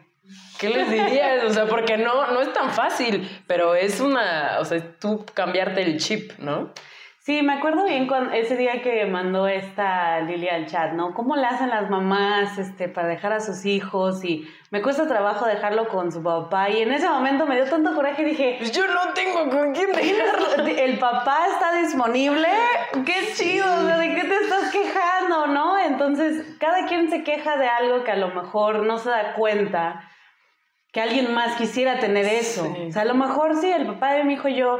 ¿Qué 0.59 0.69
les 0.69 0.89
dirías? 0.89 1.43
O 1.45 1.49
sea, 1.51 1.65
porque 1.65 1.97
no, 1.97 2.31
no 2.31 2.41
es 2.41 2.53
tan 2.53 2.69
fácil, 2.69 3.27
pero 3.47 3.75
es 3.75 3.99
una, 3.99 4.57
o 4.59 4.65
sea, 4.65 4.79
tú 4.99 5.25
cambiarte 5.33 5.81
el 5.81 5.97
chip, 5.97 6.37
¿no? 6.39 6.71
Sí, 7.29 7.43
me 7.43 7.53
acuerdo 7.53 7.85
bien 7.85 8.07
cuando, 8.07 8.33
ese 8.33 8.57
día 8.57 8.81
que 8.81 9.05
mandó 9.05 9.47
esta 9.47 10.19
Lilia 10.21 10.55
al 10.55 10.65
chat, 10.65 10.93
¿no? 10.93 11.13
¿Cómo 11.13 11.35
le 11.35 11.45
hacen 11.45 11.69
las 11.69 11.87
mamás 11.89 12.57
este, 12.57 12.89
para 12.89 13.07
dejar 13.07 13.33
a 13.33 13.39
sus 13.39 13.65
hijos? 13.65 14.23
Y 14.23 14.47
me 14.71 14.81
cuesta 14.81 15.07
trabajo 15.07 15.45
dejarlo 15.45 15.89
con 15.89 16.11
su 16.11 16.23
papá. 16.23 16.71
Y 16.71 16.81
en 16.81 16.91
ese 16.91 17.07
momento 17.07 17.45
me 17.45 17.55
dio 17.55 17.65
tanto 17.65 17.93
coraje 17.93 18.23
y 18.23 18.25
dije... 18.25 18.55
Pues 18.57 18.71
yo 18.71 18.87
no 18.87 19.13
tengo 19.13 19.47
con 19.49 19.73
quién 19.73 19.91
dejarlo. 19.91 20.65
El 20.65 20.97
papá 20.97 21.45
está 21.53 21.73
disponible. 21.79 22.47
¡Qué 23.05 23.33
chido! 23.35 23.85
¿De 23.85 24.15
qué 24.15 24.23
te 24.23 24.35
estás 24.35 24.71
quejando, 24.71 25.47
no? 25.47 25.77
Entonces, 25.77 26.55
cada 26.57 26.87
quien 26.87 27.11
se 27.11 27.23
queja 27.23 27.57
de 27.57 27.67
algo 27.67 28.03
que 28.03 28.11
a 28.11 28.17
lo 28.17 28.29
mejor 28.29 28.85
no 28.85 28.97
se 28.97 29.09
da 29.09 29.33
cuenta 29.33 30.09
que 30.91 31.01
alguien 31.01 31.33
más 31.33 31.55
quisiera 31.55 31.99
tener 31.99 32.25
eso. 32.25 32.73
O 32.87 32.91
sea, 32.91 33.03
a 33.03 33.05
lo 33.05 33.15
mejor 33.15 33.55
sí, 33.55 33.71
el 33.71 33.85
papá 33.85 34.13
de 34.13 34.23
mi 34.23 34.33
hijo 34.33 34.47
y 34.47 34.55
yo 34.55 34.79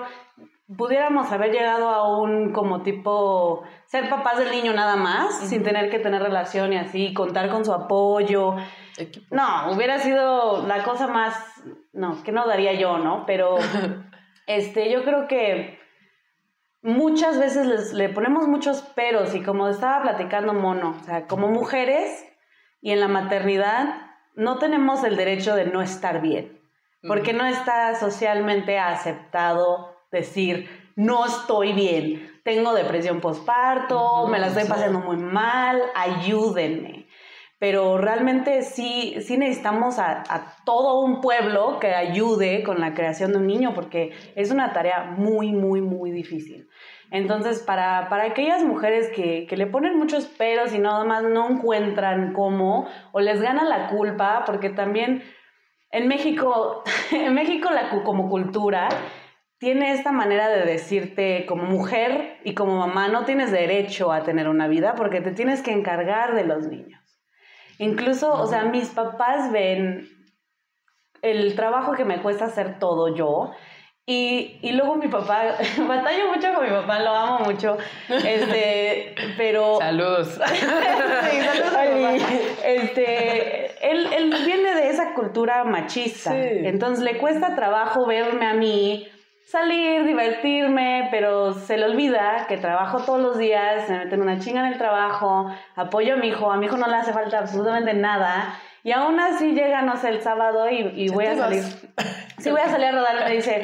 pudiéramos 0.75 1.31
haber 1.31 1.51
llegado 1.51 1.89
a 1.89 2.17
un 2.19 2.51
como 2.51 2.83
tipo 2.83 3.63
ser 3.85 4.09
papás 4.09 4.37
del 4.37 4.51
niño 4.51 4.73
nada 4.73 4.95
más, 4.95 5.39
sin 5.49 5.63
tener 5.63 5.89
que 5.89 5.99
tener 5.99 6.21
relación 6.21 6.73
y 6.73 6.77
así, 6.77 7.13
contar 7.13 7.49
con 7.49 7.65
su 7.65 7.73
apoyo. 7.73 8.55
No, 9.31 9.71
hubiera 9.71 9.99
sido 9.99 10.65
la 10.67 10.83
cosa 10.83 11.07
más, 11.07 11.35
no, 11.93 12.21
que 12.23 12.31
no 12.31 12.47
daría 12.47 12.73
yo, 12.73 12.97
¿no? 12.97 13.25
Pero 13.25 13.57
este, 14.47 14.91
yo 14.91 15.03
creo 15.03 15.27
que 15.27 15.79
muchas 16.81 17.39
veces 17.39 17.93
le 17.93 18.09
ponemos 18.09 18.47
muchos 18.47 18.81
peros 18.81 19.35
y 19.35 19.41
como 19.41 19.67
estaba 19.67 20.01
platicando 20.01 20.53
Mono, 20.53 20.95
o 20.99 21.03
sea, 21.03 21.27
como 21.27 21.47
mujeres 21.49 22.25
y 22.81 22.91
en 22.91 22.99
la 22.99 23.07
maternidad 23.07 24.08
no 24.35 24.57
tenemos 24.57 25.03
el 25.03 25.15
derecho 25.17 25.55
de 25.55 25.65
no 25.65 25.81
estar 25.81 26.21
bien, 26.21 26.59
porque 27.07 27.33
no 27.33 27.45
está 27.45 27.95
socialmente 27.95 28.77
aceptado 28.77 29.95
decir, 30.11 30.69
no 30.95 31.25
estoy 31.25 31.73
bien, 31.73 32.29
tengo 32.43 32.73
depresión 32.73 33.21
postparto, 33.21 34.27
me 34.27 34.39
la 34.39 34.47
estoy 34.47 34.65
pasando 34.65 34.99
muy 34.99 35.17
mal, 35.17 35.81
ayúdenme. 35.95 37.07
pero 37.59 37.97
realmente 37.97 38.61
sí, 38.61 39.17
sí 39.21 39.37
necesitamos 39.37 39.99
a, 39.99 40.23
todo 40.65 41.01
un 41.01 41.19
pueblo 41.19 41.77
que 41.79 41.93
ayude 41.93 42.63
con 42.63 42.79
la 42.79 42.93
creación 42.93 43.33
de 43.33 43.37
un 43.37 43.47
niño, 43.47 43.73
porque 43.73 44.11
es 44.35 44.51
una 44.51 44.71
tarea 44.71 45.03
muy, 45.17 45.51
muy, 45.51 45.81
muy 45.81 46.11
difícil. 46.11 46.69
Entonces, 47.11 47.63
para, 47.63 48.07
para 48.09 48.25
aquellas 48.25 48.63
mujeres 48.63 49.09
que, 49.15 49.47
que, 49.47 49.57
le 49.57 49.65
ponen 49.65 49.97
muchos 49.97 50.25
peros 50.25 50.73
y 50.73 50.79
nada 50.79 51.03
más 51.05 51.23
no 51.23 51.49
encuentran 51.49 52.33
cómo, 52.33 52.87
o 53.11 53.19
les 53.19 53.41
gana 53.41 53.63
la 53.63 53.87
culpa, 53.87 54.43
porque 54.45 54.69
también 54.69 55.23
en 55.91 56.07
México, 56.07 56.83
en 57.11 57.33
México 57.33 57.69
la, 57.71 57.89
como 58.03 58.29
cultura 58.29 58.89
tiene 59.57 59.91
esta 59.91 60.11
manera 60.11 60.47
de 60.47 60.65
decirte 60.65 61.45
como 61.45 61.63
mujer 61.63 62.37
y 62.43 62.53
como 62.53 62.77
mamá 62.77 63.09
no 63.09 63.25
tienes 63.25 63.51
derecho 63.51 64.11
a 64.11 64.23
tener 64.23 64.47
una 64.47 64.67
vida 64.67 64.95
porque 64.95 65.19
te 65.19 65.31
tienes 65.31 65.61
que 65.61 65.71
encargar 65.71 66.33
de 66.33 66.45
los 66.45 66.67
niños. 66.67 67.01
Incluso, 67.77 68.31
o 68.33 68.45
sea, 68.45 68.65
mis 68.65 68.89
papás 68.89 69.51
ven 69.51 70.07
el 71.21 71.55
trabajo 71.55 71.93
que 71.93 72.05
me 72.05 72.21
cuesta 72.21 72.45
hacer 72.45 72.79
todo 72.79 73.13
yo. 73.13 73.51
Y, 74.11 74.57
y 74.63 74.71
luego 74.71 74.95
mi 74.95 75.07
papá, 75.07 75.55
batallo 75.87 76.33
mucho 76.33 76.51
con 76.55 76.63
mi 76.63 76.71
papá, 76.71 76.97
lo 76.97 77.11
amo 77.11 77.45
mucho, 77.45 77.77
este, 78.09 79.13
pero... 79.37 79.77
Saludos. 79.79 80.29
sí, 80.49 81.41
saludos 81.41 82.23
Este, 82.65 83.67
él, 83.87 84.07
él, 84.11 84.33
viene 84.47 84.73
de 84.73 84.89
esa 84.89 85.13
cultura 85.13 85.63
machista, 85.63 86.35
entonces 86.35 87.03
le 87.03 87.19
cuesta 87.19 87.53
trabajo 87.53 88.07
verme 88.07 88.47
a 88.47 88.55
mí 88.55 89.07
salir, 89.45 90.03
divertirme, 90.05 91.09
pero 91.11 91.53
se 91.53 91.77
le 91.77 91.85
olvida 91.85 92.47
que 92.47 92.57
trabajo 92.57 93.03
todos 93.03 93.21
los 93.21 93.37
días, 93.37 93.85
se 93.85 93.95
meten 93.95 94.23
una 94.23 94.39
chinga 94.39 94.61
en 94.61 94.73
el 94.73 94.79
trabajo, 94.79 95.53
apoyo 95.75 96.15
a 96.15 96.17
mi 96.17 96.29
hijo, 96.29 96.51
a 96.51 96.57
mi 96.57 96.65
hijo 96.65 96.77
no 96.77 96.87
le 96.87 96.95
hace 96.95 97.13
falta 97.13 97.37
absolutamente 97.37 97.93
nada, 97.93 98.59
y 98.83 98.91
aún 98.91 99.19
así 99.19 99.51
llega, 99.51 99.83
no 99.83 99.97
sé, 99.97 100.09
el 100.09 100.21
sábado 100.23 100.67
y, 100.67 101.09
voy 101.09 101.25
a 101.25 101.35
salir. 101.35 101.63
Sí, 102.39 102.49
voy 102.49 102.61
a 102.61 102.69
salir 102.69 102.87
a 102.87 102.91
rodar, 102.93 103.25
me 103.25 103.35
dice, 103.35 103.61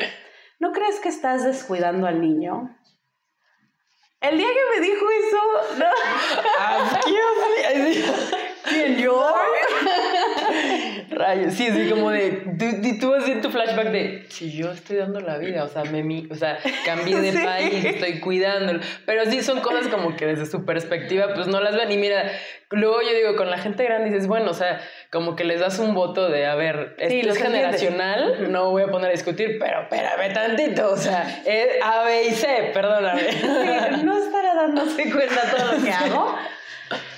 ¿no 0.65 0.71
crees 0.71 0.99
que 0.99 1.09
estás 1.09 1.43
descuidando 1.43 2.07
al 2.07 2.19
niño? 2.19 2.75
El 4.19 4.35
día 4.35 4.47
que 4.47 4.79
me 4.79 4.83
dijo 4.83 5.05
eso, 5.11 5.37
no. 5.77 5.85
Rayos, 11.15 11.53
sí, 11.53 11.69
sí, 11.71 11.89
como 11.89 12.11
de, 12.11 12.43
tú, 12.59 12.99
tú 12.99 13.09
vas 13.11 13.23
tu 13.41 13.49
flashback 13.49 13.89
de, 13.91 14.25
si 14.27 14.51
yo 14.51 14.71
estoy 14.71 14.97
dando 14.97 15.21
la 15.21 15.37
vida, 15.37 15.63
o 15.63 15.67
sea, 15.69 15.83
me, 15.85 16.27
o 16.29 16.35
sea 16.35 16.59
cambié 16.85 17.19
de 17.21 17.31
país, 17.45 17.85
estoy 17.85 18.19
cuidándolo, 18.19 18.81
pero 19.05 19.25
sí 19.25 19.41
son 19.41 19.61
cosas 19.61 19.87
como 19.87 20.15
que 20.17 20.25
desde 20.25 20.45
su 20.45 20.65
perspectiva, 20.65 21.33
pues 21.33 21.47
no 21.47 21.61
las 21.61 21.75
ven, 21.75 21.91
y 21.91 21.97
mira, 21.97 22.31
luego 22.69 23.01
yo 23.01 23.13
digo, 23.13 23.35
con 23.37 23.49
la 23.49 23.57
gente 23.57 23.85
grande 23.85 24.09
dices, 24.09 24.27
bueno, 24.27 24.51
o 24.51 24.53
sea, 24.53 24.81
como 25.09 25.37
que 25.37 25.45
les 25.45 25.61
das 25.61 25.79
un 25.79 25.95
voto 25.95 26.29
de, 26.29 26.45
a 26.45 26.55
ver, 26.55 26.95
esto 26.97 27.29
es 27.29 27.37
generacional, 27.37 28.51
no 28.51 28.71
voy 28.71 28.83
a 28.83 28.87
poner 28.87 29.09
a 29.09 29.11
discutir, 29.13 29.57
pero 29.59 29.83
espérame 29.83 30.33
tantito, 30.33 30.91
o 30.91 30.97
sea, 30.97 31.43
es 31.45 31.81
A, 31.81 32.03
B 32.03 32.25
y 32.25 32.31
C, 32.31 32.71
perdóname. 32.73 33.21
no 34.03 34.17
estará 34.17 34.53
dándose 34.53 35.09
cuenta 35.11 35.41
todo 35.55 35.77
lo 35.77 35.83
que 35.83 35.91
hago. 35.91 36.35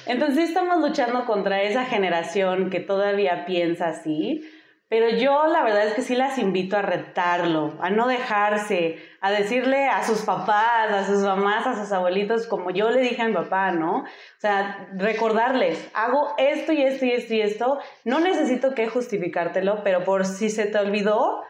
Entonces 0.08 0.50
estamos 0.50 0.80
luchando 0.80 1.26
contra 1.26 1.62
esa 1.62 1.86
generación 1.86 2.70
que 2.70 2.80
todavía 2.80 3.46
piensa 3.46 3.88
así, 3.90 4.42
pero 4.90 5.10
yo 5.10 5.48
la 5.48 5.64
verdad 5.64 5.88
es 5.88 5.96
que 5.96 6.02
sí 6.02 6.16
las 6.16 6.38
invito 6.38 6.78
a 6.78 6.82
retarlo, 6.82 7.78
a 7.82 7.90
no 7.90 8.08
dejarse, 8.08 8.98
a 9.20 9.32
decirle 9.32 9.88
a 9.88 10.04
sus 10.04 10.22
papás, 10.22 10.92
a 10.92 11.06
sus 11.06 11.24
mamás, 11.24 11.68
a 11.68 11.76
sus 11.76 11.92
abuelitos, 11.92 12.48
como 12.48 12.72
yo 12.72 12.90
le 12.90 13.02
dije 13.02 13.22
a 13.22 13.28
mi 13.28 13.34
papá, 13.34 13.72
¿no? 13.72 14.00
O 14.00 14.40
sea, 14.40 14.88
recordarles, 14.96 15.92
hago 15.94 16.34
esto 16.38 16.72
y 16.72 16.84
esto 16.84 17.06
y 17.06 17.12
esto 17.12 17.34
y 17.34 17.42
esto, 17.42 17.80
no 18.06 18.22
necesito 18.22 18.74
que 18.74 18.88
justificártelo, 18.88 19.84
pero 19.84 20.06
por 20.06 20.26
si 20.26 20.50
se 20.50 20.68
te 20.68 20.78
olvidó, 20.78 21.44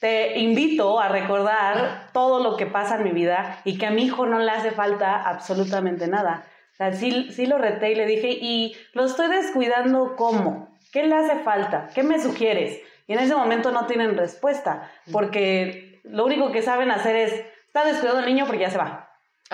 te 0.00 0.38
invito 0.38 1.00
a 1.00 1.08
recordar 1.08 2.08
todo 2.12 2.42
lo 2.42 2.58
que 2.58 2.66
pasa 2.66 2.96
en 2.96 3.04
mi 3.04 3.12
vida 3.12 3.60
y 3.64 3.78
que 3.78 3.86
a 3.86 3.90
mi 3.90 4.04
hijo 4.04 4.26
no 4.26 4.38
le 4.38 4.50
hace 4.50 4.70
falta 4.70 5.16
absolutamente 5.22 6.08
nada. 6.08 6.44
Sea, 6.90 6.92
sí, 6.94 7.28
sí 7.30 7.46
lo 7.46 7.58
reté 7.58 7.92
y 7.92 7.94
le 7.94 8.06
dije, 8.06 8.30
¿y 8.30 8.74
lo 8.92 9.04
estoy 9.04 9.28
descuidando 9.28 10.16
cómo? 10.16 10.68
¿Qué 10.92 11.04
le 11.04 11.14
hace 11.14 11.36
falta? 11.40 11.88
¿Qué 11.94 12.02
me 12.02 12.20
sugieres? 12.20 12.80
Y 13.06 13.12
en 13.12 13.20
ese 13.20 13.36
momento 13.36 13.70
no 13.70 13.86
tienen 13.86 14.16
respuesta, 14.16 14.90
porque 15.12 16.00
lo 16.02 16.24
único 16.24 16.50
que 16.50 16.60
saben 16.60 16.90
hacer 16.90 17.14
es, 17.14 17.32
está 17.66 17.84
descuidado 17.84 18.18
el 18.18 18.26
niño 18.26 18.46
porque 18.46 18.62
ya 18.62 18.70
se 18.70 18.78
va. 18.78 19.01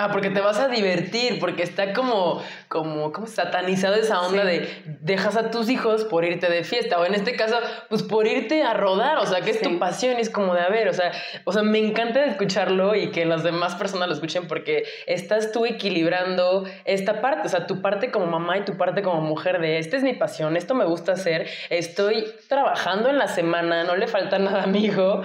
Ah, 0.00 0.10
porque 0.12 0.30
te 0.30 0.40
vas 0.40 0.60
a 0.60 0.68
divertir, 0.68 1.40
porque 1.40 1.64
está 1.64 1.92
como, 1.92 2.40
como, 2.68 3.10
como 3.10 3.26
satanizado 3.26 3.96
esa 3.96 4.20
onda 4.20 4.44
de 4.44 4.68
dejas 5.00 5.36
a 5.36 5.50
tus 5.50 5.68
hijos 5.68 6.04
por 6.04 6.24
irte 6.24 6.48
de 6.48 6.62
fiesta, 6.62 7.00
o 7.00 7.04
en 7.04 7.14
este 7.14 7.34
caso, 7.34 7.56
pues 7.88 8.04
por 8.04 8.28
irte 8.28 8.62
a 8.62 8.74
rodar, 8.74 9.18
o 9.18 9.26
sea, 9.26 9.40
que 9.40 9.50
es 9.50 9.60
tu 9.60 9.76
pasión, 9.80 10.18
y 10.18 10.20
es 10.20 10.30
como 10.30 10.54
de, 10.54 10.60
a 10.60 10.68
ver, 10.68 10.86
o 10.86 10.92
sea, 10.92 11.10
o 11.42 11.52
sea, 11.52 11.64
me 11.64 11.80
encanta 11.80 12.24
escucharlo 12.26 12.94
y 12.94 13.10
que 13.10 13.24
las 13.24 13.42
demás 13.42 13.74
personas 13.74 14.06
lo 14.06 14.14
escuchen 14.14 14.46
porque 14.46 14.84
estás 15.08 15.50
tú 15.50 15.66
equilibrando 15.66 16.64
esta 16.84 17.20
parte, 17.20 17.48
o 17.48 17.50
sea, 17.50 17.66
tu 17.66 17.82
parte 17.82 18.12
como 18.12 18.26
mamá 18.26 18.56
y 18.56 18.64
tu 18.64 18.76
parte 18.76 19.02
como 19.02 19.20
mujer 19.20 19.60
de, 19.60 19.80
esta 19.80 19.96
es 19.96 20.04
mi 20.04 20.14
pasión, 20.14 20.56
esto 20.56 20.76
me 20.76 20.84
gusta 20.84 21.10
hacer, 21.10 21.48
estoy 21.70 22.24
trabajando 22.48 23.08
en 23.08 23.18
la 23.18 23.26
semana, 23.26 23.82
no 23.82 23.96
le 23.96 24.06
falta 24.06 24.38
nada 24.38 24.62
a 24.62 24.66
mi 24.68 24.84
hijo, 24.84 25.22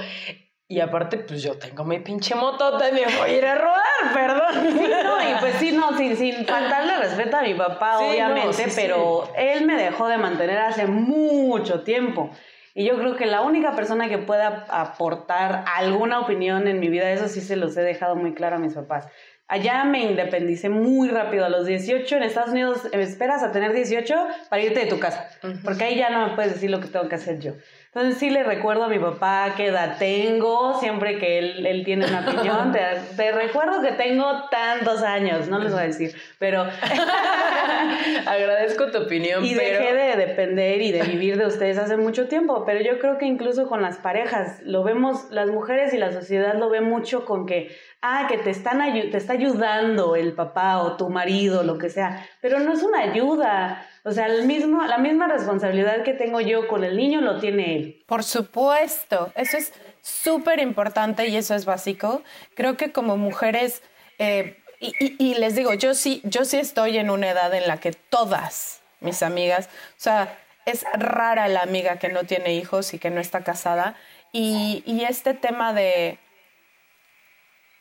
y 0.74 0.80
aparte, 0.80 1.20
pues 1.20 1.44
yo 1.44 1.56
tengo 1.60 1.84
mi 1.84 2.00
pinche 2.00 2.34
motota 2.34 2.90
y 2.90 2.94
me 2.94 3.06
voy 3.06 3.30
a 3.30 3.38
ir 3.38 3.46
a 3.46 3.56
rodar, 3.56 3.84
perdón. 4.14 4.76
no, 5.04 5.22
y 5.22 5.40
pues 5.40 5.56
sí, 5.60 5.72
no, 5.72 5.96
sin, 5.96 6.18
sin 6.18 6.48
faltarle 6.48 6.98
respeto 6.98 7.38
a 7.38 7.44
mi 7.44 7.54
papá, 7.54 8.00
obviamente, 8.00 8.66
pero 8.76 9.30
él 9.38 9.68
me 9.68 9.76
dejó 9.76 10.08
de 10.08 10.18
mantener 10.18 10.58
hace 10.58 10.88
mucho 10.88 11.82
tiempo. 11.82 12.32
Y 12.74 12.86
yo 12.86 12.98
creo 12.98 13.16
que 13.16 13.28
la 13.28 13.42
única 13.42 13.76
persona 13.76 14.10
que 14.10 14.18
pueda 14.18 14.66
aportar 14.68 15.64
alguna 15.76 16.20
opinión 16.20 16.68
en 16.68 16.80
mi 16.80 16.90
vida, 16.90 17.12
eso 17.12 17.28
sí 17.28 17.40
se 17.40 17.56
los 17.56 17.78
he 17.78 17.82
dejado 17.82 18.16
muy 18.16 18.34
claro 18.34 18.56
a 18.56 18.60
mis 18.60 18.74
papás. 18.74 19.06
Allá 19.48 19.84
me 19.84 20.02
independicé 20.02 20.70
muy 20.70 21.10
rápido. 21.10 21.46
A 21.46 21.50
los 21.50 21.68
18 21.68 22.16
en 22.16 22.24
Estados 22.24 22.50
Unidos 22.50 22.88
esperas 22.92 23.44
a 23.44 23.52
tener 23.52 23.74
18 23.74 24.16
para 24.50 24.64
irte 24.64 24.80
de 24.80 24.86
tu 24.88 25.00
casa. 25.00 25.30
Porque 25.64 25.84
ahí 25.84 25.98
ya 25.98 26.10
no 26.10 26.28
me 26.28 26.36
puedes 26.36 26.54
decir 26.54 26.72
lo 26.72 26.80
que 26.80 26.88
tengo 26.88 27.08
que 27.08 27.16
hacer 27.16 27.40
yo. 27.40 27.54
Entonces 27.96 28.18
sí 28.18 28.32
le 28.32 28.42
recuerdo 28.42 28.86
a 28.86 28.88
mi 28.88 28.98
papá 28.98 29.54
qué 29.56 29.68
edad 29.68 29.98
tengo, 30.00 30.80
siempre 30.80 31.20
que 31.20 31.38
él, 31.38 31.64
él 31.68 31.86
tiene 31.86 32.08
una 32.08 32.22
opinión, 32.28 32.72
te, 32.72 32.80
te, 33.16 33.32
recuerdo 33.32 33.84
que 33.84 33.92
tengo 33.92 34.50
tantos 34.50 35.04
años, 35.04 35.48
no 35.48 35.60
les 35.60 35.72
voy 35.72 35.82
a 35.82 35.86
decir, 35.86 36.16
pero... 36.40 36.64
Agradezco 38.26 38.90
tu 38.90 38.98
opinión. 38.98 39.46
Y 39.46 39.54
dejé 39.54 39.94
de 39.94 40.16
depender 40.16 40.82
y 40.82 40.92
de 40.92 41.04
vivir 41.04 41.38
de 41.38 41.46
ustedes 41.46 41.78
hace 41.78 41.96
mucho 41.96 42.28
tiempo, 42.28 42.66
pero 42.66 42.82
yo 42.82 42.98
creo 42.98 43.20
que 43.20 43.26
incluso 43.26 43.68
con 43.68 43.84
las 43.84 43.98
parejas, 43.98 44.64
lo 44.64 44.84
vemos, 44.84 45.30
las 45.30 45.52
mujeres 45.52 45.94
y 45.94 46.00
la 46.00 46.12
sociedad 46.12 46.56
lo 46.56 46.72
ve 46.72 46.82
mucho 46.82 47.26
con 47.26 47.46
que, 47.46 47.76
ah, 48.04 48.28
que 48.30 48.38
te, 48.38 48.52
están 48.52 48.80
te 48.80 49.18
está 49.18 49.34
ayudando 49.34 50.16
el 50.16 50.34
papá 50.34 50.78
o 50.78 50.98
tu 50.98 51.10
marido, 51.10 51.64
lo 51.64 51.80
que 51.80 51.90
sea, 51.90 52.28
pero 52.42 52.60
no 52.60 52.74
es 52.74 52.84
una 52.84 53.00
ayuda 53.00 53.88
o 54.06 54.12
sea, 54.12 54.26
el 54.26 54.46
mismo, 54.46 54.84
la 54.84 54.98
misma 54.98 55.28
responsabilidad 55.28 56.04
que 56.04 56.14
tengo 56.14 56.42
yo 56.42 56.68
con 56.68 56.84
el 56.84 56.98
niño 56.98 57.22
lo 57.22 57.40
tiene 57.40 57.76
él. 57.76 58.04
Por 58.06 58.24
supuesto, 58.24 59.32
eso 59.36 59.58
es 59.58 59.72
súper 60.02 60.60
importante 60.60 61.28
y 61.30 61.38
eso 61.38 61.56
es 61.56 61.64
básico. 61.64 62.22
Creo 62.54 62.76
que 62.76 62.92
como 62.92 63.16
mujeres, 63.16 63.82
eh, 64.20 64.58
y, 64.82 65.36
les 65.36 65.56
digo, 65.56 65.74
yo 65.74 65.94
sí, 65.94 66.20
yo 66.26 66.44
sí 66.44 66.58
estoy 66.58 66.98
en 66.98 67.10
una 67.10 67.30
edad 67.30 67.54
en 67.54 67.66
la 67.66 67.78
que 67.78 67.94
todas 67.94 68.82
mis 69.00 69.24
amigas, 69.24 69.70
o 69.92 70.02
sea, 70.02 70.38
es 70.66 70.84
rara 70.94 71.48
la 71.48 71.62
amiga 71.62 71.98
que 71.98 72.10
no 72.10 72.26
tiene 72.26 72.54
hijos 72.54 72.94
y 72.94 73.00
que 73.00 73.10
no 73.10 73.22
está 73.22 73.46
casada. 73.46 73.96
Y, 74.34 74.84
y 74.86 75.06
este 75.06 75.34
tema 75.34 75.72
de, 75.72 76.20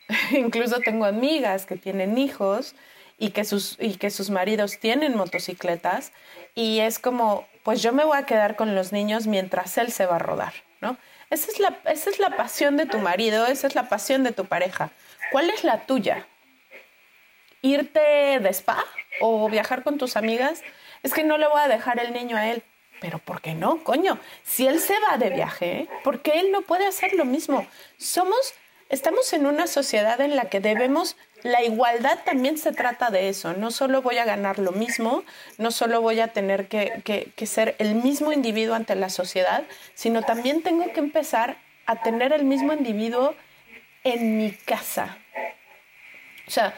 incluso 0.31 0.79
tengo 0.79 1.05
amigas 1.05 1.65
que 1.65 1.75
tienen 1.75 2.17
hijos 2.17 2.75
y 3.17 3.29
que 3.29 3.45
sus, 3.45 3.77
y 3.79 3.95
que 3.95 4.09
sus 4.09 4.29
maridos 4.29 4.79
tienen 4.79 5.15
motocicletas 5.15 6.11
y 6.55 6.79
es 6.79 6.99
como, 6.99 7.47
pues 7.63 7.81
yo 7.81 7.93
me 7.93 8.03
voy 8.03 8.17
a 8.17 8.25
quedar 8.25 8.55
con 8.55 8.75
los 8.75 8.91
niños 8.91 9.27
mientras 9.27 9.77
él 9.77 9.91
se 9.91 10.05
va 10.05 10.17
a 10.17 10.19
rodar, 10.19 10.53
¿no? 10.81 10.97
Esa 11.29 11.51
es 11.51 11.59
la, 11.59 11.79
esa 11.85 12.09
es 12.09 12.19
la 12.19 12.35
pasión 12.35 12.77
de 12.77 12.85
tu 12.85 12.99
marido, 12.99 13.47
esa 13.47 13.65
es 13.65 13.73
la 13.73 13.89
pasión 13.89 14.23
de 14.23 14.33
tu 14.33 14.45
pareja. 14.45 14.91
¿Cuál 15.31 15.49
es 15.49 15.63
la 15.63 15.85
tuya? 15.85 16.27
¿Irte 17.63 18.39
de 18.39 18.49
spa 18.49 18.83
o 19.19 19.49
viajar 19.49 19.83
con 19.83 19.97
tus 19.97 20.15
amigas? 20.15 20.61
Es 21.01 21.13
que 21.13 21.23
no 21.23 21.37
le 21.39 21.47
voy 21.47 21.59
a 21.59 21.67
dejar 21.67 21.99
el 21.99 22.13
niño 22.13 22.37
a 22.37 22.51
él. 22.51 22.61
Pero 23.01 23.19
¿por 23.19 23.41
qué 23.41 23.55
no, 23.55 23.83
coño? 23.83 24.19
Si 24.43 24.67
él 24.67 24.79
se 24.79 24.99
va 24.99 25.17
de 25.17 25.29
viaje, 25.29 25.87
¿por 26.03 26.21
qué 26.21 26.39
él 26.39 26.51
no 26.51 26.61
puede 26.61 26.85
hacer 26.85 27.13
lo 27.13 27.25
mismo? 27.25 27.65
Somos, 27.97 28.53
estamos 28.93 29.33
en 29.33 29.45
una 29.45 29.67
sociedad 29.67 30.21
en 30.21 30.35
la 30.35 30.45
que 30.45 30.59
debemos 30.59 31.17
la 31.43 31.61
igualdad 31.61 32.19
también 32.23 32.57
se 32.57 32.71
trata 32.71 33.09
de 33.09 33.27
eso. 33.27 33.53
No 33.53 33.69
solo 33.69 34.01
voy 34.01 34.17
a 34.17 34.25
ganar 34.25 34.59
lo 34.59 34.71
mismo, 34.71 35.23
no 35.57 35.71
solo 35.71 36.01
voy 36.01 36.21
a 36.21 36.29
tener 36.29 36.67
que, 36.67 37.33
ser 37.45 37.75
el 37.79 37.95
mismo 37.95 38.31
individuo 38.31 38.75
ante 38.75 38.95
la 38.95 39.09
sociedad, 39.09 39.63
sino 39.93 40.21
también 40.21 40.63
tengo 40.63 40.91
que 40.93 41.01
empezar 41.01 41.57
a 41.85 42.01
tener 42.01 42.31
el 42.31 42.45
mismo 42.45 42.71
individuo 42.71 43.35
en 44.05 44.37
mi 44.37 44.51
casa. 44.51 45.17
O 46.47 46.51
sea, 46.51 46.73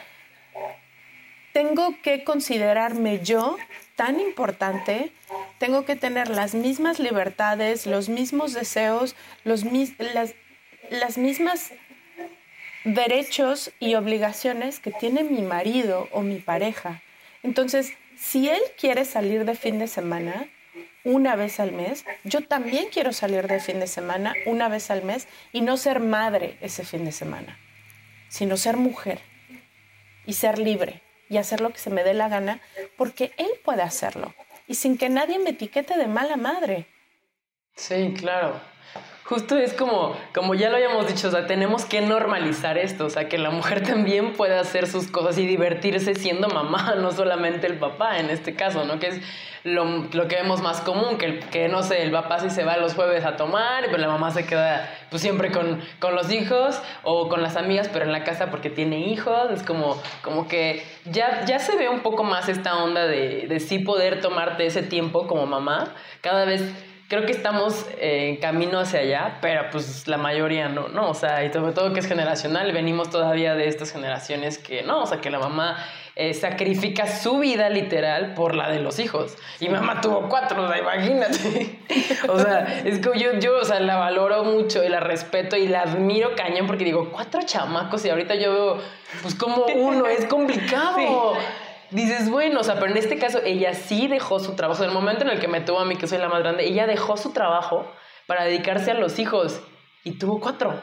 tengo 1.52 1.94
que 2.02 2.24
considerarme 2.24 3.20
yo 3.20 3.56
tan 3.94 4.20
importante, 4.20 5.12
tengo 5.58 5.84
que 5.84 5.94
tener 5.94 6.28
las 6.28 6.54
mismas 6.54 6.98
libertades, 6.98 7.86
los 7.86 8.08
mismos 8.08 8.52
deseos, 8.52 9.14
los 9.44 9.64
las, 9.98 10.34
las 10.90 11.18
mismas 11.18 11.72
derechos 12.86 13.72
y 13.80 13.96
obligaciones 13.96 14.78
que 14.78 14.92
tiene 14.92 15.24
mi 15.24 15.42
marido 15.42 16.08
o 16.12 16.22
mi 16.22 16.36
pareja. 16.36 17.02
Entonces, 17.42 17.92
si 18.16 18.48
él 18.48 18.60
quiere 18.78 19.04
salir 19.04 19.44
de 19.44 19.56
fin 19.56 19.80
de 19.80 19.88
semana 19.88 20.46
una 21.02 21.34
vez 21.34 21.58
al 21.58 21.72
mes, 21.72 22.04
yo 22.22 22.42
también 22.42 22.86
quiero 22.92 23.12
salir 23.12 23.48
de 23.48 23.58
fin 23.58 23.80
de 23.80 23.88
semana 23.88 24.34
una 24.46 24.68
vez 24.68 24.90
al 24.90 25.02
mes 25.02 25.26
y 25.52 25.62
no 25.62 25.76
ser 25.76 25.98
madre 25.98 26.56
ese 26.60 26.84
fin 26.84 27.04
de 27.04 27.12
semana, 27.12 27.58
sino 28.28 28.56
ser 28.56 28.76
mujer 28.76 29.20
y 30.24 30.34
ser 30.34 30.58
libre 30.58 31.02
y 31.28 31.38
hacer 31.38 31.60
lo 31.60 31.70
que 31.70 31.80
se 31.80 31.90
me 31.90 32.04
dé 32.04 32.14
la 32.14 32.28
gana 32.28 32.60
porque 32.96 33.32
él 33.36 33.50
puede 33.64 33.82
hacerlo 33.82 34.32
y 34.68 34.74
sin 34.74 34.96
que 34.96 35.08
nadie 35.08 35.40
me 35.40 35.50
etiquete 35.50 35.96
de 35.96 36.06
mala 36.06 36.36
madre. 36.36 36.86
Sí, 37.74 38.14
claro. 38.16 38.60
Justo 39.28 39.56
es 39.56 39.74
como, 39.74 40.16
como 40.32 40.54
ya 40.54 40.70
lo 40.70 40.76
habíamos 40.76 41.08
dicho, 41.08 41.26
o 41.26 41.30
sea, 41.32 41.46
tenemos 41.46 41.84
que 41.84 42.00
normalizar 42.00 42.78
esto, 42.78 43.06
o 43.06 43.10
sea, 43.10 43.28
que 43.28 43.38
la 43.38 43.50
mujer 43.50 43.82
también 43.86 44.34
puede 44.34 44.56
hacer 44.56 44.86
sus 44.86 45.08
cosas 45.08 45.36
y 45.38 45.46
divertirse 45.46 46.14
siendo 46.14 46.48
mamá, 46.48 46.94
no 46.98 47.10
solamente 47.10 47.66
el 47.66 47.76
papá 47.76 48.18
en 48.18 48.30
este 48.30 48.54
caso, 48.54 48.84
¿no? 48.84 49.00
Que 49.00 49.08
es 49.08 49.20
lo, 49.64 49.84
lo 49.84 50.28
que 50.28 50.36
vemos 50.36 50.62
más 50.62 50.80
común, 50.80 51.18
que, 51.18 51.40
que, 51.40 51.68
no 51.68 51.82
sé, 51.82 52.02
el 52.02 52.12
papá 52.12 52.38
sí 52.38 52.50
se 52.50 52.62
va 52.62 52.76
los 52.76 52.94
jueves 52.94 53.24
a 53.24 53.36
tomar, 53.36 53.86
pero 53.86 53.98
la 53.98 54.06
mamá 54.06 54.30
se 54.30 54.46
queda 54.46 54.88
pues 55.10 55.22
siempre 55.22 55.50
con, 55.50 55.80
con 55.98 56.14
los 56.14 56.30
hijos 56.30 56.80
o 57.02 57.28
con 57.28 57.42
las 57.42 57.56
amigas, 57.56 57.90
pero 57.92 58.04
en 58.04 58.12
la 58.12 58.22
casa 58.22 58.52
porque 58.52 58.70
tiene 58.70 59.08
hijos, 59.08 59.50
es 59.50 59.64
como, 59.64 60.00
como 60.22 60.46
que 60.46 60.86
ya, 61.04 61.44
ya 61.46 61.58
se 61.58 61.76
ve 61.76 61.88
un 61.88 61.98
poco 61.98 62.22
más 62.22 62.48
esta 62.48 62.76
onda 62.76 63.06
de, 63.08 63.46
de 63.48 63.58
sí 63.58 63.80
poder 63.80 64.20
tomarte 64.20 64.66
ese 64.66 64.84
tiempo 64.84 65.26
como 65.26 65.46
mamá, 65.46 65.92
cada 66.20 66.44
vez 66.44 66.62
creo 67.08 67.24
que 67.24 67.32
estamos 67.32 67.86
en 67.98 68.36
camino 68.36 68.80
hacia 68.80 69.00
allá, 69.00 69.38
pero 69.40 69.70
pues 69.70 70.08
la 70.08 70.16
mayoría 70.16 70.68
no, 70.68 70.88
¿no? 70.88 71.10
O 71.10 71.14
sea, 71.14 71.44
y 71.44 71.52
sobre 71.52 71.72
todo 71.72 71.92
que 71.92 72.00
es 72.00 72.06
generacional, 72.06 72.72
venimos 72.72 73.10
todavía 73.10 73.54
de 73.54 73.68
estas 73.68 73.92
generaciones 73.92 74.58
que 74.58 74.82
no, 74.82 75.02
o 75.02 75.06
sea, 75.06 75.20
que 75.20 75.30
la 75.30 75.38
mamá 75.38 75.76
eh, 76.16 76.34
sacrifica 76.34 77.06
su 77.06 77.38
vida 77.38 77.68
literal 77.68 78.34
por 78.34 78.56
la 78.56 78.70
de 78.70 78.80
los 78.80 78.98
hijos. 78.98 79.36
Y 79.60 79.68
mamá 79.68 80.00
tuvo 80.00 80.28
cuatro, 80.28 80.64
o 80.64 80.68
sea, 80.68 80.78
imagínate. 80.78 81.78
o 82.28 82.38
sea, 82.38 82.82
es 82.84 82.98
que 82.98 83.18
yo, 83.18 83.34
yo, 83.38 83.58
o 83.60 83.64
sea, 83.64 83.78
la 83.80 83.96
valoro 83.96 84.42
mucho 84.44 84.82
y 84.82 84.88
la 84.88 85.00
respeto 85.00 85.56
y 85.56 85.68
la 85.68 85.82
admiro 85.82 86.34
cañón 86.34 86.66
porque 86.66 86.84
digo, 86.84 87.10
cuatro 87.12 87.42
chamacos 87.42 88.04
y 88.04 88.10
ahorita 88.10 88.34
yo 88.34 88.52
veo, 88.52 88.82
pues 89.22 89.34
como 89.34 89.66
uno, 89.66 90.06
es 90.06 90.24
complicado 90.24 91.36
dices, 91.90 92.30
bueno, 92.30 92.60
o 92.60 92.64
sea, 92.64 92.74
pero 92.74 92.90
en 92.90 92.96
este 92.96 93.18
caso 93.18 93.40
ella 93.44 93.74
sí 93.74 94.08
dejó 94.08 94.38
su 94.38 94.54
trabajo. 94.54 94.82
En 94.82 94.90
el 94.90 94.94
momento 94.94 95.22
en 95.22 95.30
el 95.30 95.38
que 95.38 95.48
me 95.48 95.60
tuvo 95.60 95.80
a 95.80 95.84
mí, 95.84 95.96
que 95.96 96.06
soy 96.06 96.18
la 96.18 96.28
más 96.28 96.40
grande, 96.40 96.64
ella 96.64 96.86
dejó 96.86 97.16
su 97.16 97.32
trabajo 97.32 97.90
para 98.26 98.44
dedicarse 98.44 98.90
a 98.90 98.94
los 98.94 99.18
hijos 99.18 99.60
y 100.04 100.12
tuvo 100.12 100.40
cuatro. 100.40 100.80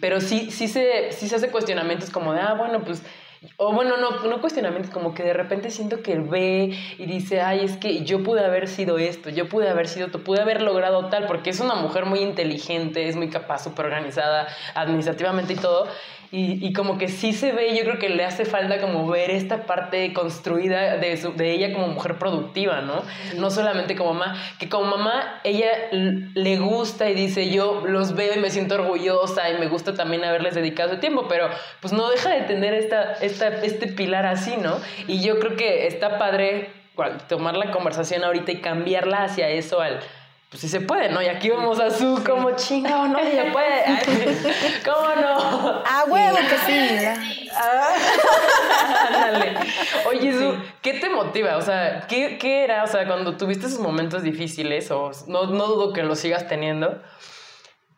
Pero 0.00 0.20
sí, 0.20 0.50
sí, 0.50 0.66
se, 0.66 1.12
sí 1.12 1.28
se 1.28 1.36
hace 1.36 1.50
cuestionamientos 1.50 2.10
como 2.10 2.32
de, 2.32 2.40
ah, 2.40 2.54
bueno, 2.54 2.82
pues 2.82 3.02
o 3.56 3.72
bueno, 3.72 3.96
no, 3.96 4.22
no 4.28 4.40
cuestionamientos, 4.42 4.90
como 4.90 5.14
que 5.14 5.22
de 5.22 5.32
repente 5.32 5.70
siento 5.70 6.02
que 6.02 6.18
ve 6.18 6.76
y 6.98 7.06
dice, 7.06 7.40
ay, 7.40 7.64
es 7.64 7.78
que 7.78 8.04
yo 8.04 8.22
pude 8.22 8.44
haber 8.44 8.68
sido 8.68 8.98
esto, 8.98 9.30
yo 9.30 9.48
pude 9.48 9.70
haber 9.70 9.88
sido, 9.88 10.10
pude 10.10 10.42
haber 10.42 10.60
logrado 10.60 11.08
tal, 11.08 11.26
porque 11.26 11.48
es 11.48 11.60
una 11.60 11.74
mujer 11.74 12.04
muy 12.04 12.20
inteligente, 12.20 13.08
es 13.08 13.16
muy 13.16 13.30
capaz, 13.30 13.64
súper 13.64 13.86
organizada 13.86 14.46
administrativamente 14.74 15.54
y 15.54 15.56
todo. 15.56 15.86
Y, 16.32 16.64
y, 16.64 16.72
como 16.72 16.96
que 16.96 17.08
sí 17.08 17.32
se 17.32 17.50
ve, 17.50 17.76
yo 17.76 17.82
creo 17.82 17.98
que 17.98 18.08
le 18.08 18.24
hace 18.24 18.44
falta 18.44 18.80
como 18.80 19.08
ver 19.08 19.32
esta 19.32 19.66
parte 19.66 20.12
construida 20.12 20.96
de, 20.96 21.16
de 21.16 21.50
ella 21.50 21.72
como 21.72 21.88
mujer 21.88 22.18
productiva, 22.18 22.82
¿no? 22.82 23.02
No 23.36 23.50
solamente 23.50 23.96
como 23.96 24.14
mamá, 24.14 24.36
que 24.60 24.68
como 24.68 24.96
mamá 24.96 25.40
ella 25.42 25.70
le 25.90 26.56
gusta 26.58 27.10
y 27.10 27.14
dice, 27.14 27.50
yo 27.50 27.82
los 27.84 28.14
veo 28.14 28.34
y 28.36 28.38
me 28.38 28.50
siento 28.50 28.76
orgullosa 28.76 29.50
y 29.50 29.58
me 29.58 29.66
gusta 29.66 29.94
también 29.94 30.24
haberles 30.24 30.54
dedicado 30.54 30.90
su 30.94 31.00
tiempo, 31.00 31.26
pero 31.28 31.48
pues 31.80 31.92
no 31.92 32.08
deja 32.08 32.30
de 32.30 32.42
tener 32.42 32.74
esta, 32.74 33.14
esta, 33.14 33.48
este 33.48 33.88
pilar 33.88 34.24
así, 34.24 34.56
¿no? 34.56 34.78
Y 35.08 35.22
yo 35.22 35.40
creo 35.40 35.56
que 35.56 35.88
está 35.88 36.16
padre 36.16 36.70
tomar 37.28 37.56
la 37.56 37.70
conversación 37.70 38.24
ahorita 38.24 38.52
y 38.52 38.60
cambiarla 38.60 39.24
hacia 39.24 39.48
eso 39.48 39.80
al 39.80 40.00
pues 40.50 40.62
sí 40.62 40.68
se 40.68 40.80
puede, 40.80 41.10
¿no? 41.10 41.22
Y 41.22 41.28
aquí 41.28 41.48
vamos 41.48 41.78
a 41.78 41.90
su 41.90 42.24
como 42.24 42.50
chingo, 42.56 43.06
no 43.06 43.20
se 43.20 43.50
puede. 43.52 43.84
¿Cómo 44.84 45.14
no? 45.14 45.38
A 45.86 46.04
huevo 46.08 46.36
que 46.36 46.58
sí. 46.66 47.08
Ah. 47.54 47.94
Oye, 50.08 50.32
Su, 50.32 50.56
¿qué 50.82 50.94
te 50.94 51.08
motiva? 51.08 51.56
O 51.56 51.62
sea, 51.62 52.04
¿qué, 52.08 52.36
¿qué, 52.36 52.64
era? 52.64 52.82
O 52.82 52.88
sea, 52.88 53.06
cuando 53.06 53.36
tuviste 53.36 53.68
esos 53.68 53.78
momentos 53.78 54.24
difíciles, 54.24 54.90
o 54.90 55.12
no, 55.28 55.46
no 55.46 55.66
dudo 55.68 55.92
que 55.92 56.02
los 56.02 56.18
sigas 56.18 56.48
teniendo, 56.48 57.00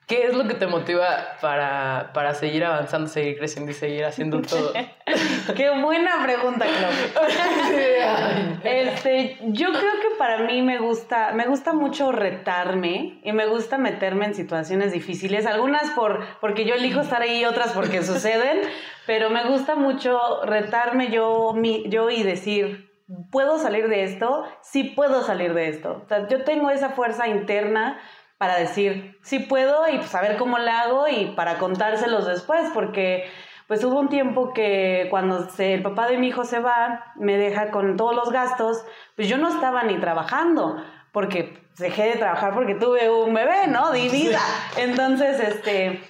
¿Qué 0.07 0.25
es 0.25 0.35
lo 0.35 0.49
que 0.49 0.55
te 0.55 0.67
motiva 0.67 1.37
para, 1.41 2.11
para, 2.13 2.35
seguir 2.35 2.65
avanzando, 2.65 3.09
seguir 3.09 3.39
creciendo 3.39 3.71
y 3.71 3.75
seguir 3.75 4.05
haciendo 4.05 4.43
todo? 4.43 4.73
Qué 5.57 5.71
buena 5.81 6.23
pregunta, 6.25 6.67
Claudia. 6.67 8.59
este, 8.65 9.39
yo 9.43 9.69
creo 9.69 10.01
que 10.01 10.17
para 10.19 10.39
mí 10.39 10.61
me 10.61 10.79
gusta, 10.79 11.33
me 11.33 11.47
gusta 11.47 11.73
mucho 11.73 12.11
retarme 12.11 13.21
y 13.23 13.33
me 13.33 13.47
gusta 13.47 13.79
meterme 13.79 14.27
en 14.27 14.35
situaciones 14.35 14.93
difíciles, 14.93 15.47
algunas 15.47 15.91
por, 15.91 16.27
porque 16.41 16.65
yo 16.65 16.75
elijo 16.75 17.01
estar 17.01 17.23
ahí, 17.23 17.45
otras 17.45 17.73
porque 17.73 18.03
suceden, 18.03 18.61
pero 19.07 19.31
me 19.31 19.45
gusta 19.45 19.77
mucho 19.77 20.45
retarme 20.45 21.11
yo, 21.11 21.55
mi, 21.55 21.89
yo 21.89 22.11
y 22.11 22.25
decir, 22.25 22.93
¿puedo 23.31 23.59
salir 23.59 23.89
de 23.89 24.03
esto? 24.03 24.45
Sí 24.63 24.83
puedo 24.85 25.23
salir 25.23 25.55
de 25.55 25.69
esto. 25.69 26.03
O 26.05 26.09
sea, 26.09 26.27
yo 26.29 26.43
tengo 26.43 26.71
esa 26.71 26.91
fuerza 26.91 27.29
interna 27.29 28.01
para 28.43 28.59
decir, 28.59 29.17
sí 29.23 29.39
puedo 29.39 29.87
y 29.87 30.03
saber 30.03 30.31
pues, 30.31 30.39
cómo 30.41 30.59
lo 30.59 30.69
hago 30.69 31.07
y 31.07 31.27
para 31.37 31.59
contárselos 31.59 32.27
después, 32.27 32.71
porque 32.75 33.31
pues 33.69 33.85
hubo 33.85 34.01
un 34.01 34.09
tiempo 34.09 34.53
que 34.53 35.07
cuando 35.11 35.47
el 35.59 35.83
papá 35.85 36.09
de 36.09 36.19
mi 36.19 36.27
hijo 36.27 36.45
se 36.45 36.59
va, 36.59 37.13
me 37.15 37.37
deja 37.37 37.71
con 37.71 37.97
todos 37.97 38.17
los 38.17 38.33
gastos, 38.33 38.85
pues 39.15 39.29
yo 39.29 39.39
no 39.39 39.49
estaba 39.49 39.85
ni 39.85 39.97
trabajando, 40.01 40.83
porque 41.13 41.57
dejé 41.79 42.03
de 42.03 42.17
trabajar 42.17 42.53
porque 42.53 42.75
tuve 42.75 43.09
un 43.09 43.33
bebé, 43.33 43.69
¿no? 43.69 43.93
De 43.93 44.09
vida. 44.09 44.41
Entonces, 44.77 45.39
este, 45.39 46.03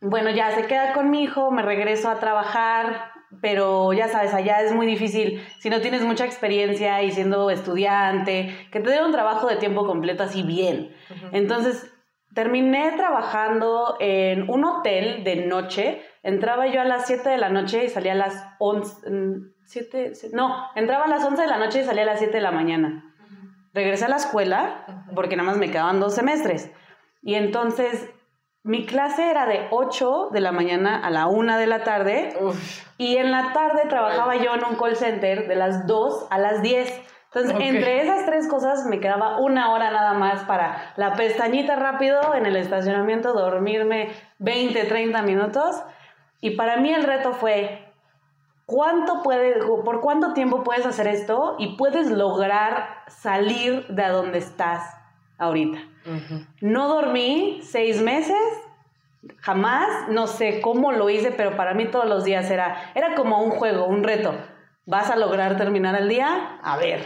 bueno, 0.00 0.30
ya 0.30 0.54
se 0.54 0.68
queda 0.68 0.92
con 0.92 1.10
mi 1.10 1.24
hijo, 1.24 1.50
me 1.50 1.62
regreso 1.62 2.08
a 2.08 2.20
trabajar, 2.20 3.10
pero 3.40 3.92
ya 3.92 4.08
sabes, 4.08 4.34
allá 4.34 4.60
es 4.62 4.72
muy 4.72 4.86
difícil 4.86 5.42
si 5.58 5.70
no 5.70 5.80
tienes 5.80 6.02
mucha 6.02 6.24
experiencia 6.24 7.02
y 7.02 7.10
siendo 7.12 7.50
estudiante, 7.50 8.54
que 8.70 8.80
te 8.80 8.90
den 8.90 9.04
un 9.04 9.12
trabajo 9.12 9.48
de 9.48 9.56
tiempo 9.56 9.86
completo 9.86 10.22
así 10.22 10.42
bien. 10.42 10.94
Entonces, 11.32 11.92
terminé 12.34 12.92
trabajando 12.96 13.96
en 13.98 14.50
un 14.50 14.64
hotel 14.64 15.24
de 15.24 15.46
noche. 15.46 16.02
Entraba 16.22 16.66
yo 16.66 16.80
a 16.80 16.84
las 16.84 17.06
7 17.06 17.28
de 17.28 17.38
la 17.38 17.48
noche 17.48 17.84
y 17.84 17.88
salía 17.88 18.12
a 18.12 18.16
las 18.16 18.46
11. 18.58 19.52
7, 19.64 20.12
no, 20.32 20.68
entraba 20.74 21.04
a 21.04 21.08
las 21.08 21.24
11 21.24 21.42
de 21.42 21.48
la 21.48 21.58
noche 21.58 21.80
y 21.80 21.84
salía 21.84 22.02
a 22.02 22.06
las 22.06 22.18
7 22.18 22.36
de 22.36 22.42
la 22.42 22.52
mañana. 22.52 23.14
Regresé 23.72 24.04
a 24.04 24.08
la 24.08 24.16
escuela 24.16 25.04
porque 25.14 25.36
nada 25.36 25.48
más 25.50 25.58
me 25.58 25.70
quedaban 25.70 25.98
dos 25.98 26.14
semestres. 26.14 26.70
Y 27.22 27.34
entonces 27.34 28.08
mi 28.66 28.84
clase 28.84 29.30
era 29.30 29.46
de 29.46 29.68
8 29.70 30.30
de 30.32 30.40
la 30.40 30.50
mañana 30.50 30.98
a 30.98 31.08
la 31.10 31.28
1 31.28 31.56
de 31.56 31.66
la 31.68 31.84
tarde 31.84 32.36
y 32.98 33.16
en 33.16 33.30
la 33.30 33.52
tarde 33.52 33.82
trabajaba 33.88 34.34
yo 34.34 34.56
en 34.56 34.64
un 34.64 34.74
call 34.74 34.96
center 34.96 35.46
de 35.46 35.54
las 35.54 35.86
2 35.86 36.26
a 36.30 36.38
las 36.38 36.62
10. 36.62 37.02
Entonces, 37.26 37.56
entre 37.60 38.02
esas 38.02 38.26
tres 38.26 38.48
cosas 38.48 38.84
me 38.86 38.98
quedaba 38.98 39.38
una 39.38 39.72
hora 39.72 39.92
nada 39.92 40.14
más 40.14 40.42
para 40.44 40.94
la 40.96 41.14
pestañita 41.14 41.76
rápido 41.76 42.34
en 42.34 42.44
el 42.44 42.56
estacionamiento, 42.56 43.34
dormirme 43.34 44.10
20, 44.40 44.84
30 44.84 45.22
minutos. 45.22 45.80
Y 46.40 46.56
para 46.56 46.78
mí 46.78 46.92
el 46.92 47.04
reto 47.04 47.34
fue, 47.34 47.92
¿cuánto 48.64 49.22
puede, 49.22 49.64
¿por 49.64 50.00
cuánto 50.00 50.32
tiempo 50.32 50.64
puedes 50.64 50.86
hacer 50.86 51.06
esto 51.06 51.54
y 51.60 51.76
puedes 51.76 52.10
lograr 52.10 53.04
salir 53.06 53.86
de 53.86 54.08
donde 54.08 54.38
estás 54.38 54.92
ahorita? 55.38 55.78
No 56.60 56.88
dormí 56.88 57.60
seis 57.62 58.00
meses, 58.00 58.36
jamás, 59.38 60.08
no 60.08 60.26
sé 60.26 60.60
cómo 60.60 60.92
lo 60.92 61.10
hice, 61.10 61.30
pero 61.32 61.56
para 61.56 61.74
mí 61.74 61.86
todos 61.86 62.06
los 62.06 62.24
días 62.24 62.50
era, 62.50 62.92
era 62.94 63.14
como 63.14 63.42
un 63.42 63.50
juego, 63.50 63.86
un 63.86 64.02
reto. 64.02 64.34
¿Vas 64.84 65.10
a 65.10 65.16
lograr 65.16 65.56
terminar 65.56 65.94
el 65.96 66.08
día? 66.08 66.58
A 66.62 66.76
ver. 66.76 67.00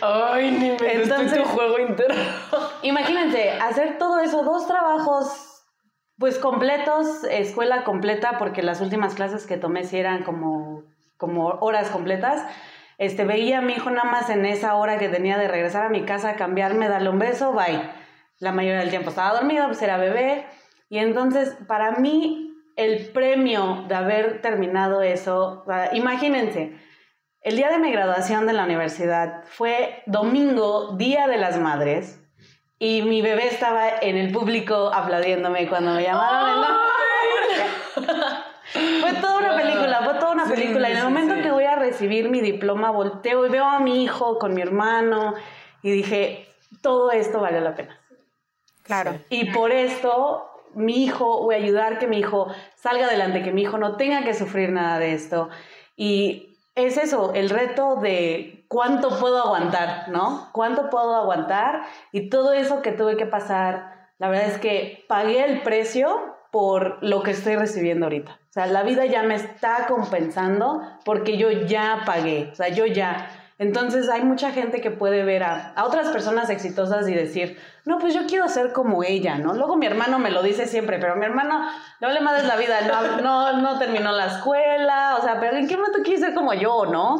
Ay, 0.00 0.50
ni 0.50 0.70
me 0.70 1.02
Entonces, 1.02 1.42
tu 1.42 1.48
juego 1.48 1.78
interno. 1.78 2.22
Imagínense, 2.82 3.52
hacer 3.52 3.98
todo 3.98 4.20
eso, 4.20 4.42
dos 4.42 4.66
trabajos 4.66 5.48
pues 6.18 6.38
completos, 6.38 7.24
escuela 7.30 7.84
completa, 7.84 8.38
porque 8.38 8.62
las 8.62 8.80
últimas 8.80 9.14
clases 9.14 9.46
que 9.46 9.56
tomé 9.56 9.84
sí 9.84 9.98
eran 9.98 10.24
como, 10.24 10.82
como 11.16 11.46
horas 11.60 11.90
completas. 11.90 12.44
Este, 12.98 13.24
veía 13.24 13.58
a 13.58 13.62
mi 13.62 13.74
hijo 13.74 13.90
nada 13.90 14.10
más 14.10 14.28
en 14.28 14.44
esa 14.44 14.74
hora 14.74 14.98
que 14.98 15.08
tenía 15.08 15.38
de 15.38 15.48
regresar 15.48 15.86
a 15.86 15.88
mi 15.88 16.02
casa, 16.02 16.34
cambiarme, 16.34 16.88
darle 16.88 17.10
un 17.10 17.18
beso, 17.18 17.52
bye. 17.52 17.80
La 18.38 18.52
mayoría 18.52 18.80
del 18.80 18.90
tiempo 18.90 19.10
estaba 19.10 19.38
dormido, 19.38 19.66
pues 19.66 19.80
era 19.82 19.96
bebé. 19.96 20.46
Y 20.90 20.98
entonces, 20.98 21.56
para 21.66 21.92
mí, 21.92 22.54
el 22.76 23.06
premio 23.10 23.84
de 23.88 23.94
haber 23.94 24.40
terminado 24.40 25.02
eso, 25.02 25.64
imagínense, 25.92 26.76
el 27.40 27.56
día 27.56 27.70
de 27.70 27.78
mi 27.78 27.92
graduación 27.92 28.46
de 28.46 28.52
la 28.52 28.64
universidad 28.64 29.44
fue 29.44 30.02
domingo, 30.06 30.96
Día 30.96 31.28
de 31.28 31.38
las 31.38 31.58
Madres, 31.58 32.20
y 32.78 33.02
mi 33.02 33.22
bebé 33.22 33.46
estaba 33.46 33.88
en 34.00 34.16
el 34.16 34.32
público 34.32 34.90
aplaudiéndome 34.92 35.68
cuando 35.68 35.94
me 35.94 36.02
llamaron. 36.02 36.64
fue 39.00 39.12
toda 39.20 39.38
una 39.38 39.56
película, 39.56 40.00
fue 40.04 40.14
toda 40.14 40.32
una 40.32 40.44
película. 40.44 40.88
y 40.88 40.92
en 40.92 40.98
el 40.98 41.04
momento 41.04 41.34
que 41.42 41.50
voy 41.50 41.64
a 41.64 41.76
recibir 41.98 42.28
mi 42.30 42.40
diploma, 42.40 42.92
volteo 42.92 43.44
y 43.44 43.48
veo 43.48 43.64
a 43.64 43.80
mi 43.80 44.04
hijo 44.04 44.38
con 44.38 44.54
mi 44.54 44.62
hermano 44.62 45.34
y 45.82 45.90
dije, 45.90 46.46
todo 46.80 47.10
esto 47.10 47.40
vale 47.40 47.60
la 47.60 47.74
pena. 47.74 47.98
Claro. 48.84 49.18
Y 49.30 49.50
por 49.50 49.72
esto 49.72 50.48
mi 50.74 51.04
hijo, 51.04 51.42
voy 51.42 51.56
a 51.56 51.58
ayudar 51.58 51.98
que 51.98 52.06
mi 52.06 52.18
hijo 52.18 52.46
salga 52.76 53.06
adelante, 53.06 53.42
que 53.42 53.50
mi 53.50 53.62
hijo 53.62 53.78
no 53.78 53.96
tenga 53.96 54.22
que 54.22 54.32
sufrir 54.32 54.70
nada 54.70 55.00
de 55.00 55.12
esto. 55.12 55.48
Y 55.96 56.56
es 56.76 56.96
eso, 56.98 57.32
el 57.34 57.50
reto 57.50 57.96
de 57.96 58.64
cuánto 58.68 59.18
puedo 59.18 59.42
aguantar, 59.42 60.08
¿no? 60.08 60.50
¿Cuánto 60.52 60.90
puedo 60.90 61.16
aguantar? 61.16 61.82
Y 62.12 62.28
todo 62.28 62.52
eso 62.52 62.80
que 62.80 62.92
tuve 62.92 63.16
que 63.16 63.26
pasar, 63.26 64.08
la 64.18 64.28
verdad 64.28 64.46
es 64.46 64.58
que 64.58 65.04
pagué 65.08 65.44
el 65.44 65.62
precio 65.62 66.36
por 66.50 66.98
lo 67.02 67.22
que 67.22 67.32
estoy 67.32 67.56
recibiendo 67.56 68.06
ahorita. 68.06 68.32
O 68.32 68.52
sea, 68.52 68.66
la 68.66 68.82
vida 68.82 69.04
ya 69.06 69.22
me 69.22 69.34
está 69.34 69.86
compensando 69.86 70.82
porque 71.04 71.36
yo 71.36 71.50
ya 71.50 72.02
pagué, 72.06 72.48
o 72.52 72.54
sea, 72.54 72.68
yo 72.68 72.86
ya. 72.86 73.37
Entonces 73.58 74.08
hay 74.08 74.22
mucha 74.22 74.52
gente 74.52 74.80
que 74.80 74.92
puede 74.92 75.24
ver 75.24 75.42
a, 75.42 75.74
otras 75.84 76.10
personas 76.10 76.48
exitosas 76.48 77.08
y 77.08 77.14
decir, 77.14 77.58
no, 77.84 77.98
pues 77.98 78.14
yo 78.14 78.20
quiero 78.28 78.46
ser 78.48 78.72
como 78.72 79.02
ella, 79.02 79.36
¿no? 79.36 79.52
Luego 79.54 79.76
mi 79.76 79.86
hermano 79.86 80.20
me 80.20 80.30
lo 80.30 80.44
dice 80.44 80.66
siempre, 80.66 81.00
pero 81.00 81.16
mi 81.16 81.24
hermano 81.24 81.62
no 82.00 82.08
le 82.08 82.20
madres 82.20 82.46
la 82.46 82.54
vida, 82.54 82.82
no, 82.82 83.20
no, 83.20 83.60
no 83.60 83.78
terminó 83.80 84.12
la 84.12 84.26
escuela, 84.26 85.16
o 85.18 85.24
sea, 85.24 85.40
pero 85.40 85.56
¿en 85.56 85.66
qué 85.66 85.76
momento 85.76 85.98
quiere 86.04 86.20
ser 86.20 86.34
como 86.34 86.54
yo, 86.54 86.86
no? 86.86 87.16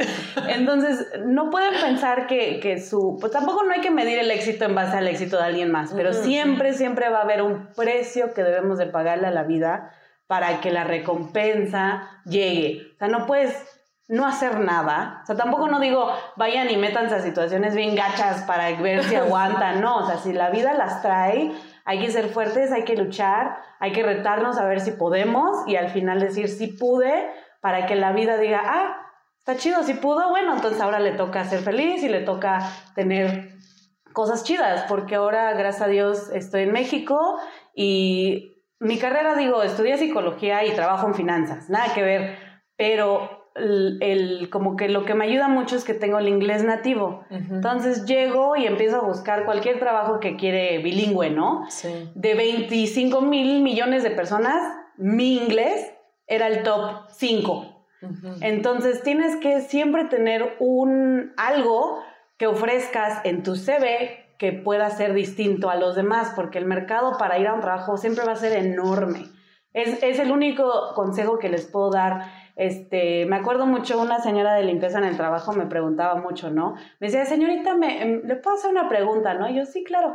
Entonces, 0.49 1.09
no 1.27 1.51
pueden 1.51 1.75
pensar 1.81 2.29
que, 2.29 2.61
que 2.61 2.81
su, 2.81 3.17
pues 3.21 3.33
tampoco 3.33 3.65
no 3.65 3.73
hay 3.73 3.81
que 3.81 3.91
medir 3.91 4.21
el 4.21 4.31
éxito 4.31 4.65
en 4.65 4.77
base 4.77 4.97
al 4.97 5.09
éxito 5.09 5.39
de 5.39 5.45
alguien 5.45 5.73
más, 5.73 5.93
pero 5.93 6.13
siempre, 6.13 6.73
siempre 6.73 7.09
va 7.09 7.19
a 7.19 7.23
haber 7.23 7.43
un 7.43 7.73
precio 7.75 8.33
que 8.33 8.45
debemos 8.45 8.79
de 8.79 8.87
pagarle 8.87 9.27
a 9.27 9.33
la 9.33 9.43
vida 9.43 9.93
para 10.29 10.61
que 10.61 10.71
la 10.71 10.85
recompensa 10.85 12.21
llegue. 12.25 12.93
O 12.95 12.99
sea, 12.99 13.09
no 13.09 13.27
puedes 13.27 13.78
no 14.09 14.27
hacer 14.27 14.59
nada. 14.61 15.21
O 15.23 15.27
sea, 15.27 15.37
tampoco 15.37 15.69
no 15.69 15.81
digo, 15.81 16.11
vayan 16.37 16.71
y 16.71 16.77
métanse 16.77 17.15
a 17.15 17.21
situaciones 17.21 17.75
bien 17.75 17.95
gachas 17.95 18.43
para 18.43 18.71
ver 18.81 19.05
si 19.05 19.15
aguantan. 19.17 19.81
No, 19.81 19.99
o 19.99 20.07
sea, 20.07 20.17
si 20.17 20.33
la 20.33 20.51
vida 20.51 20.73
las 20.73 21.03
trae, 21.03 21.53
hay 21.85 22.01
que 22.01 22.11
ser 22.11 22.29
fuertes, 22.29 22.73
hay 22.73 22.85
que 22.85 22.97
luchar, 22.97 23.59
hay 23.79 23.93
que 23.93 24.03
retarnos 24.03 24.59
a 24.59 24.65
ver 24.67 24.81
si 24.81 24.93
podemos 24.93 25.67
y 25.67 25.77
al 25.77 25.91
final 25.91 26.21
decir, 26.21 26.49
si 26.49 26.69
pude, 26.69 27.31
para 27.61 27.87
que 27.87 27.97
la 27.97 28.13
vida 28.13 28.39
diga, 28.39 28.63
ah, 28.65 28.97
está 29.39 29.57
chido, 29.57 29.83
si 29.83 29.95
pudo, 29.95 30.31
bueno, 30.31 30.55
entonces 30.55 30.81
ahora 30.81 31.01
le 31.01 31.13
toca 31.13 31.45
ser 31.45 31.61
feliz 31.61 32.03
y 32.03 32.09
le 32.09 32.21
toca 32.21 32.61
tener 32.95 33.57
cosas 34.13 34.45
chidas, 34.45 34.85
porque 34.89 35.15
ahora, 35.15 35.53
gracias 35.53 35.83
a 35.83 35.89
Dios, 35.89 36.31
estoy 36.33 36.63
en 36.63 36.73
México 36.73 37.39
y 37.75 38.63
mi 38.81 38.99
carrera, 38.99 39.35
digo, 39.37 39.63
estudié 39.63 39.97
psicología 39.97 40.65
y 40.65 40.75
trabajo 40.75 41.07
en 41.07 41.15
finanzas, 41.15 41.69
nada 41.69 41.93
que 41.95 42.03
ver, 42.03 42.39
pero 42.77 43.38
el, 43.59 44.49
como 44.51 44.77
que 44.77 44.89
lo 44.89 45.05
que 45.05 45.15
me 45.15 45.25
ayuda 45.25 45.49
mucho 45.49 45.77
es 45.77 45.85
que 45.85 45.95
tengo 45.95 46.19
el 46.19 46.29
inglés 46.29 46.65
nativo. 46.65 47.25
Entonces 47.31 48.07
llego 48.07 48.57
y 48.57 48.67
empiezo 48.67 48.97
a 48.97 49.07
buscar 49.07 49.45
cualquier 49.45 49.79
trabajo 49.79 50.21
que 50.21 50.37
quiere 50.37 50.79
bilingüe, 50.79 51.31
¿no? 51.31 51.65
Sí. 51.69 52.11
De 52.15 52.35
25 52.35 53.21
mil 53.21 53.63
millones 53.63 54.03
de 54.03 54.11
personas, 54.11 54.61
mi 54.97 55.37
inglés 55.37 55.93
era 56.27 56.47
el 56.47 56.63
top 56.63 57.09
5. 57.11 57.75
Entonces 58.41 59.03
tienes 59.03 59.37
que 59.37 59.61
siempre 59.61 60.05
tener 60.05 60.57
un 60.61 61.33
algo 61.37 62.03
que 62.37 62.47
ofrezcas 62.47 63.21
en 63.25 63.43
tu 63.43 63.57
CV 63.57 64.29
que 64.39 64.53
pueda 64.53 64.89
ser 64.91 65.15
distinto 65.15 65.69
a 65.69 65.75
los 65.75 65.97
demás, 65.97 66.33
porque 66.37 66.59
el 66.59 66.65
mercado 66.65 67.19
para 67.19 67.39
ir 67.39 67.49
a 67.49 67.55
un 67.55 67.61
trabajo 67.61 67.97
siempre 67.97 68.25
va 68.25 68.33
a 68.33 68.37
ser 68.37 68.53
enorme. 68.53 69.25
Es, 69.73 70.03
es 70.03 70.19
el 70.21 70.31
único 70.31 70.93
consejo 70.95 71.39
que 71.39 71.49
les 71.49 71.67
puedo 71.67 71.91
dar 71.91 72.38
este, 72.59 73.25
me 73.27 73.37
acuerdo 73.37 73.67
mucho, 73.67 74.01
una 74.01 74.19
señora 74.19 74.55
de 74.55 74.65
limpieza 74.65 74.99
en 74.99 75.05
el 75.05 75.17
trabajo 75.17 75.53
me 75.53 75.67
preguntaba 75.67 76.17
mucho, 76.17 76.51
¿no? 76.51 76.75
Me 76.99 77.07
decía, 77.07 77.25
señorita, 77.25 77.77
¿me, 77.77 78.03
em, 78.03 78.23
¿le 78.25 78.35
puedo 78.35 78.57
hacer 78.57 78.73
una 78.73 78.89
pregunta, 78.89 79.35
no? 79.35 79.49
Y 79.49 79.55
yo, 79.55 79.65
sí, 79.65 79.85
claro. 79.85 80.15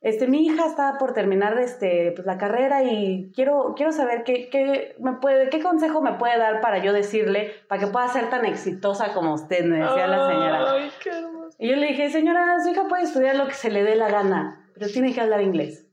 Este, 0.00 0.26
mi 0.26 0.44
hija 0.44 0.66
está 0.66 0.98
por 0.98 1.14
terminar 1.14 1.56
este, 1.60 2.10
pues, 2.10 2.26
la 2.26 2.36
carrera 2.36 2.82
y 2.82 3.30
quiero, 3.32 3.74
quiero 3.76 3.92
saber 3.92 4.24
qué, 4.24 4.50
qué, 4.50 4.96
me 4.98 5.12
puede, 5.14 5.48
qué 5.50 5.62
consejo 5.62 6.02
me 6.02 6.14
puede 6.14 6.36
dar 6.36 6.60
para 6.60 6.78
yo 6.78 6.92
decirle, 6.92 7.52
para 7.68 7.80
que 7.82 7.86
pueda 7.86 8.08
ser 8.08 8.28
tan 8.28 8.44
exitosa 8.44 9.14
como 9.14 9.32
usted, 9.32 9.64
me 9.64 9.76
decía 9.76 10.08
la 10.08 10.28
señora. 10.28 10.72
Ay, 10.72 10.90
qué 11.00 11.10
hermoso. 11.10 11.56
Y 11.60 11.68
yo 11.68 11.76
le 11.76 11.86
dije, 11.86 12.10
señora, 12.10 12.58
su 12.60 12.70
hija 12.70 12.88
puede 12.88 13.04
estudiar 13.04 13.36
lo 13.36 13.46
que 13.46 13.54
se 13.54 13.70
le 13.70 13.84
dé 13.84 13.94
la 13.94 14.10
gana, 14.10 14.68
pero 14.74 14.88
tiene 14.88 15.14
que 15.14 15.20
hablar 15.20 15.40
inglés. 15.42 15.86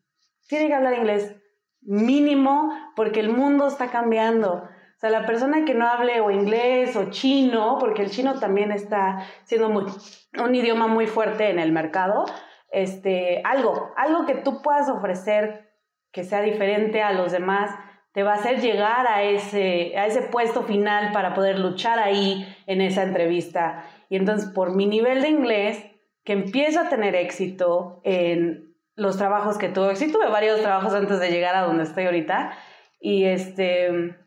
Tiene 0.48 0.68
que 0.68 0.74
hablar 0.74 0.96
inglés 0.96 1.36
mínimo 1.82 2.74
porque 2.96 3.20
el 3.20 3.30
mundo 3.30 3.68
está 3.68 3.92
cambiando. 3.92 4.68
Sea, 5.02 5.10
la 5.10 5.26
persona 5.26 5.66
que 5.66 5.74
no 5.74 5.88
hable 5.88 6.22
o 6.22 6.30
inglés 6.30 6.96
o 6.96 7.10
chino, 7.10 7.78
porque 7.80 8.04
el 8.04 8.12
chino 8.12 8.40
también 8.40 8.72
está 8.72 9.26
siendo 9.46 9.68
un 9.68 10.56
idioma 10.56 10.86
muy 10.86 11.08
fuerte 11.08 11.50
en 11.50 11.58
el 11.58 11.72
mercado, 11.72 12.24
este, 12.72 13.42
algo, 13.44 13.92
algo 13.98 14.28
que 14.28 14.36
tú 14.36 14.62
puedas 14.62 14.90
ofrecer 14.90 15.72
que 16.12 16.24
sea 16.24 16.42
diferente 16.42 17.02
a 17.02 17.14
los 17.14 17.32
demás, 17.32 17.72
te 18.14 18.22
va 18.22 18.34
a 18.34 18.36
hacer 18.36 18.62
llegar 18.62 19.08
a 19.08 19.24
ese, 19.24 19.98
a 19.98 20.06
ese 20.06 20.22
puesto 20.22 20.62
final 20.62 21.12
para 21.14 21.34
poder 21.34 21.58
luchar 21.58 21.98
ahí 21.98 22.46
en 22.68 22.82
esa 22.82 23.02
entrevista. 23.02 23.84
Y 24.08 24.18
entonces, 24.18 24.52
por 24.52 24.76
mi 24.76 24.86
nivel 24.86 25.24
de 25.24 25.30
inglés, 25.30 25.84
que 26.24 26.34
empiezo 26.34 26.80
a 26.80 26.90
tener 26.90 27.16
éxito 27.16 28.02
en 28.04 28.76
los 28.94 29.18
trabajos 29.18 29.58
que 29.58 29.70
tuve, 29.70 29.96
sí 29.96 30.12
tuve 30.12 30.28
varios 30.28 30.62
trabajos 30.62 30.94
antes 30.94 31.20
de 31.20 31.32
llegar 31.32 31.56
a 31.56 31.62
donde 31.62 31.86
estoy 31.86 32.06
ahorita, 32.06 32.52
y 33.00 33.24
este 33.24 34.21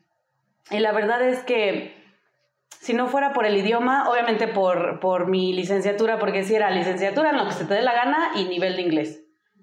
y 0.71 0.79
la 0.79 0.91
verdad 0.91 1.21
es 1.21 1.43
que 1.43 2.05
si 2.69 2.93
no 2.93 3.07
fuera 3.07 3.33
por 3.33 3.45
el 3.45 3.57
idioma, 3.57 4.09
obviamente 4.09 4.47
por, 4.47 4.99
por 4.99 5.27
mi 5.27 5.53
licenciatura, 5.53 6.19
porque 6.19 6.43
si 6.43 6.55
era 6.55 6.69
licenciatura 6.69 7.31
en 7.31 7.37
lo 7.37 7.45
que 7.45 7.53
se 7.53 7.65
te 7.65 7.73
dé 7.73 7.81
la 7.81 7.93
gana 7.93 8.31
y 8.35 8.45
nivel 8.45 8.75
de 8.75 8.81
inglés. 8.83 9.21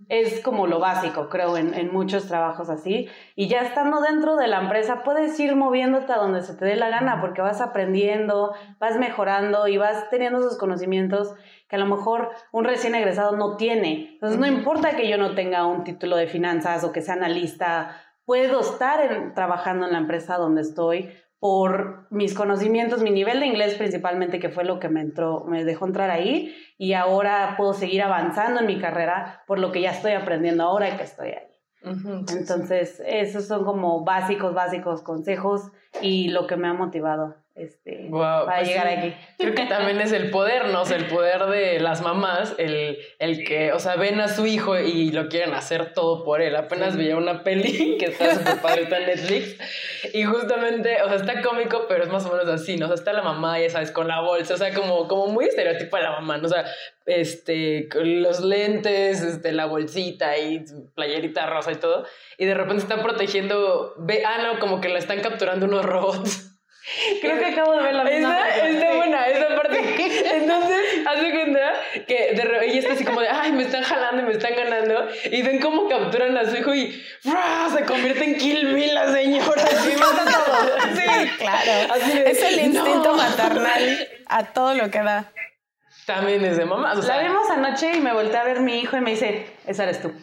Es 0.08 0.40
como 0.40 0.66
lo 0.66 0.80
básico, 0.80 1.28
creo, 1.28 1.56
en, 1.56 1.72
en, 1.74 1.92
muchos 1.92 2.26
trabajos 2.26 2.68
así. 2.68 3.08
Y 3.36 3.46
ya 3.46 3.60
estando 3.60 4.00
dentro 4.00 4.36
de 4.36 4.48
la 4.48 4.60
empresa, 4.60 5.04
puedes 5.04 5.38
ir 5.38 5.54
moviéndote 5.54 6.12
a 6.12 6.16
donde 6.16 6.42
se 6.42 6.54
te 6.54 6.64
dé 6.64 6.74
la 6.74 6.90
gana, 6.90 7.20
porque 7.20 7.40
vas 7.40 7.60
aprendiendo, 7.60 8.54
vas 8.80 8.98
mejorando 8.98 9.68
y 9.68 9.76
vas 9.76 10.10
teniendo 10.10 10.40
esos 10.40 10.58
conocimientos 10.58 11.34
que 11.68 11.76
a 11.76 11.78
lo 11.78 11.86
mejor 11.86 12.30
un 12.50 12.64
recién 12.64 12.94
egresado 12.94 13.36
no 13.36 13.56
tiene. 13.56 14.10
Entonces, 14.14 14.38
no 14.38 14.46
importa 14.46 14.96
que 14.96 15.08
yo 15.08 15.16
no 15.16 15.34
tenga 15.34 15.64
un 15.64 15.84
título 15.84 16.16
de 16.16 16.26
finanzas 16.26 16.82
o 16.82 16.92
que 16.92 17.00
sea 17.00 17.14
analista 17.14 17.96
puedo 18.24 18.60
estar 18.60 19.32
trabajando 19.34 19.86
en 19.86 19.92
la 19.92 19.98
empresa 19.98 20.36
donde 20.36 20.62
estoy 20.62 21.10
por 21.38 22.06
mis 22.10 22.34
conocimientos, 22.34 23.02
mi 23.02 23.10
nivel 23.10 23.40
de 23.40 23.46
inglés 23.46 23.74
principalmente, 23.74 24.38
que 24.38 24.48
fue 24.48 24.64
lo 24.64 24.78
que 24.78 24.88
me 24.88 25.00
entró, 25.00 25.44
me 25.44 25.64
dejó 25.64 25.86
entrar 25.86 26.08
ahí, 26.08 26.54
y 26.78 26.92
ahora 26.92 27.54
puedo 27.56 27.72
seguir 27.72 28.02
avanzando 28.02 28.60
en 28.60 28.66
mi 28.66 28.80
carrera 28.80 29.42
por 29.48 29.58
lo 29.58 29.72
que 29.72 29.80
ya 29.80 29.90
estoy 29.90 30.12
aprendiendo 30.12 30.62
ahora 30.62 30.96
que 30.96 31.02
estoy 31.02 31.30
ahí. 31.30 31.48
Entonces, 31.84 33.02
esos 33.04 33.48
son 33.48 33.64
como 33.64 34.04
básicos, 34.04 34.54
básicos 34.54 35.02
consejos 35.02 35.72
y 36.00 36.28
lo 36.28 36.46
que 36.46 36.56
me 36.56 36.68
ha 36.68 36.74
motivado 36.74 37.41
este, 37.54 38.08
para 38.10 38.46
pues 38.46 38.68
llegar 38.68 38.86
aquí. 38.88 39.14
Creo 39.38 39.54
que 39.54 39.66
también 39.66 40.00
es 40.00 40.12
el 40.12 40.30
poder, 40.30 40.68
¿no? 40.68 40.82
O 40.82 40.84
sea, 40.86 40.96
el 40.96 41.06
poder 41.06 41.44
de 41.46 41.80
las 41.80 42.00
mamás, 42.00 42.54
el, 42.56 42.98
el, 43.18 43.44
que, 43.44 43.72
o 43.72 43.78
sea, 43.78 43.96
ven 43.96 44.20
a 44.20 44.28
su 44.28 44.46
hijo 44.46 44.78
y 44.78 45.10
lo 45.10 45.28
quieren 45.28 45.52
hacer 45.52 45.92
todo 45.92 46.24
por 46.24 46.40
él. 46.40 46.56
Apenas 46.56 46.96
veía 46.96 47.16
una 47.16 47.44
peli 47.44 47.96
que 48.00 48.06
está 48.06 48.36
súper 48.36 48.60
padre, 48.62 48.82
está 48.84 48.98
en 48.98 49.06
Netflix, 49.06 49.56
y 50.14 50.24
justamente, 50.24 51.02
o 51.02 51.08
sea, 51.08 51.16
está 51.16 51.42
cómico, 51.42 51.84
pero 51.88 52.04
es 52.04 52.10
más 52.10 52.24
o 52.24 52.32
menos 52.32 52.48
así, 52.48 52.78
¿no? 52.78 52.86
O 52.86 52.88
sea, 52.88 52.94
está 52.94 53.12
la 53.12 53.22
mamá, 53.22 53.60
ya 53.60 53.68
sabes, 53.68 53.90
con 53.90 54.08
la 54.08 54.20
bolsa, 54.20 54.54
o 54.54 54.56
sea, 54.56 54.72
como, 54.72 55.06
como 55.06 55.26
muy 55.26 55.44
estereotipo 55.44 55.96
de 55.98 56.02
la 56.04 56.12
mamá, 56.12 56.38
¿no? 56.38 56.46
O 56.46 56.50
sea, 56.50 56.64
este, 57.04 57.88
los 57.94 58.40
lentes, 58.40 59.20
este, 59.20 59.52
la 59.52 59.66
bolsita 59.66 60.38
y 60.38 60.64
playerita 60.94 61.46
rosa 61.46 61.72
y 61.72 61.76
todo, 61.76 62.06
y 62.38 62.46
de 62.46 62.54
repente 62.54 62.82
están 62.82 63.02
protegiendo, 63.02 63.94
ve, 63.98 64.22
ah, 64.24 64.38
no, 64.42 64.58
como 64.58 64.80
que 64.80 64.88
la 64.88 64.98
están 64.98 65.20
capturando 65.20 65.66
unos 65.66 65.84
robots. 65.84 66.51
Creo 67.20 67.38
que 67.38 67.46
acabo 67.46 67.74
de 67.76 67.82
ver 67.82 67.94
la 67.94 68.04
misma. 68.04 68.48
Esa, 68.48 68.68
está 68.68 68.94
buena, 68.94 69.26
esa 69.26 69.56
parte. 69.56 69.78
Entonces, 70.34 70.80
hace 71.06 71.30
cuenta 71.30 71.72
que 72.06 72.32
de 72.34 72.42
repente 72.42 72.66
ella 72.66 72.80
está 72.80 72.92
así 72.94 73.04
como 73.04 73.20
de, 73.20 73.28
ay, 73.28 73.52
me 73.52 73.62
están 73.62 73.82
jalando 73.82 74.22
y 74.22 74.26
me 74.26 74.32
están 74.32 74.54
ganando. 74.56 75.08
Y 75.30 75.42
ven 75.42 75.60
cómo 75.60 75.88
capturan 75.88 76.36
a 76.36 76.44
su 76.44 76.56
hijo 76.56 76.74
y 76.74 77.02
se 77.22 77.84
convierte 77.86 78.24
en 78.24 78.36
Kill 78.36 78.74
Bill 78.74 78.94
la 78.94 79.12
señora. 79.12 79.62
Mata 79.98 80.44
todo. 80.44 80.96
Sí, 80.96 81.28
claro. 81.38 81.94
es 82.26 82.42
el 82.42 82.60
instinto 82.60 83.14
maternal 83.14 84.08
a 84.26 84.44
todo 84.52 84.74
lo 84.74 84.90
que 84.90 85.02
da. 85.02 85.32
También 86.06 86.44
es 86.44 86.56
de 86.56 86.64
mamá. 86.64 86.94
la 86.94 87.22
vimos 87.22 87.48
anoche 87.48 87.96
y 87.96 88.00
me 88.00 88.12
volteé 88.12 88.36
a 88.36 88.42
ver 88.42 88.60
mi 88.60 88.80
hijo 88.80 88.96
y 88.96 89.00
me 89.00 89.10
dice, 89.12 89.46
esa 89.66 89.84
eres 89.84 90.02
tú. 90.02 90.08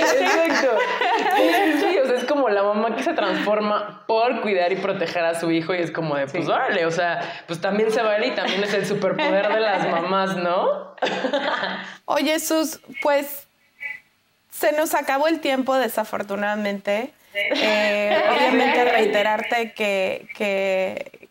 Exacto. 0.00 0.78
Como 2.30 2.48
la 2.48 2.62
mamá 2.62 2.94
que 2.94 3.02
se 3.02 3.12
transforma 3.12 4.04
por 4.06 4.40
cuidar 4.40 4.70
y 4.70 4.76
proteger 4.76 5.24
a 5.24 5.34
su 5.34 5.50
hijo 5.50 5.74
y 5.74 5.78
es 5.78 5.90
como 5.90 6.14
de, 6.14 6.28
pues 6.28 6.46
vale, 6.46 6.86
o 6.86 6.92
sea, 6.92 7.42
pues 7.48 7.60
también 7.60 7.90
se 7.90 8.02
vale 8.02 8.28
y 8.28 8.30
también 8.36 8.62
es 8.62 8.72
el 8.72 8.86
superpoder 8.86 9.52
de 9.52 9.58
las 9.58 9.90
mamás, 9.90 10.36
¿no? 10.36 10.94
Oye, 12.04 12.38
Sus, 12.38 12.78
pues 13.02 13.48
se 14.52 14.70
nos 14.70 14.94
acabó 14.94 15.26
el 15.26 15.40
tiempo 15.40 15.74
desafortunadamente. 15.74 17.12
Eh, 17.34 18.22
obviamente 18.30 18.84
reiterarte 18.84 19.72
que, 19.72 20.28
que, 20.36 21.28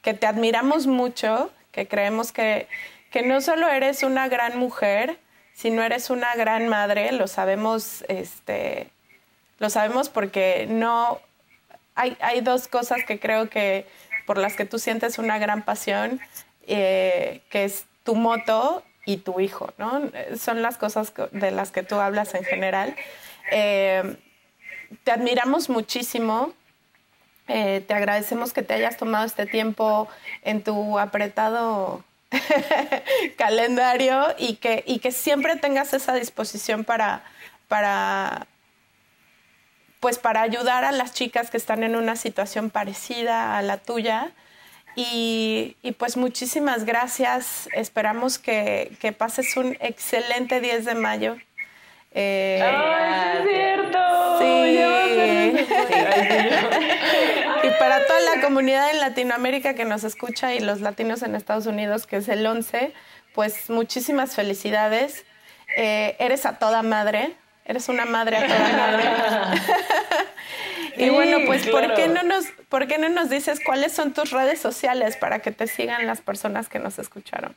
que 0.00 0.14
te 0.14 0.26
admiramos 0.26 0.86
mucho, 0.86 1.50
que 1.72 1.86
creemos 1.86 2.32
que, 2.32 2.68
que 3.10 3.20
no 3.20 3.42
solo 3.42 3.68
eres 3.68 4.02
una 4.02 4.28
gran 4.28 4.58
mujer, 4.58 5.18
sino 5.52 5.82
eres 5.82 6.08
una 6.08 6.34
gran 6.36 6.68
madre, 6.68 7.12
lo 7.12 7.26
sabemos, 7.26 8.02
este, 8.08 8.88
lo 9.58 9.70
sabemos 9.70 10.08
porque 10.08 10.66
no 10.68 11.20
hay, 11.94 12.16
hay 12.20 12.40
dos 12.40 12.68
cosas 12.68 13.04
que 13.04 13.18
creo 13.18 13.50
que 13.50 13.86
por 14.26 14.38
las 14.38 14.54
que 14.54 14.64
tú 14.64 14.78
sientes 14.78 15.18
una 15.18 15.38
gran 15.38 15.62
pasión, 15.62 16.20
eh, 16.66 17.40
que 17.48 17.64
es 17.64 17.86
tu 18.04 18.14
moto 18.14 18.84
y 19.06 19.16
tu 19.16 19.40
hijo, 19.40 19.72
¿no? 19.78 20.02
Son 20.38 20.60
las 20.60 20.76
cosas 20.76 21.14
de 21.32 21.50
las 21.50 21.70
que 21.70 21.82
tú 21.82 21.96
hablas 21.96 22.34
en 22.34 22.44
general. 22.44 22.94
Eh, 23.50 24.16
te 25.02 25.12
admiramos 25.12 25.70
muchísimo. 25.70 26.52
Eh, 27.48 27.82
te 27.88 27.94
agradecemos 27.94 28.52
que 28.52 28.62
te 28.62 28.74
hayas 28.74 28.98
tomado 28.98 29.24
este 29.24 29.46
tiempo 29.46 30.08
en 30.42 30.62
tu 30.62 30.98
apretado 30.98 32.04
calendario 33.38 34.34
y 34.36 34.56
que, 34.56 34.84
y 34.86 34.98
que 34.98 35.10
siempre 35.10 35.56
tengas 35.56 35.94
esa 35.94 36.12
disposición 36.12 36.84
para, 36.84 37.24
para, 37.66 38.46
pues 40.00 40.18
para 40.18 40.42
ayudar 40.42 40.84
a 40.84 40.92
las 40.92 41.12
chicas 41.14 41.50
que 41.50 41.56
están 41.56 41.82
en 41.82 41.96
una 41.96 42.16
situación 42.16 42.70
parecida 42.70 43.58
a 43.58 43.62
la 43.62 43.78
tuya. 43.78 44.32
Y, 44.96 45.76
y 45.82 45.92
pues 45.92 46.16
muchísimas 46.16 46.84
gracias. 46.84 47.68
Esperamos 47.72 48.38
que, 48.38 48.92
que 49.00 49.12
pases 49.12 49.56
un 49.56 49.76
excelente 49.80 50.60
10 50.60 50.84
de 50.84 50.94
mayo. 50.94 51.36
Eh, 52.12 52.60
¡Ay, 52.64 53.38
es 53.38 53.48
cierto! 53.48 53.98
y 57.62 57.70
para 57.78 58.06
toda 58.06 58.20
la 58.34 58.40
comunidad 58.42 58.90
en 58.90 59.00
Latinoamérica 59.00 59.74
que 59.74 59.84
nos 59.84 60.04
escucha 60.04 60.54
y 60.54 60.60
los 60.60 60.80
latinos 60.80 61.22
en 61.22 61.34
Estados 61.34 61.66
Unidos, 61.66 62.06
que 62.06 62.16
es 62.16 62.28
el 62.28 62.46
11, 62.46 62.92
pues 63.34 63.68
muchísimas 63.70 64.34
felicidades. 64.34 65.24
Eh, 65.76 66.16
eres 66.18 66.46
a 66.46 66.58
toda 66.58 66.82
madre, 66.82 67.34
eres 67.68 67.88
una 67.88 68.06
madre 68.06 68.38
a 68.38 68.46
toda 68.46 68.76
madre. 68.76 69.04
y 70.96 71.10
bueno, 71.10 71.38
pues 71.46 71.68
¿por, 71.68 71.94
qué 71.94 72.08
no 72.08 72.22
nos, 72.24 72.46
¿por 72.68 72.88
qué 72.88 72.98
no 72.98 73.08
nos 73.10 73.30
dices 73.30 73.60
cuáles 73.64 73.92
son 73.92 74.12
tus 74.12 74.30
redes 74.30 74.58
sociales 74.58 75.16
para 75.16 75.38
que 75.38 75.52
te 75.52 75.68
sigan 75.68 76.06
las 76.06 76.20
personas 76.20 76.68
que 76.68 76.78
nos 76.80 76.98
escucharon? 76.98 77.54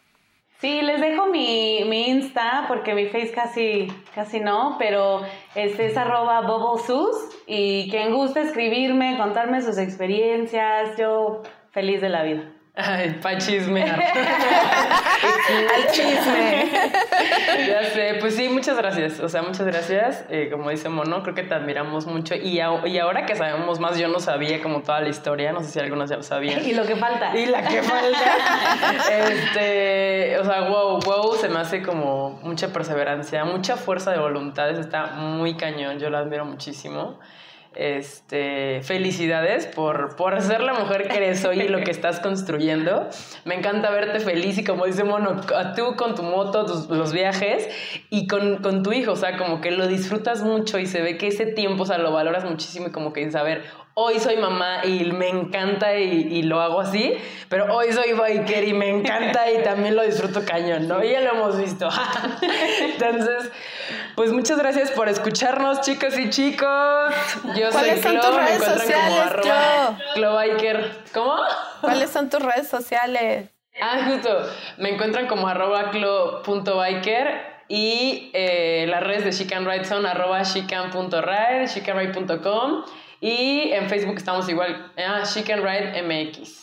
Sí, 0.59 0.81
les 0.83 1.01
dejo 1.01 1.25
mi, 1.25 1.85
mi, 1.85 2.09
Insta 2.09 2.65
porque 2.67 2.93
mi 2.93 3.07
Face 3.07 3.31
casi, 3.31 3.87
casi 4.13 4.39
no, 4.39 4.75
pero 4.77 5.23
este 5.55 5.87
es 5.87 5.97
arroba 5.97 6.41
bobosus 6.41 7.17
y 7.47 7.89
quien 7.89 8.13
guste 8.13 8.41
escribirme, 8.41 9.17
contarme 9.17 9.63
sus 9.63 9.79
experiencias, 9.79 10.95
yo 10.99 11.41
feliz 11.71 11.99
de 11.99 12.09
la 12.09 12.21
vida. 12.21 12.43
Ay, 12.83 13.19
pa' 13.21 13.37
chismear. 13.37 14.01
Al 15.75 15.91
chisme. 15.91 16.71
ya 17.67 17.83
sé, 17.93 18.17
pues 18.19 18.35
sí, 18.35 18.49
muchas 18.49 18.77
gracias. 18.77 19.19
O 19.19 19.29
sea, 19.29 19.41
muchas 19.41 19.67
gracias. 19.67 20.25
Eh, 20.29 20.49
como 20.51 20.69
dice 20.69 20.89
Mono, 20.89 21.21
creo 21.21 21.35
que 21.35 21.43
te 21.43 21.53
admiramos 21.53 22.07
mucho. 22.07 22.35
Y, 22.35 22.59
y 22.59 22.97
ahora 22.97 23.25
que 23.25 23.35
sabemos 23.35 23.79
más, 23.79 23.97
yo 23.97 24.07
no 24.07 24.19
sabía 24.19 24.61
como 24.61 24.81
toda 24.81 25.01
la 25.01 25.09
historia. 25.09 25.51
No 25.51 25.61
sé 25.61 25.71
si 25.71 25.79
algunos 25.79 26.09
ya 26.09 26.17
lo 26.17 26.23
sabían. 26.23 26.61
y 26.65 26.73
lo 26.73 26.85
que 26.85 26.95
falta. 26.95 27.37
Y 27.37 27.45
la 27.45 27.61
que 27.67 27.83
falta. 27.83 28.17
este, 29.29 30.39
o 30.39 30.45
sea, 30.45 30.61
wow, 30.69 30.99
wow, 30.99 31.35
se 31.35 31.49
me 31.49 31.59
hace 31.59 31.81
como 31.81 32.39
mucha 32.43 32.73
perseverancia, 32.73 33.45
mucha 33.45 33.77
fuerza 33.77 34.11
de 34.11 34.19
voluntades. 34.19 34.79
Está 34.79 35.07
muy 35.07 35.55
cañón. 35.55 35.99
Yo 35.99 36.09
la 36.09 36.19
admiro 36.19 36.45
muchísimo. 36.45 37.19
Este, 37.73 38.81
felicidades 38.83 39.65
por, 39.65 40.17
por 40.17 40.41
ser 40.41 40.61
la 40.61 40.73
mujer 40.73 41.07
que 41.07 41.15
eres 41.15 41.45
hoy 41.45 41.61
y 41.61 41.67
lo 41.69 41.79
que 41.79 41.91
estás 41.91 42.19
construyendo. 42.19 43.07
Me 43.45 43.55
encanta 43.55 43.89
verte 43.91 44.19
feliz 44.19 44.57
y 44.57 44.65
como 44.65 44.85
dice 44.85 45.05
Mono, 45.05 45.39
tú 45.75 45.95
con 45.95 46.15
tu 46.15 46.23
moto, 46.23 46.65
los 46.89 47.13
viajes 47.13 47.69
y 48.09 48.27
con, 48.27 48.57
con, 48.57 48.83
tu 48.83 48.91
hijo, 48.91 49.13
o 49.13 49.15
sea, 49.15 49.37
como 49.37 49.61
que 49.61 49.71
lo 49.71 49.87
disfrutas 49.87 50.43
mucho 50.43 50.79
y 50.79 50.85
se 50.85 51.01
ve 51.01 51.17
que 51.17 51.27
ese 51.27 51.45
tiempo, 51.45 51.83
o 51.83 51.85
sea, 51.85 51.97
lo 51.97 52.11
valoras 52.11 52.43
muchísimo 52.43 52.87
y 52.87 52.91
como 52.91 53.13
que 53.13 53.21
dices, 53.21 53.35
a 53.35 53.43
ver, 53.43 53.63
hoy 53.93 54.19
soy 54.19 54.37
mamá 54.37 54.85
y 54.85 55.11
me 55.11 55.29
encanta 55.29 55.97
y, 55.97 56.27
y, 56.29 56.43
lo 56.43 56.61
hago 56.61 56.81
así, 56.81 57.13
pero 57.49 57.73
hoy 57.73 57.91
soy 57.91 58.13
biker 58.13 58.67
y 58.67 58.73
me 58.73 58.89
encanta 58.89 59.49
y 59.51 59.63
también 59.63 59.95
lo 59.95 60.03
disfruto 60.03 60.43
cañón, 60.45 60.87
¿no? 60.87 61.03
Y 61.03 61.11
ya 61.11 61.21
lo 61.21 61.31
hemos 61.31 61.57
visto. 61.57 61.89
Entonces, 62.81 63.51
pues 64.15 64.31
muchas 64.31 64.57
gracias 64.57 64.91
por 64.91 65.09
escucharnos, 65.09 65.81
chicas 65.81 66.17
y 66.17 66.29
chicos. 66.29 67.13
Yo 67.55 67.71
soy 67.71 68.01
son 68.01 68.11
Clo, 68.11 68.21
tus 68.21 68.35
me 68.35 68.37
redes 68.37 68.55
encuentran 68.55 68.79
sociales, 68.79 69.05
como 69.05 69.21
arroba 69.21 69.97
Clobiker. 70.13 70.91
¿Cómo? 71.13 71.35
¿Cuáles 71.81 72.09
son 72.09 72.29
tus 72.29 72.41
redes 72.41 72.67
sociales? 72.67 73.49
Ah, 73.81 73.99
justo. 74.07 74.29
Me 74.77 74.93
encuentran 74.93 75.27
como 75.27 75.47
arroba 75.47 75.91
clo.biker 75.91 77.51
y 77.67 78.31
eh, 78.33 78.85
las 78.89 79.01
redes 79.01 79.23
de 79.23 79.31
Chican 79.31 79.65
Ride 79.65 79.85
son 79.85 80.05
arroba 80.05 80.41
chican.ride, 80.43 81.67
chicanride.com 81.67 82.83
y 83.21 83.71
en 83.71 83.87
Facebook 83.87 84.17
estamos 84.17 84.49
igual, 84.49 84.91
ah, 84.97 85.21
Chican 85.23 85.61
Ride 85.63 86.01
MX. 86.01 86.60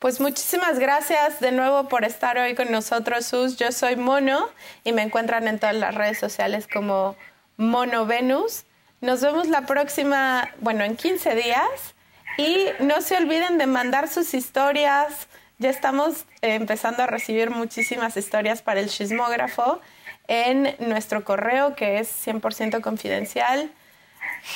Pues 0.00 0.18
muchísimas 0.18 0.78
gracias 0.78 1.40
de 1.40 1.52
nuevo 1.52 1.86
por 1.90 2.06
estar 2.06 2.38
hoy 2.38 2.54
con 2.54 2.72
nosotros, 2.72 3.26
Sus. 3.26 3.58
Yo 3.58 3.70
soy 3.70 3.96
Mono 3.96 4.48
y 4.82 4.94
me 4.94 5.02
encuentran 5.02 5.46
en 5.46 5.58
todas 5.58 5.74
las 5.74 5.94
redes 5.94 6.18
sociales 6.18 6.66
como 6.66 7.16
Mono 7.58 8.06
Venus. 8.06 8.64
Nos 9.02 9.20
vemos 9.20 9.48
la 9.48 9.66
próxima, 9.66 10.48
bueno, 10.60 10.84
en 10.84 10.96
15 10.96 11.34
días. 11.34 11.94
Y 12.38 12.68
no 12.78 13.02
se 13.02 13.18
olviden 13.18 13.58
de 13.58 13.66
mandar 13.66 14.08
sus 14.08 14.32
historias. 14.32 15.28
Ya 15.58 15.68
estamos 15.68 16.24
eh, 16.40 16.54
empezando 16.54 17.02
a 17.02 17.06
recibir 17.06 17.50
muchísimas 17.50 18.16
historias 18.16 18.62
para 18.62 18.80
el 18.80 18.88
chismógrafo 18.88 19.82
en 20.28 20.76
nuestro 20.78 21.24
correo 21.24 21.76
que 21.76 21.98
es 21.98 22.26
100% 22.26 22.80
confidencial 22.80 23.70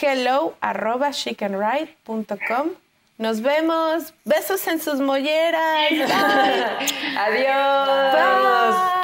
hello 0.00 0.56
arroba 0.62 1.10
nos 3.18 3.40
vemos. 3.40 4.14
Besos 4.24 4.66
en 4.66 4.80
sus 4.80 5.00
molleras. 5.00 5.90
Bye. 5.90 6.86
Adiós. 7.18 8.14
Bye. 8.14 8.94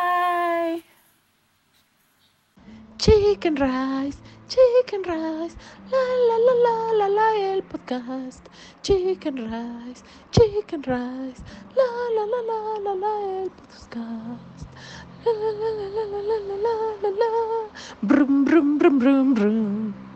Chicken 2.99 3.57
rice, 3.57 4.19
chicken 4.49 5.03
rice, 5.05 5.57
la 5.91 6.03
la 6.29 6.37
la 6.47 6.55
la 6.65 6.93
la 6.99 7.09
la 7.09 7.53
el 7.55 7.63
podcast. 7.63 8.47
Chicken 8.83 9.37
rice, 9.37 10.03
chicken 10.33 10.83
rice, 10.83 11.43
la 11.75 11.89
la 12.15 12.25
la 12.27 12.41
la 12.51 12.59
la 12.85 12.95
la 12.95 13.43
el 13.43 13.51
podcast. 13.51 14.67
La 15.25 15.33
la 15.33 15.51
la 15.61 15.71
la 15.81 15.87
la 15.95 16.21
la 16.21 16.39
la 16.45 16.57
la 16.67 16.75
la 17.03 17.11
la. 17.21 17.31
Brum 18.03 18.45
brum 18.45 18.79
brum 18.79 18.99
brum 18.99 19.35
brum. 19.35 20.10